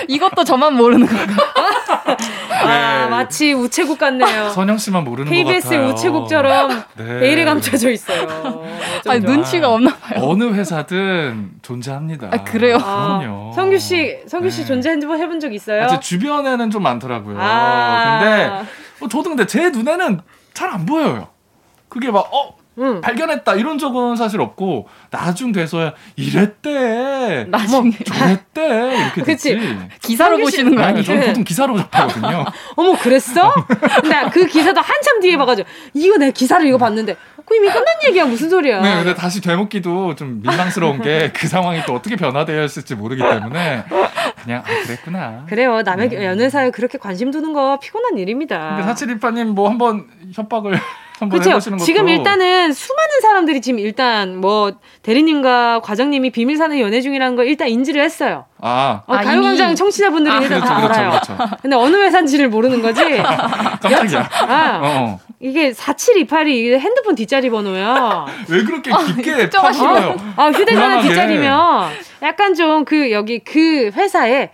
이것도 0.07 0.43
저만 0.43 0.75
모르는 0.75 1.05
건가? 1.07 1.43
아, 2.63 3.03
네. 3.05 3.09
마치 3.09 3.53
우체국 3.53 3.97
같네요. 3.97 4.49
선영 4.49 4.77
씨만 4.77 5.03
모르는 5.03 5.31
것 5.31 5.37
같아요. 5.37 5.59
KBS 5.59 5.73
우체국처럼 5.93 6.83
네. 6.97 7.19
베일에 7.19 7.45
감춰져 7.45 7.89
있어요. 7.89 8.63
아니, 9.07 9.19
눈치가 9.21 9.69
없나 9.69 9.95
봐요. 9.97 10.19
어느 10.23 10.43
회사든 10.53 11.51
존재합니다. 11.61 12.29
아, 12.31 12.43
그래요? 12.43 12.77
아, 12.81 13.19
그럼요. 13.19 13.53
성규 13.53 13.77
씨, 13.79 14.17
성규 14.27 14.49
씨 14.49 14.61
네. 14.61 14.65
존재 14.67 14.91
해본 14.91 15.39
적 15.39 15.53
있어요? 15.53 15.83
아, 15.83 15.99
주변에는 15.99 16.69
좀 16.69 16.83
많더라고요. 16.83 17.37
아~ 17.39 18.19
근데 18.21 18.69
뭐 18.99 19.09
저도 19.09 19.29
근데 19.29 19.45
제 19.45 19.69
눈에는 19.69 20.21
잘 20.53 20.69
안 20.71 20.85
보여요. 20.85 21.27
그게 21.89 22.11
막 22.11 22.29
어, 22.31 22.55
응. 22.79 23.01
발견했다. 23.01 23.55
이런 23.55 23.77
적은 23.77 24.15
사실 24.15 24.39
없고 24.39 24.87
나중 25.09 25.51
돼서야 25.51 25.93
이랬대. 26.15 27.45
나중에. 27.49 27.91
저랬대. 28.05 28.95
이렇게 28.97 29.23
됐지. 29.23 29.59
기사로 30.01 30.37
보시는 30.37 30.75
거 30.75 30.81
아니에요? 30.81 31.03
저는 31.03 31.27
보통 31.27 31.43
기사로 31.43 31.77
접하거든요. 31.77 32.45
어머 32.77 32.93
그랬어? 32.97 33.53
근데 34.01 34.29
그 34.31 34.45
기사도 34.47 34.79
한참 34.81 35.19
뒤에 35.19 35.37
봐가지고 35.37 35.67
이거 35.93 36.17
내가 36.17 36.31
기사를 36.31 36.65
이거 36.65 36.77
봤는데 36.77 37.15
그 37.45 37.55
이미 37.55 37.67
끝난 37.67 37.85
얘기야. 38.07 38.25
무슨 38.25 38.49
소리야? 38.49 38.81
네 38.81 38.95
근데 38.97 39.15
다시 39.15 39.41
되묻기도 39.41 40.15
좀 40.15 40.41
민망스러운 40.41 41.01
게 41.01 41.31
그 41.33 41.47
상황이 41.47 41.81
또 41.85 41.93
어떻게 41.95 42.15
변화되어 42.15 42.63
있을지 42.63 42.95
모르기 42.95 43.21
때문에 43.21 43.83
그냥 44.43 44.63
아 44.65 44.83
그랬구나. 44.85 45.45
그래요. 45.47 45.81
남의 45.81 46.09
네. 46.09 46.25
연애사에 46.25 46.71
그렇게 46.71 46.97
관심 46.97 47.31
두는 47.31 47.53
거 47.53 47.79
피곤한 47.79 48.17
일입니다. 48.17 48.69
근데 48.69 48.83
사칠이파님 48.83 49.49
뭐 49.49 49.69
한번 49.69 50.05
협박을 50.33 50.79
것도 51.29 51.59
지금 51.79 52.09
일단은 52.09 52.73
수많은 52.73 53.21
사람들이 53.21 53.61
지금 53.61 53.79
일단 53.79 54.37
뭐 54.37 54.73
대리님과 55.03 55.81
과장님이 55.81 56.29
비밀 56.31 56.57
사는 56.57 56.79
연애 56.79 57.01
중이라는 57.01 57.35
걸 57.35 57.47
일단 57.47 57.67
인지를 57.69 58.03
했어요. 58.03 58.45
아, 58.59 59.01
어, 59.07 59.13
아, 59.15 59.21
가요광장 59.21 59.75
청취자분들이 59.75 60.33
아, 60.33 60.39
일단 60.39 60.59
그렇죠, 60.61 60.73
다 60.73 60.81
그렇죠, 60.81 60.99
알아요. 60.99 61.09
그렇죠. 61.11 61.37
근데 61.61 61.75
어느 61.75 61.95
회사인지를 61.95 62.49
모르는 62.49 62.81
거지. 62.81 63.01
깜짝이야. 63.81 64.29
아, 64.47 64.79
어, 64.81 64.81
어. 64.83 65.19
이게 65.39 65.71
4728이 65.71 66.77
핸드폰 66.77 67.15
뒷자리 67.15 67.49
번호야. 67.49 68.25
왜 68.47 68.63
그렇게 68.63 68.91
깊게 68.91 69.49
파시나요? 69.49 70.15
아, 70.35 70.49
휴대전화 70.49 71.01
뒷자리면 71.01 71.89
약간 72.21 72.53
좀 72.53 72.85
그 72.85 73.11
여기 73.11 73.39
그 73.39 73.89
회사에 73.95 74.49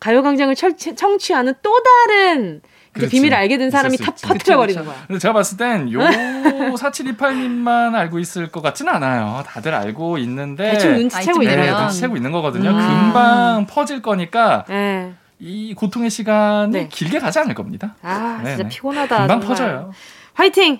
가요광장을 0.00 0.54
청취하는 0.96 1.54
또 1.62 1.80
다른 1.82 2.60
비밀을 2.92 3.34
알게 3.36 3.56
된 3.58 3.70
사람이 3.70 3.96
다 3.96 4.12
퍼뜨려 4.22 4.56
버리는 4.58 4.84
거야. 4.84 4.94
근데 5.06 5.18
제가 5.18 5.32
봤을 5.32 5.56
땐 5.56 5.90
요 5.92 6.00
4728님만 6.76 7.94
알고 7.94 8.18
있을 8.18 8.48
것 8.48 8.62
같지는 8.62 8.92
않아요. 8.94 9.42
다들 9.46 9.74
알고 9.74 10.18
있는데 10.18 10.72
대충 10.72 10.94
눈치채고 10.96 11.42
있는 11.42 11.56
네, 11.56 11.70
눈치채고 11.72 12.16
있는 12.16 12.32
거거든요. 12.32 12.70
음. 12.70 12.76
금방 12.76 13.66
퍼질 13.66 14.02
거니까 14.02 14.64
네. 14.68 15.12
이 15.38 15.74
고통의 15.74 16.10
시간이 16.10 16.72
네. 16.72 16.88
길게 16.88 17.18
가지 17.18 17.38
않을 17.40 17.54
겁니다. 17.54 17.94
아, 18.02 18.40
네네. 18.42 18.56
진짜 18.56 18.68
피곤하다. 18.68 19.16
금방 19.18 19.40
정말. 19.40 19.48
퍼져요. 19.48 19.92
화이팅! 20.34 20.78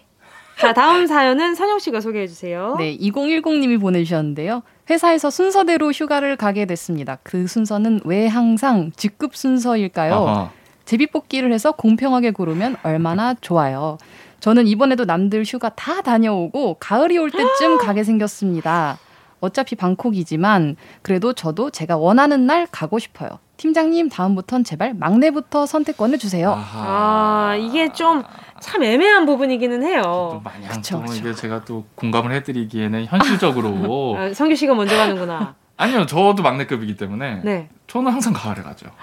자, 0.58 0.72
다음 0.72 1.06
사연은 1.06 1.54
선영 1.56 1.78
씨가 1.80 2.00
소개해 2.00 2.28
주세요. 2.28 2.76
네, 2.78 2.96
2010님이 2.98 3.80
보내주셨는데요. 3.80 4.62
회사에서 4.88 5.30
순서대로 5.30 5.90
휴가를 5.90 6.36
가게 6.36 6.66
됐습니다. 6.66 7.18
그 7.22 7.46
순서는 7.48 8.00
왜 8.04 8.28
항상 8.28 8.92
직급 8.94 9.34
순서일까요? 9.34 10.14
아하. 10.14 10.50
제비뽑기를 10.84 11.52
해서 11.52 11.72
공평하게 11.72 12.32
고르면 12.32 12.76
얼마나 12.82 13.34
좋아요. 13.40 13.98
저는 14.40 14.66
이번에도 14.66 15.04
남들 15.04 15.44
휴가 15.44 15.68
다 15.70 16.02
다녀오고 16.02 16.76
가을이 16.80 17.16
올 17.18 17.30
때쯤 17.30 17.78
가게 17.78 18.02
생겼습니다. 18.04 18.98
어차피 19.40 19.74
방콕이지만 19.76 20.76
그래도 21.02 21.32
저도 21.32 21.70
제가 21.70 21.96
원하는 21.96 22.46
날 22.46 22.66
가고 22.70 22.98
싶어요. 22.98 23.30
팀장님 23.56 24.08
다음부턴 24.08 24.64
제발 24.64 24.94
막내부터 24.94 25.66
선택권을 25.66 26.18
주세요. 26.18 26.50
아하. 26.50 27.50
아 27.50 27.56
이게 27.56 27.92
좀 27.92 28.22
참 28.62 28.82
애매한 28.84 29.26
부분이기는 29.26 29.82
해요. 29.82 30.40
그쵸, 30.70 31.02
또 31.04 31.12
이게 31.14 31.34
제가 31.34 31.64
또 31.64 31.84
공감을 31.96 32.32
해드리기에는 32.32 33.06
현실적으로 33.06 34.16
아, 34.16 34.32
성규 34.32 34.54
씨가 34.54 34.74
먼저 34.74 34.96
가는구나. 34.96 35.56
아니요, 35.76 36.06
저도 36.06 36.42
막내급이기 36.44 36.96
때문에 36.96 37.40
네. 37.42 37.68
저는 37.88 38.12
항상 38.12 38.32
가을에 38.32 38.62
가죠. 38.62 38.86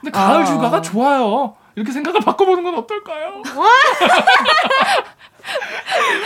근데 0.00 0.10
가을 0.10 0.42
아. 0.42 0.44
휴가가 0.44 0.80
좋아요. 0.80 1.54
이렇게 1.74 1.92
생각을 1.92 2.20
바꿔보는 2.20 2.64
건 2.64 2.74
어떨까요? 2.76 3.42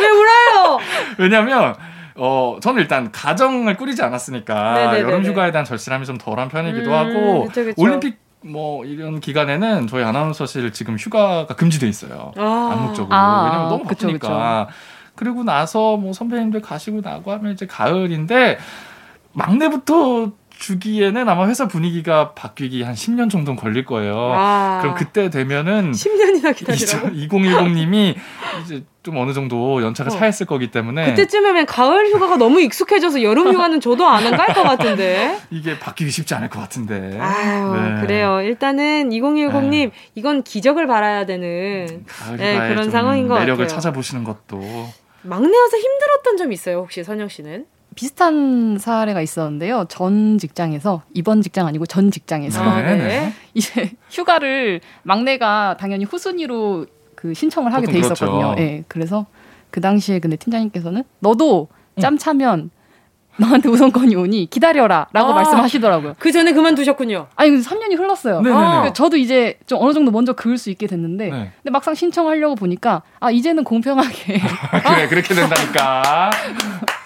왜 0.00 0.08
울어요? 0.08 0.78
왜냐면 1.18 1.74
어 2.16 2.58
저는 2.60 2.82
일단 2.82 3.10
가정을 3.10 3.76
꾸리지 3.76 4.02
않았으니까 4.02 4.74
네네네네. 4.74 5.00
여름 5.02 5.24
휴가에 5.24 5.50
대한 5.52 5.64
절실함이 5.64 6.06
좀 6.06 6.18
덜한 6.18 6.48
편이기도 6.48 6.90
음, 6.90 6.94
하고 6.94 7.44
그쵸, 7.46 7.64
그쵸. 7.64 7.82
올림픽 7.82 8.18
뭐 8.42 8.84
이런 8.84 9.20
기간에는 9.20 9.86
저희 9.86 10.02
아나운서실 10.04 10.72
지금 10.72 10.96
휴가가 10.96 11.54
금지돼 11.54 11.88
있어요. 11.88 12.32
아. 12.36 12.70
암묵적으로 12.72 13.14
아. 13.14 13.44
왜냐면 13.44 13.68
너무 13.68 13.84
바쁘니까. 13.84 14.66
그쵸, 14.66 14.76
그리고 15.16 15.44
나서 15.44 15.96
뭐 15.96 16.12
선배님들 16.12 16.62
가시고 16.62 17.00
나고 17.02 17.32
하면 17.32 17.52
이제 17.52 17.66
가을인데 17.66 18.58
막내부터 19.32 20.32
주기에는 20.60 21.26
아마 21.28 21.48
회사 21.48 21.66
분위기가 21.66 22.32
바뀌기 22.34 22.82
한 22.82 22.94
10년 22.94 23.30
정도는 23.30 23.56
걸릴 23.58 23.86
거예요. 23.86 24.14
아. 24.34 24.78
그럼 24.82 24.94
그때 24.94 25.30
되면은 25.30 25.92
10년이나 25.92 26.54
기다리라고. 26.54 27.08
2010님이 27.16 28.14
이제 28.62 28.84
좀 29.02 29.16
어느 29.16 29.32
정도 29.32 29.82
연차가 29.82 30.08
어. 30.14 30.18
차있을 30.18 30.44
거기 30.46 30.70
때문에 30.70 31.06
그때쯤이면 31.06 31.64
가을 31.64 32.10
휴가가 32.12 32.36
너무 32.36 32.60
익숙해져서 32.60 33.22
여름 33.22 33.50
휴가는 33.52 33.80
저도 33.80 34.06
안 34.06 34.22
갈 34.36 34.54
것 34.54 34.62
같은데 34.62 35.38
이게 35.50 35.78
바뀌기 35.78 36.10
쉽지 36.10 36.34
않을 36.34 36.50
것 36.50 36.60
같은데 36.60 37.18
아유 37.18 37.72
네. 37.74 38.00
그래요 38.02 38.42
일단은 38.42 39.08
2010님 39.08 39.70
네. 39.70 39.90
이건 40.14 40.42
기적을 40.42 40.86
바라야 40.86 41.24
되는 41.24 42.04
네, 42.36 42.68
그런 42.68 42.90
상황인 42.90 43.26
것 43.26 43.34
매력을 43.34 43.38
같아요 43.38 43.44
매력을 43.46 43.68
찾아보시는 43.68 44.24
것도 44.24 44.60
막내여서 45.22 45.76
힘들었던 45.78 46.36
점 46.36 46.52
있어요 46.52 46.80
혹시 46.80 47.02
선영 47.02 47.28
씨는? 47.28 47.64
비슷한 48.00 48.78
사례가 48.78 49.20
있었는데요. 49.20 49.84
전 49.90 50.38
직장에서 50.38 51.02
이번 51.12 51.42
직장 51.42 51.66
아니고 51.66 51.84
전 51.84 52.10
직장에서 52.10 52.64
네. 52.80 52.96
네. 52.96 53.32
이제 53.52 53.92
휴가를 54.08 54.80
막내가 55.02 55.76
당연히 55.78 56.06
후순위로 56.06 56.86
그 57.14 57.34
신청을 57.34 57.74
하게 57.74 57.88
돼 57.92 57.98
있었거든요. 57.98 58.54
예. 58.56 58.62
네, 58.62 58.84
그래서 58.88 59.26
그 59.70 59.82
당시에 59.82 60.18
근데 60.18 60.36
팀장님께서는 60.36 61.04
너도 61.18 61.68
짬 62.00 62.16
차면 62.16 62.70
너한테 63.36 63.68
우선권이 63.68 64.16
오니 64.16 64.46
기다려라라고 64.48 65.32
아, 65.32 65.34
말씀하시더라고요. 65.34 66.14
그 66.18 66.32
전에 66.32 66.54
그만두셨군요. 66.54 67.26
아니 67.36 67.50
3년이 67.50 67.98
흘렀어요. 67.98 68.42
아, 68.46 68.94
저도 68.94 69.18
이제 69.18 69.58
좀 69.66 69.78
어느 69.82 69.92
정도 69.92 70.10
먼저 70.10 70.32
그을 70.32 70.56
수 70.56 70.70
있게 70.70 70.86
됐는데 70.86 71.28
네. 71.28 71.52
근데 71.56 71.70
막상 71.70 71.94
신청하려고 71.94 72.54
보니까 72.54 73.02
아 73.18 73.30
이제는 73.30 73.64
공평하게 73.64 74.40
그래 74.88 75.08
그렇게 75.08 75.34
된다니까. 75.34 76.30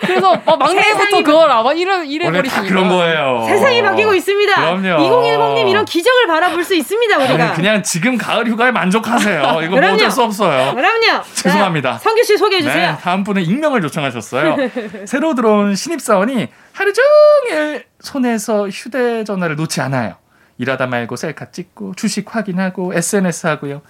그래서 0.00 0.32
어, 0.44 0.56
막내부터 0.56 1.22
그걸 1.22 1.50
아마 1.50 1.72
이래 1.72 2.04
이래 2.06 2.30
버리시니까 2.30 2.68
그런 2.68 2.88
거예요. 2.88 3.44
세상이 3.48 3.82
바뀌고 3.82 4.14
있습니다. 4.14 4.54
그럼요. 4.54 5.02
2010님 5.04 5.68
이런 5.68 5.84
기적을 5.84 6.26
바라볼 6.26 6.64
수 6.64 6.74
있습니다 6.74 7.18
우리가. 7.18 7.52
그냥 7.52 7.82
지금 7.82 8.16
가을 8.16 8.46
휴가에 8.46 8.70
만족하세요. 8.70 9.60
이거 9.64 9.80
뭐 9.80 9.92
어쩔 9.92 10.10
수 10.10 10.22
없어요. 10.22 10.74
그럼요. 10.74 11.22
죄송합니다. 11.34 11.98
성규 11.98 12.24
씨 12.24 12.36
소개해 12.38 12.62
주세요. 12.62 12.92
네, 12.92 12.98
다음 13.00 13.24
분은 13.24 13.42
익명을 13.42 13.82
요청하셨어요. 13.84 14.56
새로 15.06 15.34
들어온 15.34 15.74
신입 15.74 16.00
사원이 16.00 16.48
하루 16.72 16.92
종일 16.92 17.84
손에서 18.00 18.68
휴대전화를 18.68 19.56
놓지 19.56 19.80
않아요. 19.82 20.14
일하다 20.58 20.86
말고 20.86 21.16
셀카 21.16 21.50
찍고 21.52 21.94
주식 21.94 22.34
확인하고 22.34 22.92
SNS 22.94 23.46
하고요. 23.46 23.82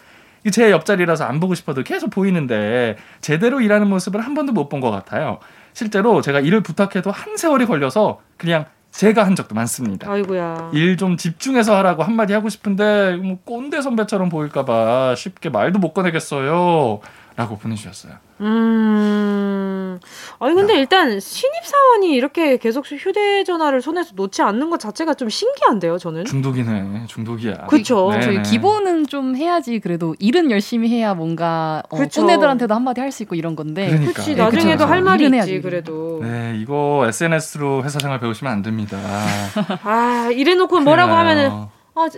제 0.53 0.71
옆자리라서 0.71 1.25
안 1.25 1.39
보고 1.39 1.55
싶어도 1.55 1.83
계속 1.83 2.09
보이는데 2.11 2.97
제대로 3.21 3.61
일하는 3.61 3.89
모습을 3.89 4.21
한 4.23 4.35
번도 4.35 4.53
못 4.53 4.69
본 4.71 4.81
것 4.81 4.91
같아요. 4.91 5.39
실제로 5.73 6.21
제가 6.21 6.41
일을 6.41 6.63
부탁해도 6.63 7.11
한 7.11 7.37
세월이 7.37 7.67
걸려서 7.67 8.21
그냥 8.37 8.67
제가 8.91 9.25
한 9.25 9.37
적도 9.37 9.55
많습니다. 9.55 10.11
아이고야. 10.11 10.71
일 10.75 10.97
좀 10.97 11.17
집중해서 11.17 11.77
하라고 11.77 12.03
한마디 12.03 12.33
하고 12.33 12.49
싶은데 12.49 13.17
뭐 13.17 13.39
꼰대 13.45 13.81
선배처럼 13.83 14.29
보일까봐 14.29 15.15
쉽게 15.17 15.49
말도 15.49 15.79
못 15.79 15.93
꺼내겠어요. 15.95 17.01
라고 17.37 17.57
보내주셨어요. 17.59 18.15
음. 18.41 20.01
아니, 20.39 20.55
근데 20.55 20.75
야. 20.75 20.79
일단 20.79 21.21
신입 21.21 21.65
사원이 21.65 22.13
이렇게 22.15 22.57
계속 22.57 22.87
휴대전화를 22.91 23.83
손에서 23.83 24.13
놓지 24.15 24.41
않는 24.43 24.71
것 24.71 24.81
자체가 24.81 25.15
좀 25.15 25.29
신기한데요, 25.29 25.99
저는. 25.99 26.25
중독이네. 26.25 27.05
중독이야. 27.07 27.67
그쵸. 27.69 28.11
저희 28.23 28.43
기본은 28.43 29.07
좀 29.07 29.37
해야지 29.37 29.79
그래도 29.81 30.15
일은 30.19 30.51
열심히 30.51 30.89
해야 30.89 31.13
뭔가 31.15 31.83
어, 31.91 31.97
꼰대들한테도 31.99 32.75
한마디 32.75 33.01
할 33.01 33.11
수 33.11 33.25
있고 33.25 33.35
이런 33.35 33.57
건데. 33.57 33.89
그러니까. 33.89 34.13
그치, 34.13 34.37
나중에도 34.37 34.87
할 34.87 35.03
말이 35.03 35.25
있지, 35.25 35.35
해야지. 35.35 35.61
그래도. 35.61 36.21
네, 36.23 36.57
이거 36.61 37.05
SNS로 37.09 37.83
회사 37.83 37.99
생활 37.99 38.21
배우시면 38.21 38.53
안 38.53 38.63
됩니다. 38.63 38.97
아, 39.83 40.31
이래놓고 40.33 40.79
뭐라고 40.81 41.13
하면은, 41.13 41.51
아, 41.97 42.09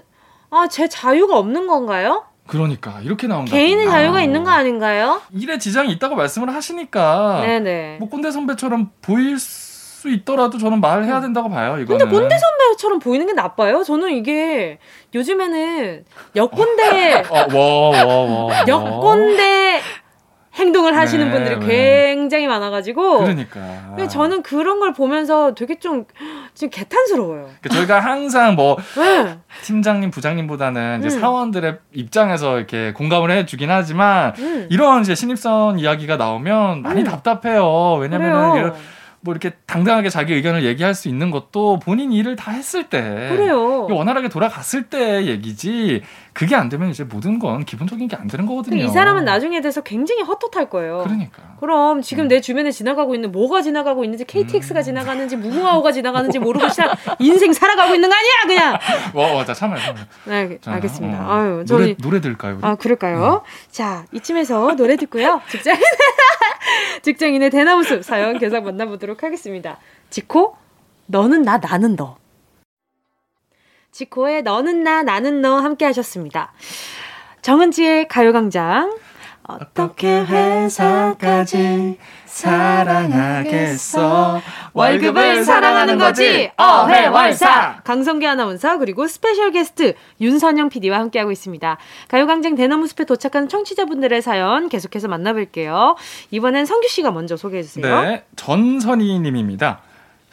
아, 0.50 0.68
제 0.68 0.86
자유가 0.86 1.38
없는 1.38 1.66
건가요? 1.66 2.24
그러니까 2.46 3.00
이렇게 3.02 3.26
나온다. 3.26 3.52
개인의 3.52 3.86
자유가 3.88 4.18
아. 4.18 4.22
있는 4.22 4.44
거 4.44 4.50
아닌가요? 4.50 5.20
일에 5.32 5.58
지장이 5.58 5.90
있다고 5.92 6.16
말씀을 6.16 6.52
하시니까 6.54 7.40
네네. 7.42 7.96
뭐 8.00 8.08
꼰대 8.08 8.30
선배처럼 8.30 8.90
보일 9.00 9.38
수 9.38 10.10
있더라도 10.10 10.58
저는 10.58 10.80
말해야 10.80 11.20
된다고 11.20 11.48
봐요. 11.48 11.78
이거는. 11.78 11.86
근데 11.98 12.04
꼰대 12.04 12.36
선배처럼 12.36 12.98
보이는 12.98 13.24
게 13.26 13.32
나빠요? 13.32 13.84
저는 13.84 14.10
이게 14.12 14.78
요즘에는 15.14 16.04
여꼰대 16.34 17.22
어, 17.30 17.46
와, 17.54 18.04
와, 18.04 18.44
와, 18.46 18.64
여꼰대 18.66 19.80
행동을 20.54 20.96
하시는 20.96 21.24
네, 21.26 21.32
분들이 21.32 21.58
네. 21.58 21.66
굉장히 21.66 22.46
많아가지고. 22.46 23.18
그러니까. 23.20 23.60
저는 24.08 24.42
그런 24.42 24.80
걸 24.80 24.92
보면서 24.92 25.54
되게 25.54 25.78
좀, 25.78 26.04
지금 26.54 26.70
개탄스러워요. 26.70 27.48
그러니까 27.60 27.68
저희가 27.70 28.00
항상 28.00 28.54
뭐, 28.54 28.76
네. 28.96 29.38
팀장님, 29.62 30.10
부장님보다는 30.10 31.04
이제 31.04 31.16
음. 31.16 31.20
사원들의 31.20 31.78
입장에서 31.94 32.58
이렇게 32.58 32.92
공감을 32.92 33.30
해주긴 33.30 33.70
하지만, 33.70 34.34
음. 34.38 34.66
이런 34.70 35.00
이제 35.00 35.14
신입사원 35.14 35.78
이야기가 35.78 36.16
나오면 36.18 36.82
많이 36.82 37.00
음. 37.00 37.04
답답해요. 37.04 37.94
왜냐면은, 37.94 38.72
뭐 39.24 39.32
이렇게 39.32 39.50
당당하게 39.66 40.08
자기 40.08 40.34
의견을 40.34 40.64
얘기할 40.64 40.94
수 40.94 41.08
있는 41.08 41.30
것도 41.30 41.78
본인 41.78 42.12
일을 42.12 42.34
다 42.36 42.50
했을 42.50 42.88
때 42.88 43.00
그래요. 43.30 43.86
원활하게 43.88 44.28
돌아갔을 44.28 44.84
때 44.84 45.26
얘기지 45.26 46.02
그게 46.32 46.56
안 46.56 46.68
되면 46.68 46.88
이제 46.90 47.04
모든 47.04 47.38
건 47.38 47.64
기본적인 47.64 48.08
게 48.08 48.16
안 48.16 48.26
되는 48.26 48.46
거거든요. 48.46 48.82
이 48.82 48.88
사람은 48.88 49.24
나중에 49.24 49.60
대해서 49.60 49.80
굉장히 49.82 50.22
헛헛할 50.22 50.68
거예요. 50.70 51.02
그러니까. 51.04 51.56
그럼 51.60 52.02
지금 52.02 52.24
음. 52.24 52.28
내 52.28 52.40
주변에 52.40 52.70
지나가고 52.70 53.14
있는 53.14 53.30
뭐가 53.32 53.62
지나가고 53.62 54.04
있는지 54.04 54.24
KTX가 54.24 54.80
음. 54.80 54.82
지나가는지 54.82 55.36
무궁화호가 55.36 55.92
지나가는지 55.92 56.38
모르고 56.38 56.68
시작 56.68 56.96
인생 57.20 57.52
살아가고 57.52 57.94
있는 57.94 58.08
거 58.08 58.14
아니야 58.14 58.32
그냥. 58.46 58.78
와, 59.14 59.32
와, 59.34 59.44
자 59.44 59.54
참아요, 59.54 59.80
참아요. 59.80 60.04
네, 60.24 60.58
자, 60.60 60.72
알겠습니다. 60.72 61.18
어. 61.26 61.32
아유, 61.32 61.64
저희 61.66 61.78
노래, 61.78 61.96
노래 61.96 62.20
들까요? 62.20 62.54
우리? 62.54 62.60
아, 62.66 62.74
그럴까요? 62.74 63.42
음. 63.44 63.68
자, 63.70 64.04
이쯤에서 64.12 64.74
노래 64.76 64.96
듣고요. 64.96 65.40
직장인 65.50 65.80
직장인의 67.02 67.50
대나무숲 67.50 68.04
사연 68.04 68.38
계속 68.38 68.64
만나보도록 68.64 69.22
하겠습니다. 69.22 69.78
지코, 70.10 70.56
너는 71.06 71.42
나, 71.42 71.58
나는 71.58 71.96
너. 71.96 72.16
지코의 73.90 74.42
너는 74.42 74.82
나, 74.82 75.02
나는 75.02 75.42
너 75.42 75.58
함께 75.58 75.84
하셨습니다. 75.84 76.52
정은지의 77.42 78.08
가요광장. 78.08 78.96
어떻게 79.60 80.24
회사까지 80.24 81.98
사랑하겠어? 82.26 83.92
월급을 84.72 85.44
사랑하는 85.44 85.98
거지? 85.98 86.50
어회월사! 86.56 87.82
강성규 87.84 88.26
아나운서 88.26 88.78
그리고 88.78 89.06
스페셜 89.06 89.50
게스트 89.52 89.94
윤선영 90.20 90.70
PD와 90.70 90.98
함께하고 90.98 91.30
있습니다. 91.30 91.76
가요광장 92.08 92.54
대나무 92.54 92.86
숲에 92.86 93.04
도착한 93.04 93.48
청취자분들의 93.48 94.22
사연 94.22 94.68
계속해서 94.68 95.08
만나볼게요. 95.08 95.96
이번엔 96.30 96.64
성규 96.66 96.88
씨가 96.88 97.10
먼저 97.10 97.36
소개해주세요. 97.36 98.00
네 98.02 98.24
전선희 98.36 99.18
님입니다 99.20 99.80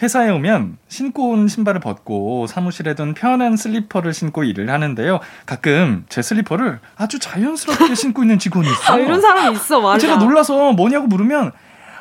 회사에 0.02 0.30
오면 0.30 0.78
신고 0.88 1.30
온 1.30 1.48
신발을 1.48 1.82
벗고 1.82 2.48
사무실에 2.48 2.96
둔 2.96 3.14
편한 3.14 3.58
슬리퍼를 3.58 4.14
신고 4.14 4.44
일을 4.44 4.70
하는데요. 4.70 5.20
가끔 5.46 6.06
제 6.10 6.22
슬리퍼를 6.22 6.80
아주 6.98 7.20
자연스럽게 7.20 7.96
신고 7.96 8.24
있는 8.24 8.40
직원이 8.40 8.68
있어요. 8.70 8.96
아, 8.96 9.00
이런 9.00 9.20
사람이 9.20 9.56
있어, 9.58 9.82
맞아. 9.82 10.00
제가 10.00 10.16
놀라서 10.18 10.72
뭐냐고 10.72 11.08
물으면 11.08 11.52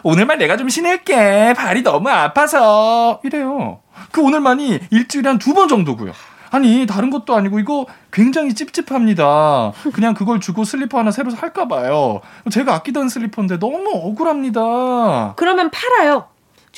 오늘만 0.05 0.39
내가 0.39 0.57
좀 0.57 0.69
신을게. 0.69 1.55
발이 1.55 1.83
너무 1.83 2.09
아파서. 2.09 3.21
이래요. 3.25 3.81
그 4.13 4.23
오늘만이 4.23 4.79
일주일에 4.91 5.29
한 5.29 5.39
두 5.39 5.53
번 5.55 5.67
정도고요. 5.69 6.13
아니 6.51 6.87
다른 6.87 7.11
것도 7.11 7.35
아니고 7.35 7.59
이거 7.59 7.85
굉장히 8.13 8.55
찝찝합니다. 8.55 9.73
그냥 9.93 10.15
그걸 10.15 10.41
주고 10.41 10.65
슬리퍼 10.65 10.99
하나 10.99 11.11
새로 11.11 11.31
살까 11.31 11.67
봐요. 11.69 12.21
제가 12.51 12.75
아끼던 12.77 13.09
슬리퍼인데 13.11 13.59
너무 13.59 13.91
억울합니다. 13.93 15.35
그러면 15.37 15.71
팔아요. 15.71 16.27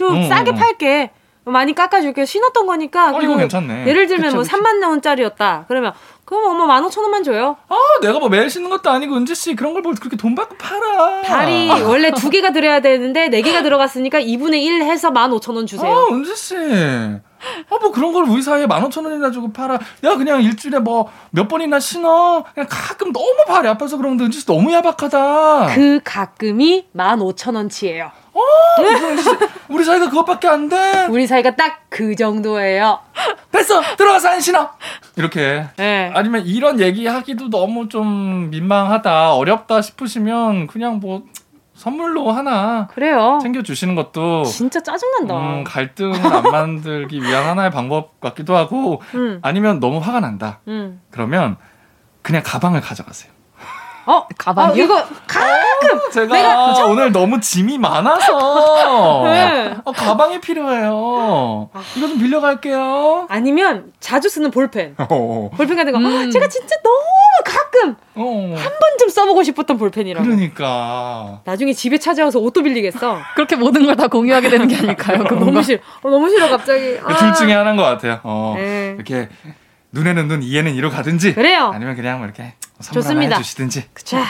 좀 0.00 0.16
음, 0.16 0.28
싸게 0.30 0.52
음. 0.52 0.56
팔게. 0.56 1.10
많이 1.44 1.74
깎아줄게. 1.74 2.24
신었던 2.24 2.66
거니까. 2.66 3.14
어, 3.14 3.20
이거 3.20 3.36
괜찮네. 3.36 3.86
예를 3.86 4.06
들면 4.06 4.24
그쵸, 4.24 4.36
뭐 4.36 4.44
그쵸. 4.44 4.56
3만 4.56 4.82
원짜리였다. 4.88 5.66
그러면 5.68 5.92
그럼 6.30 6.44
어머 6.62 6.66
15,000원만 6.88 7.24
줘요. 7.24 7.56
아, 7.68 7.76
내가 8.00 8.18
뭐 8.20 8.28
매일 8.28 8.48
신는 8.48 8.70
것도 8.70 8.88
아니고 8.88 9.16
은지 9.16 9.34
씨 9.34 9.54
그런 9.56 9.74
걸 9.74 9.82
뭘 9.82 9.94
그렇게 9.96 10.16
돈 10.16 10.34
받고 10.34 10.56
팔아. 10.56 11.22
발이 11.22 11.70
원래 11.82 12.10
두 12.12 12.30
개가 12.30 12.52
들어야 12.52 12.80
되는데 12.80 13.28
네 13.28 13.42
개가 13.42 13.62
들어갔으니까 13.62 14.20
2분의 14.20 14.62
1 14.62 14.82
해서 14.82 15.10
15,000원 15.10 15.66
주세요. 15.66 15.90
아, 15.92 16.06
은지 16.14 16.36
씨. 16.36 16.54
아, 16.56 17.78
뭐 17.80 17.90
그런 17.90 18.12
걸 18.12 18.24
우리 18.24 18.42
사이에 18.42 18.66
15,000원이나 18.66 19.32
주고 19.32 19.52
팔아. 19.52 19.74
야, 20.04 20.16
그냥 20.16 20.42
일주일에 20.42 20.78
뭐 20.78 21.10
몇 21.30 21.48
번이나 21.48 21.80
신어. 21.80 22.44
그냥 22.54 22.68
가끔 22.70 23.12
너무 23.12 23.34
발이 23.48 23.66
아파서 23.68 23.96
그런데 23.96 24.24
은지 24.24 24.38
씨 24.40 24.46
너무 24.46 24.72
야박하다. 24.72 25.74
그 25.74 26.00
가끔이 26.04 26.86
15,000원치예요. 26.94 28.10
어, 28.32 28.40
우리 29.68 29.84
사이가 29.84 30.08
그것밖에 30.10 30.46
안 30.48 30.68
돼. 30.68 31.06
우리 31.10 31.26
사이가 31.26 31.56
딱 31.56 31.80
그 31.90 32.14
정도예요. 32.14 33.00
됐어, 33.50 33.82
들어가서 33.96 34.28
안 34.28 34.40
신어. 34.40 34.70
이렇게. 35.16 35.64
네. 35.76 36.12
아니면 36.20 36.44
이런 36.44 36.80
얘기하기도 36.80 37.48
너무 37.48 37.88
좀 37.88 38.50
민망하다, 38.50 39.34
어렵다 39.34 39.80
싶으시면 39.80 40.66
그냥 40.66 41.00
뭐 41.00 41.24
선물로 41.72 42.30
하나 42.30 42.88
그래요. 42.88 43.38
챙겨 43.40 43.62
주시는 43.62 43.94
것도 43.94 44.44
진짜 44.44 44.82
짜증난다. 44.82 45.34
음, 45.34 45.64
갈등을 45.64 46.26
안 46.26 46.42
만들기 46.42 47.22
위한 47.22 47.46
하나의 47.46 47.70
방법 47.70 48.20
같기도 48.20 48.54
하고 48.54 49.00
음. 49.14 49.38
아니면 49.40 49.80
너무 49.80 49.98
화가 49.98 50.20
난다. 50.20 50.60
음. 50.68 51.00
그러면 51.10 51.56
그냥 52.20 52.42
가방을 52.44 52.82
가져가세요. 52.82 53.32
어 54.06 54.26
가방 54.38 54.70
아, 54.70 54.72
이거 54.74 54.94
가끔 55.26 55.98
어, 55.98 56.10
제가 56.10 56.34
내가 56.34 56.86
오늘 56.86 57.12
너무 57.12 57.38
짐이 57.40 57.78
많아서 57.78 59.22
네. 59.30 59.76
어, 59.84 59.92
가방이 59.92 60.40
필요해요. 60.40 61.70
아. 61.72 61.82
이거 61.96 62.08
좀 62.08 62.18
빌려갈게요. 62.18 63.26
아니면 63.28 63.92
자주 64.00 64.28
쓰는 64.28 64.50
볼펜. 64.50 64.94
어. 64.98 65.50
볼펜 65.56 65.76
같은 65.76 65.92
거. 65.92 65.98
음. 65.98 66.30
제가 66.30 66.48
진짜 66.48 66.74
너무 66.82 66.96
가끔 67.44 67.96
어. 68.16 68.54
한 68.56 68.72
번쯤 68.80 69.08
써보고 69.10 69.42
싶었던 69.42 69.78
볼펜이라고. 69.78 70.24
그러니까. 70.26 71.40
나중에 71.44 71.72
집에 71.72 71.98
찾아와서 71.98 72.38
옷도 72.40 72.62
빌리겠어. 72.62 73.18
그렇게 73.36 73.56
모든 73.56 73.86
걸 73.86 73.94
다 74.00 74.06
공유하게 74.08 74.48
되는 74.48 74.66
게 74.66 74.76
아닐까요? 74.76 75.24
너무 75.24 75.62
싫어. 75.62 75.78
어, 76.02 76.08
너무 76.10 76.28
싫어 76.30 76.48
갑자기. 76.48 76.98
아. 77.04 77.14
둘 77.16 77.34
중에 77.34 77.52
하나인 77.54 77.76
것 77.76 77.82
같아요. 77.82 78.20
어. 78.22 78.54
네. 78.56 78.92
이렇게 78.96 79.28
눈에는 79.92 80.28
눈, 80.28 80.42
이에는 80.42 80.74
이로 80.74 80.88
가든지. 80.90 81.34
그래요. 81.34 81.70
아니면 81.74 81.96
그냥 81.96 82.18
뭐 82.18 82.26
이렇게 82.26 82.54
좋습니다. 82.80 83.36
해주시든지. 83.36 83.84
그쵸. 83.92 84.16
자, 84.16 84.24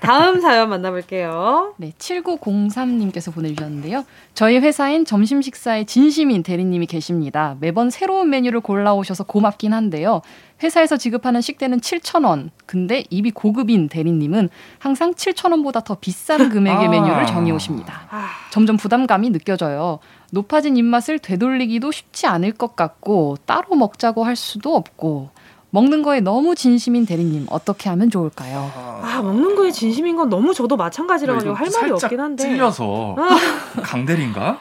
다음 0.00 0.40
사연 0.40 0.70
만나볼게요. 0.70 1.74
네, 1.76 1.92
7903님께서 1.98 3.32
보내주셨는데요. 3.32 4.04
저희 4.34 4.58
회사엔 4.58 5.04
점심 5.04 5.42
식사에 5.42 5.84
진심인 5.84 6.42
대리님이 6.42 6.86
계십니다. 6.86 7.56
매번 7.60 7.90
새로운 7.90 8.30
메뉴를 8.30 8.60
골라오셔서 8.60 9.24
고맙긴 9.24 9.72
한데요. 9.72 10.22
회사에서 10.62 10.96
지급하는 10.96 11.40
식대는 11.40 11.80
7,000원. 11.80 12.50
근데 12.66 13.04
입이 13.10 13.32
고급인 13.32 13.88
대리님은 13.88 14.48
항상 14.78 15.12
7,000원보다 15.14 15.84
더 15.84 15.96
비싼 15.96 16.48
금액의 16.48 16.86
아. 16.86 16.90
메뉴를 16.90 17.26
정해오십니다. 17.26 18.06
아. 18.10 18.28
점점 18.50 18.76
부담감이 18.76 19.30
느껴져요. 19.30 19.98
높아진 20.30 20.76
입맛을 20.76 21.18
되돌리기도 21.18 21.90
쉽지 21.90 22.26
않을 22.26 22.52
것 22.52 22.74
같고 22.74 23.36
따로 23.44 23.74
먹자고 23.76 24.24
할 24.24 24.34
수도 24.34 24.74
없고 24.74 25.30
먹는 25.74 26.02
거에 26.02 26.20
너무 26.20 26.54
진심인 26.54 27.06
대리님 27.06 27.46
어떻게 27.48 27.88
하면 27.88 28.10
좋을까요? 28.10 28.70
아 29.02 29.22
먹는 29.22 29.56
거에 29.56 29.70
진심인 29.70 30.16
건 30.16 30.28
너무 30.28 30.52
저도 30.52 30.76
마찬가지라 30.76 31.32
가지고 31.32 31.54
할 31.54 31.68
말이 31.72 31.90
없긴 31.90 32.20
한데 32.20 32.42
찔려서 32.42 33.16
강대리인가? 33.82 34.58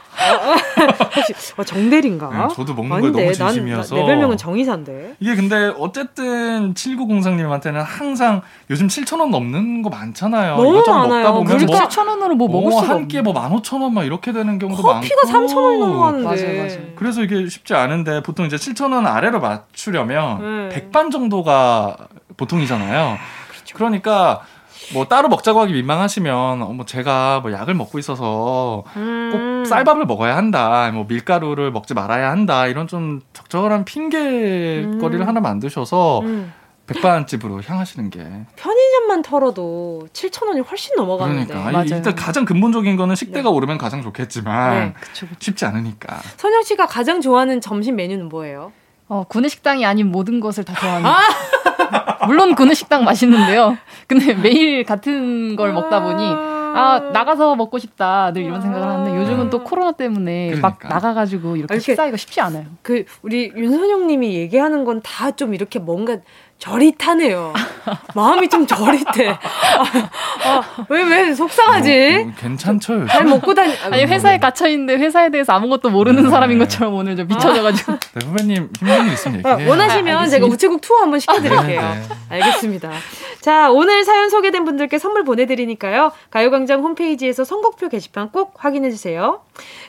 혹시 1.17 1.33
어, 1.57 1.63
정대리인가? 1.65 2.47
네, 2.47 2.55
저도 2.55 2.73
먹는 2.73 2.95
아닌데, 2.95 3.11
거에 3.11 3.33
너무 3.33 3.51
진심이어서 3.51 3.95
난, 3.95 4.05
내 4.05 4.09
별명은 4.09 4.37
정의사인데 4.37 5.15
이게 5.19 5.35
근데 5.35 5.73
어쨌든 5.77 6.73
7903님한테는 6.73 7.83
항상 7.83 8.41
요즘 8.69 8.87
7천 8.87 9.19
원 9.19 9.31
넘는 9.31 9.81
거 9.81 9.89
많잖아요. 9.89 10.55
너무 10.55 10.81
많아요. 10.87 11.23
먹다 11.23 11.31
보면 11.33 11.65
뭐 11.65 11.75
7천 11.77 12.07
원으로 12.07 12.35
뭐 12.35 12.47
먹을 12.47 12.71
수 12.71 12.79
한끼 12.79 13.21
뭐 13.21 13.33
15,000원 13.33 13.91
막 13.91 14.05
이렇게 14.05 14.31
되는 14.31 14.57
경우도 14.57 14.81
커피가 14.81 14.93
많고 14.93 15.27
커피가 15.27 15.39
3천 15.39 15.55
원 15.57 15.79
넘어가는데 15.79 16.23
맞아요, 16.23 16.57
맞아요. 16.63 16.79
그래서 16.95 17.21
이게 17.21 17.49
쉽지 17.49 17.73
않은데 17.73 18.23
보통 18.23 18.45
이제 18.45 18.55
7천 18.55 18.93
원 18.93 19.05
아래로 19.05 19.41
맞추려면 19.41 20.69
네. 20.69 20.89
100반 20.89 21.00
정도가 21.09 21.97
보통이잖아요. 22.37 23.17
그렇죠. 23.49 23.77
그러니까 23.77 24.41
뭐 24.93 25.05
따로 25.07 25.29
먹자고 25.29 25.61
하기 25.61 25.73
민망하시면 25.73 26.61
어, 26.61 26.65
뭐 26.73 26.85
제가 26.85 27.39
뭐 27.41 27.51
약을 27.51 27.73
먹고 27.73 27.97
있어서 27.99 28.83
음. 28.97 29.61
꼭 29.63 29.65
쌀밥을 29.69 30.05
먹어야 30.05 30.35
한다. 30.35 30.91
뭐 30.91 31.05
밀가루를 31.07 31.71
먹지 31.71 31.93
말아야 31.93 32.29
한다. 32.29 32.67
이런 32.67 32.87
좀 32.87 33.21
적절한 33.33 33.85
핑계거리를 33.85 35.21
음. 35.21 35.27
하나 35.27 35.39
만드셔서 35.39 36.19
음. 36.21 36.53
백반집으로 36.87 37.61
향하시는 37.61 38.09
게 38.09 38.19
편의점만 38.57 39.21
털어도 39.21 40.07
7천 40.11 40.47
원이 40.47 40.61
훨씬 40.61 40.95
넘어가는데 40.95 41.45
그러니까 41.45 41.71
맞아요. 41.71 41.85
일단 41.89 42.15
가장 42.15 42.43
근본적인 42.43 42.97
거는 42.97 43.15
식대가 43.15 43.49
네. 43.49 43.55
오르면 43.55 43.77
가장 43.77 44.01
좋겠지만 44.01 44.73
네, 44.73 44.93
그쵸, 44.99 45.25
그쵸. 45.27 45.37
쉽지 45.39 45.65
않으니까 45.65 46.19
선영 46.37 46.63
씨가 46.63 46.87
가장 46.87 47.21
좋아하는 47.21 47.61
점심 47.61 47.95
메뉴는 47.95 48.27
뭐예요? 48.27 48.73
어, 49.11 49.25
구내식당이 49.27 49.85
아닌 49.85 50.09
모든 50.09 50.39
것을 50.39 50.63
다 50.63 50.73
좋아합니다. 50.73 51.09
아! 51.13 52.23
물론 52.27 52.55
구내식당 52.55 53.03
맛있는데요. 53.03 53.77
근데 54.07 54.33
매일 54.33 54.85
같은 54.85 55.57
걸 55.57 55.73
먹다 55.73 56.01
보니 56.01 56.23
아 56.73 57.09
나가서 57.11 57.57
먹고 57.57 57.77
싶다 57.79 58.31
늘 58.31 58.43
이런 58.43 58.61
생각을 58.61 58.87
하는데 58.87 59.17
요즘은 59.19 59.49
또 59.49 59.61
코로나 59.65 59.91
때문에 59.91 60.51
그러니까. 60.51 60.69
막 60.69 60.79
나가가지고 60.87 61.57
이렇게 61.57 61.77
식사하기가 61.79 62.15
쉽지 62.15 62.39
않아요. 62.39 62.63
그 62.81 63.03
우리 63.21 63.51
윤선영님이 63.53 64.33
얘기하는 64.35 64.85
건 64.85 65.01
다 65.01 65.31
좀 65.35 65.53
이렇게 65.53 65.79
뭔가 65.79 66.17
저릿하네요. 66.61 67.53
마음이 68.13 68.47
좀 68.47 68.67
저릿해. 68.67 69.29
아, 69.29 69.37
아, 70.45 70.85
왜, 70.89 71.01
왜, 71.01 71.33
속상하지? 71.33 72.11
뭐, 72.17 72.25
뭐 72.25 72.33
괜찮죠, 72.37 72.93
요즘? 72.93 73.07
잘 73.07 73.25
먹고 73.25 73.55
다니, 73.55 73.73
아니, 73.83 74.03
회사에 74.05 74.37
갇혀 74.37 74.67
있는데 74.67 74.95
회사에 74.95 75.31
대해서 75.31 75.53
아무것도 75.53 75.89
모르는 75.89 76.23
네. 76.23 76.29
사람인 76.29 76.59
것처럼 76.59 76.93
오늘 76.93 77.15
좀 77.15 77.27
미쳐져가지고. 77.27 77.93
네, 77.93 78.25
후배님, 78.27 78.69
힘든 78.77 79.07
일 79.07 79.13
있으면 79.13 79.39
얘기해 79.39 79.69
원하시면 79.69 80.17
아, 80.17 80.27
제가 80.27 80.45
우체국 80.45 80.81
투어 80.81 80.99
한번 80.99 81.19
시켜드릴게요. 81.19 81.81
네, 81.81 82.01
네. 82.29 82.43
알겠습니다. 82.43 82.91
자, 83.41 83.71
오늘 83.71 84.03
사연 84.03 84.29
소개된 84.29 84.63
분들께 84.63 84.99
선물 84.99 85.23
보내드리니까요. 85.23 86.11
가요광장 86.29 86.81
홈페이지에서 86.83 87.43
선곡표 87.43 87.89
게시판 87.89 88.29
꼭 88.31 88.53
확인해 88.57 88.91
주세요. 88.91 89.41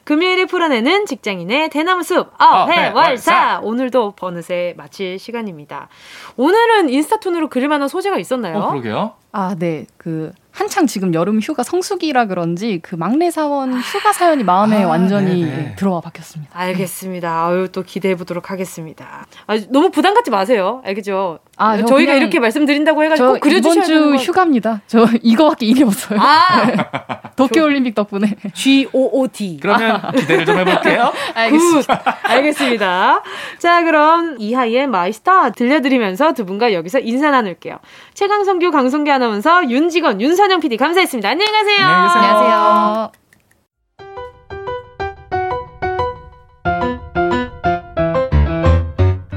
금요일에 0.05 0.47
풀어내는 0.47 1.05
직장인의 1.05 1.68
대나무 1.68 2.03
숲, 2.03 2.33
어해월사! 2.41 3.61
오늘도 3.62 4.12
버느새 4.16 4.73
마칠 4.79 5.18
시간입니다. 5.18 5.89
오늘 6.37 6.62
은 6.71 6.89
인스타톤으로 6.89 7.49
그릴 7.49 7.69
만한 7.69 7.89
소재가 7.89 8.19
있었나요? 8.19 8.59
어, 8.59 8.71
그러게요. 8.71 9.13
아, 9.33 9.55
네. 9.59 9.87
그 9.97 10.33
한창 10.53 10.87
지금 10.87 11.15
여름 11.15 11.41
휴가 11.41 11.63
성수기라 11.63 12.27
그런지 12.27 12.79
그 12.83 12.95
막내 12.95 13.31
사원 13.31 13.73
휴가 13.81 14.13
사연이 14.13 14.45
마음에 14.45 14.85
아, 14.85 14.89
완전히 14.89 15.45
네네. 15.45 15.77
들어와 15.77 16.03
박혔습니다. 16.03 16.51
알겠습니다. 16.59 17.47
아유 17.47 17.69
또 17.73 17.83
기대해 17.83 18.15
보도록 18.15 18.51
하겠습니다. 18.51 19.27
아, 19.47 19.59
너무 19.71 19.91
부담 19.91 20.13
갖지 20.13 20.31
마세요. 20.31 20.83
알겠죠? 20.85 21.39
아, 21.57 21.83
저희가 21.83 22.15
이렇게 22.15 22.39
말씀드린다고 22.39 23.03
해가지고 23.05 23.41
그려주셔야 23.41 23.85
이번 23.85 24.19
주 24.19 24.25
휴가입니다. 24.25 24.83
저 24.87 25.07
이거밖에 25.23 25.67
일이 25.67 25.83
없어요. 25.83 26.19
아~ 26.21 27.33
도쿄올림픽 27.37 27.95
덕분에. 27.95 28.37
G 28.53 28.89
O 28.93 29.21
O 29.21 29.29
D. 29.29 29.59
그러면 29.61 30.13
기대를 30.13 30.45
좀 30.45 30.59
해볼게요. 30.59 31.13
알겠습니다. 31.35 32.19
알겠습니다. 32.25 33.23
자 33.59 33.85
그럼 33.85 34.37
이하이의 34.39 34.87
My 34.87 35.08
Star 35.08 35.51
들려드리면서 35.51 36.35
두 36.35 36.45
분과 36.45 36.75
여기서 36.75 36.99
인사 36.99 37.31
나눌게요. 37.31 37.79
최강성규 38.13 38.71
강성규 38.70 39.11
아나운서 39.11 39.69
윤직원 39.71 40.21
윤서 40.21 40.41
윤선영 40.43 40.59
PD 40.59 40.76
감사했습니다. 40.76 41.28
안녕히 41.28 41.53
가세요. 41.53 41.86
안녕히 41.86 42.09
계세요. 42.09 42.24
안녕하세요. 42.24 43.12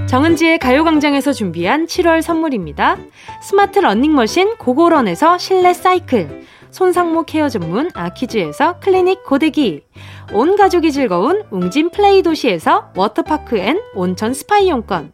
정은지의 0.07 0.57
가요광장에서 0.57 1.31
준비한 1.31 1.85
7월 1.85 2.23
선물입니다. 2.23 2.97
스마트 3.43 3.77
러닝머신 3.79 4.55
고고런에서 4.57 5.37
실내 5.37 5.73
사이클, 5.73 6.43
손상모 6.71 7.25
케어 7.25 7.49
전문 7.49 7.91
아키즈에서 7.93 8.79
클리닉 8.79 9.25
고데기, 9.25 9.83
온 10.33 10.55
가족이 10.55 10.91
즐거운 10.91 11.43
웅진 11.51 11.91
플레이 11.91 12.23
도시에서 12.23 12.89
워터파크 12.95 13.59
and 13.59 13.79
온천 13.93 14.33
스파 14.33 14.57
이용권, 14.57 15.13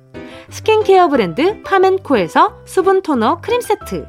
스킨케어 0.51 1.07
브랜드 1.07 1.61
파멘코에서 1.63 2.59
수분 2.65 3.01
토너 3.01 3.39
크림 3.39 3.61
세트, 3.61 4.05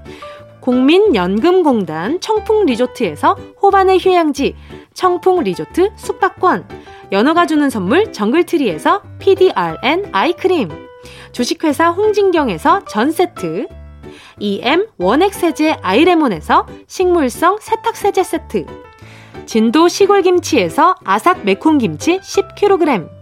국민연금공단 0.60 2.20
청풍리조트에서 2.20 3.36
호반의 3.62 3.98
휴양지 4.00 4.56
청풍리조트 4.92 5.92
숙박권, 5.96 6.66
연어가 7.12 7.46
주는 7.46 7.70
선물 7.70 8.12
정글트리에서 8.12 9.02
PDRN 9.20 10.10
아이크림, 10.10 10.68
주식회사 11.30 11.90
홍진경에서 11.90 12.86
전세트, 12.86 13.68
EM 14.40 14.88
원액세제 14.98 15.78
아이레몬에서 15.80 16.66
식물성 16.88 17.58
세탁세제 17.60 18.24
세트, 18.24 18.66
진도 19.46 19.86
시골김치에서 19.86 20.96
아삭 21.04 21.44
매콤김치 21.44 22.18
10kg, 22.18 23.21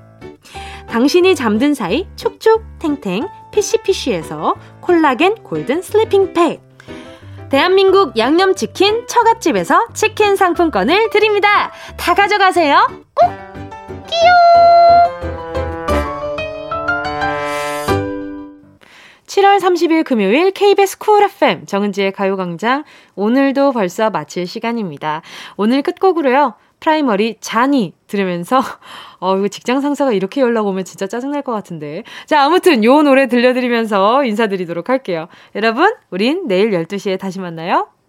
당신이 0.91 1.35
잠든 1.35 1.73
사이 1.73 2.05
촉촉 2.17 2.63
탱탱 2.79 3.25
피시피쉬에서 3.53 4.55
콜라겐 4.81 5.35
golden 5.35 5.81
sleeping 5.81 6.33
팩. 6.33 6.61
대한민국 7.49 8.17
양념치킨 8.17 9.07
처갓집에서 9.07 9.87
치킨 9.93 10.35
상품권을 10.35 11.09
드립니다. 11.11 11.71
다 11.95 12.13
가져가세요. 12.13 12.75
꼭! 13.13 13.29
끼용! 14.05 14.51
7월 19.27 19.61
30일 19.61 20.03
금요일 20.03 20.51
KBS 20.51 20.97
쿨 20.97 21.23
FM 21.23 21.67
정은지의 21.67 22.11
가요광장 22.11 22.83
오늘도 23.15 23.71
벌써 23.71 24.09
마칠 24.09 24.45
시간입니다. 24.45 25.21
오늘 25.55 25.83
끝곡으로요. 25.83 26.55
프라이머리 26.81 27.37
자니 27.39 27.93
들으면서 28.07 28.59
어 29.21 29.37
이거 29.37 29.47
직장 29.47 29.79
상사가 29.79 30.11
이렇게 30.11 30.41
연락 30.41 30.67
오면 30.67 30.83
진짜 30.83 31.07
짜증날 31.07 31.43
것 31.43 31.53
같은데. 31.53 32.03
자, 32.25 32.43
아무튼 32.43 32.83
요 32.83 33.01
노래 33.03 33.27
들려드리면서 33.27 34.25
인사드리도록 34.25 34.89
할게요. 34.89 35.27
여러분, 35.55 35.93
우린 36.09 36.47
내일 36.47 36.71
12시에 36.71 37.17
다시 37.17 37.39
만나요. 37.39 37.87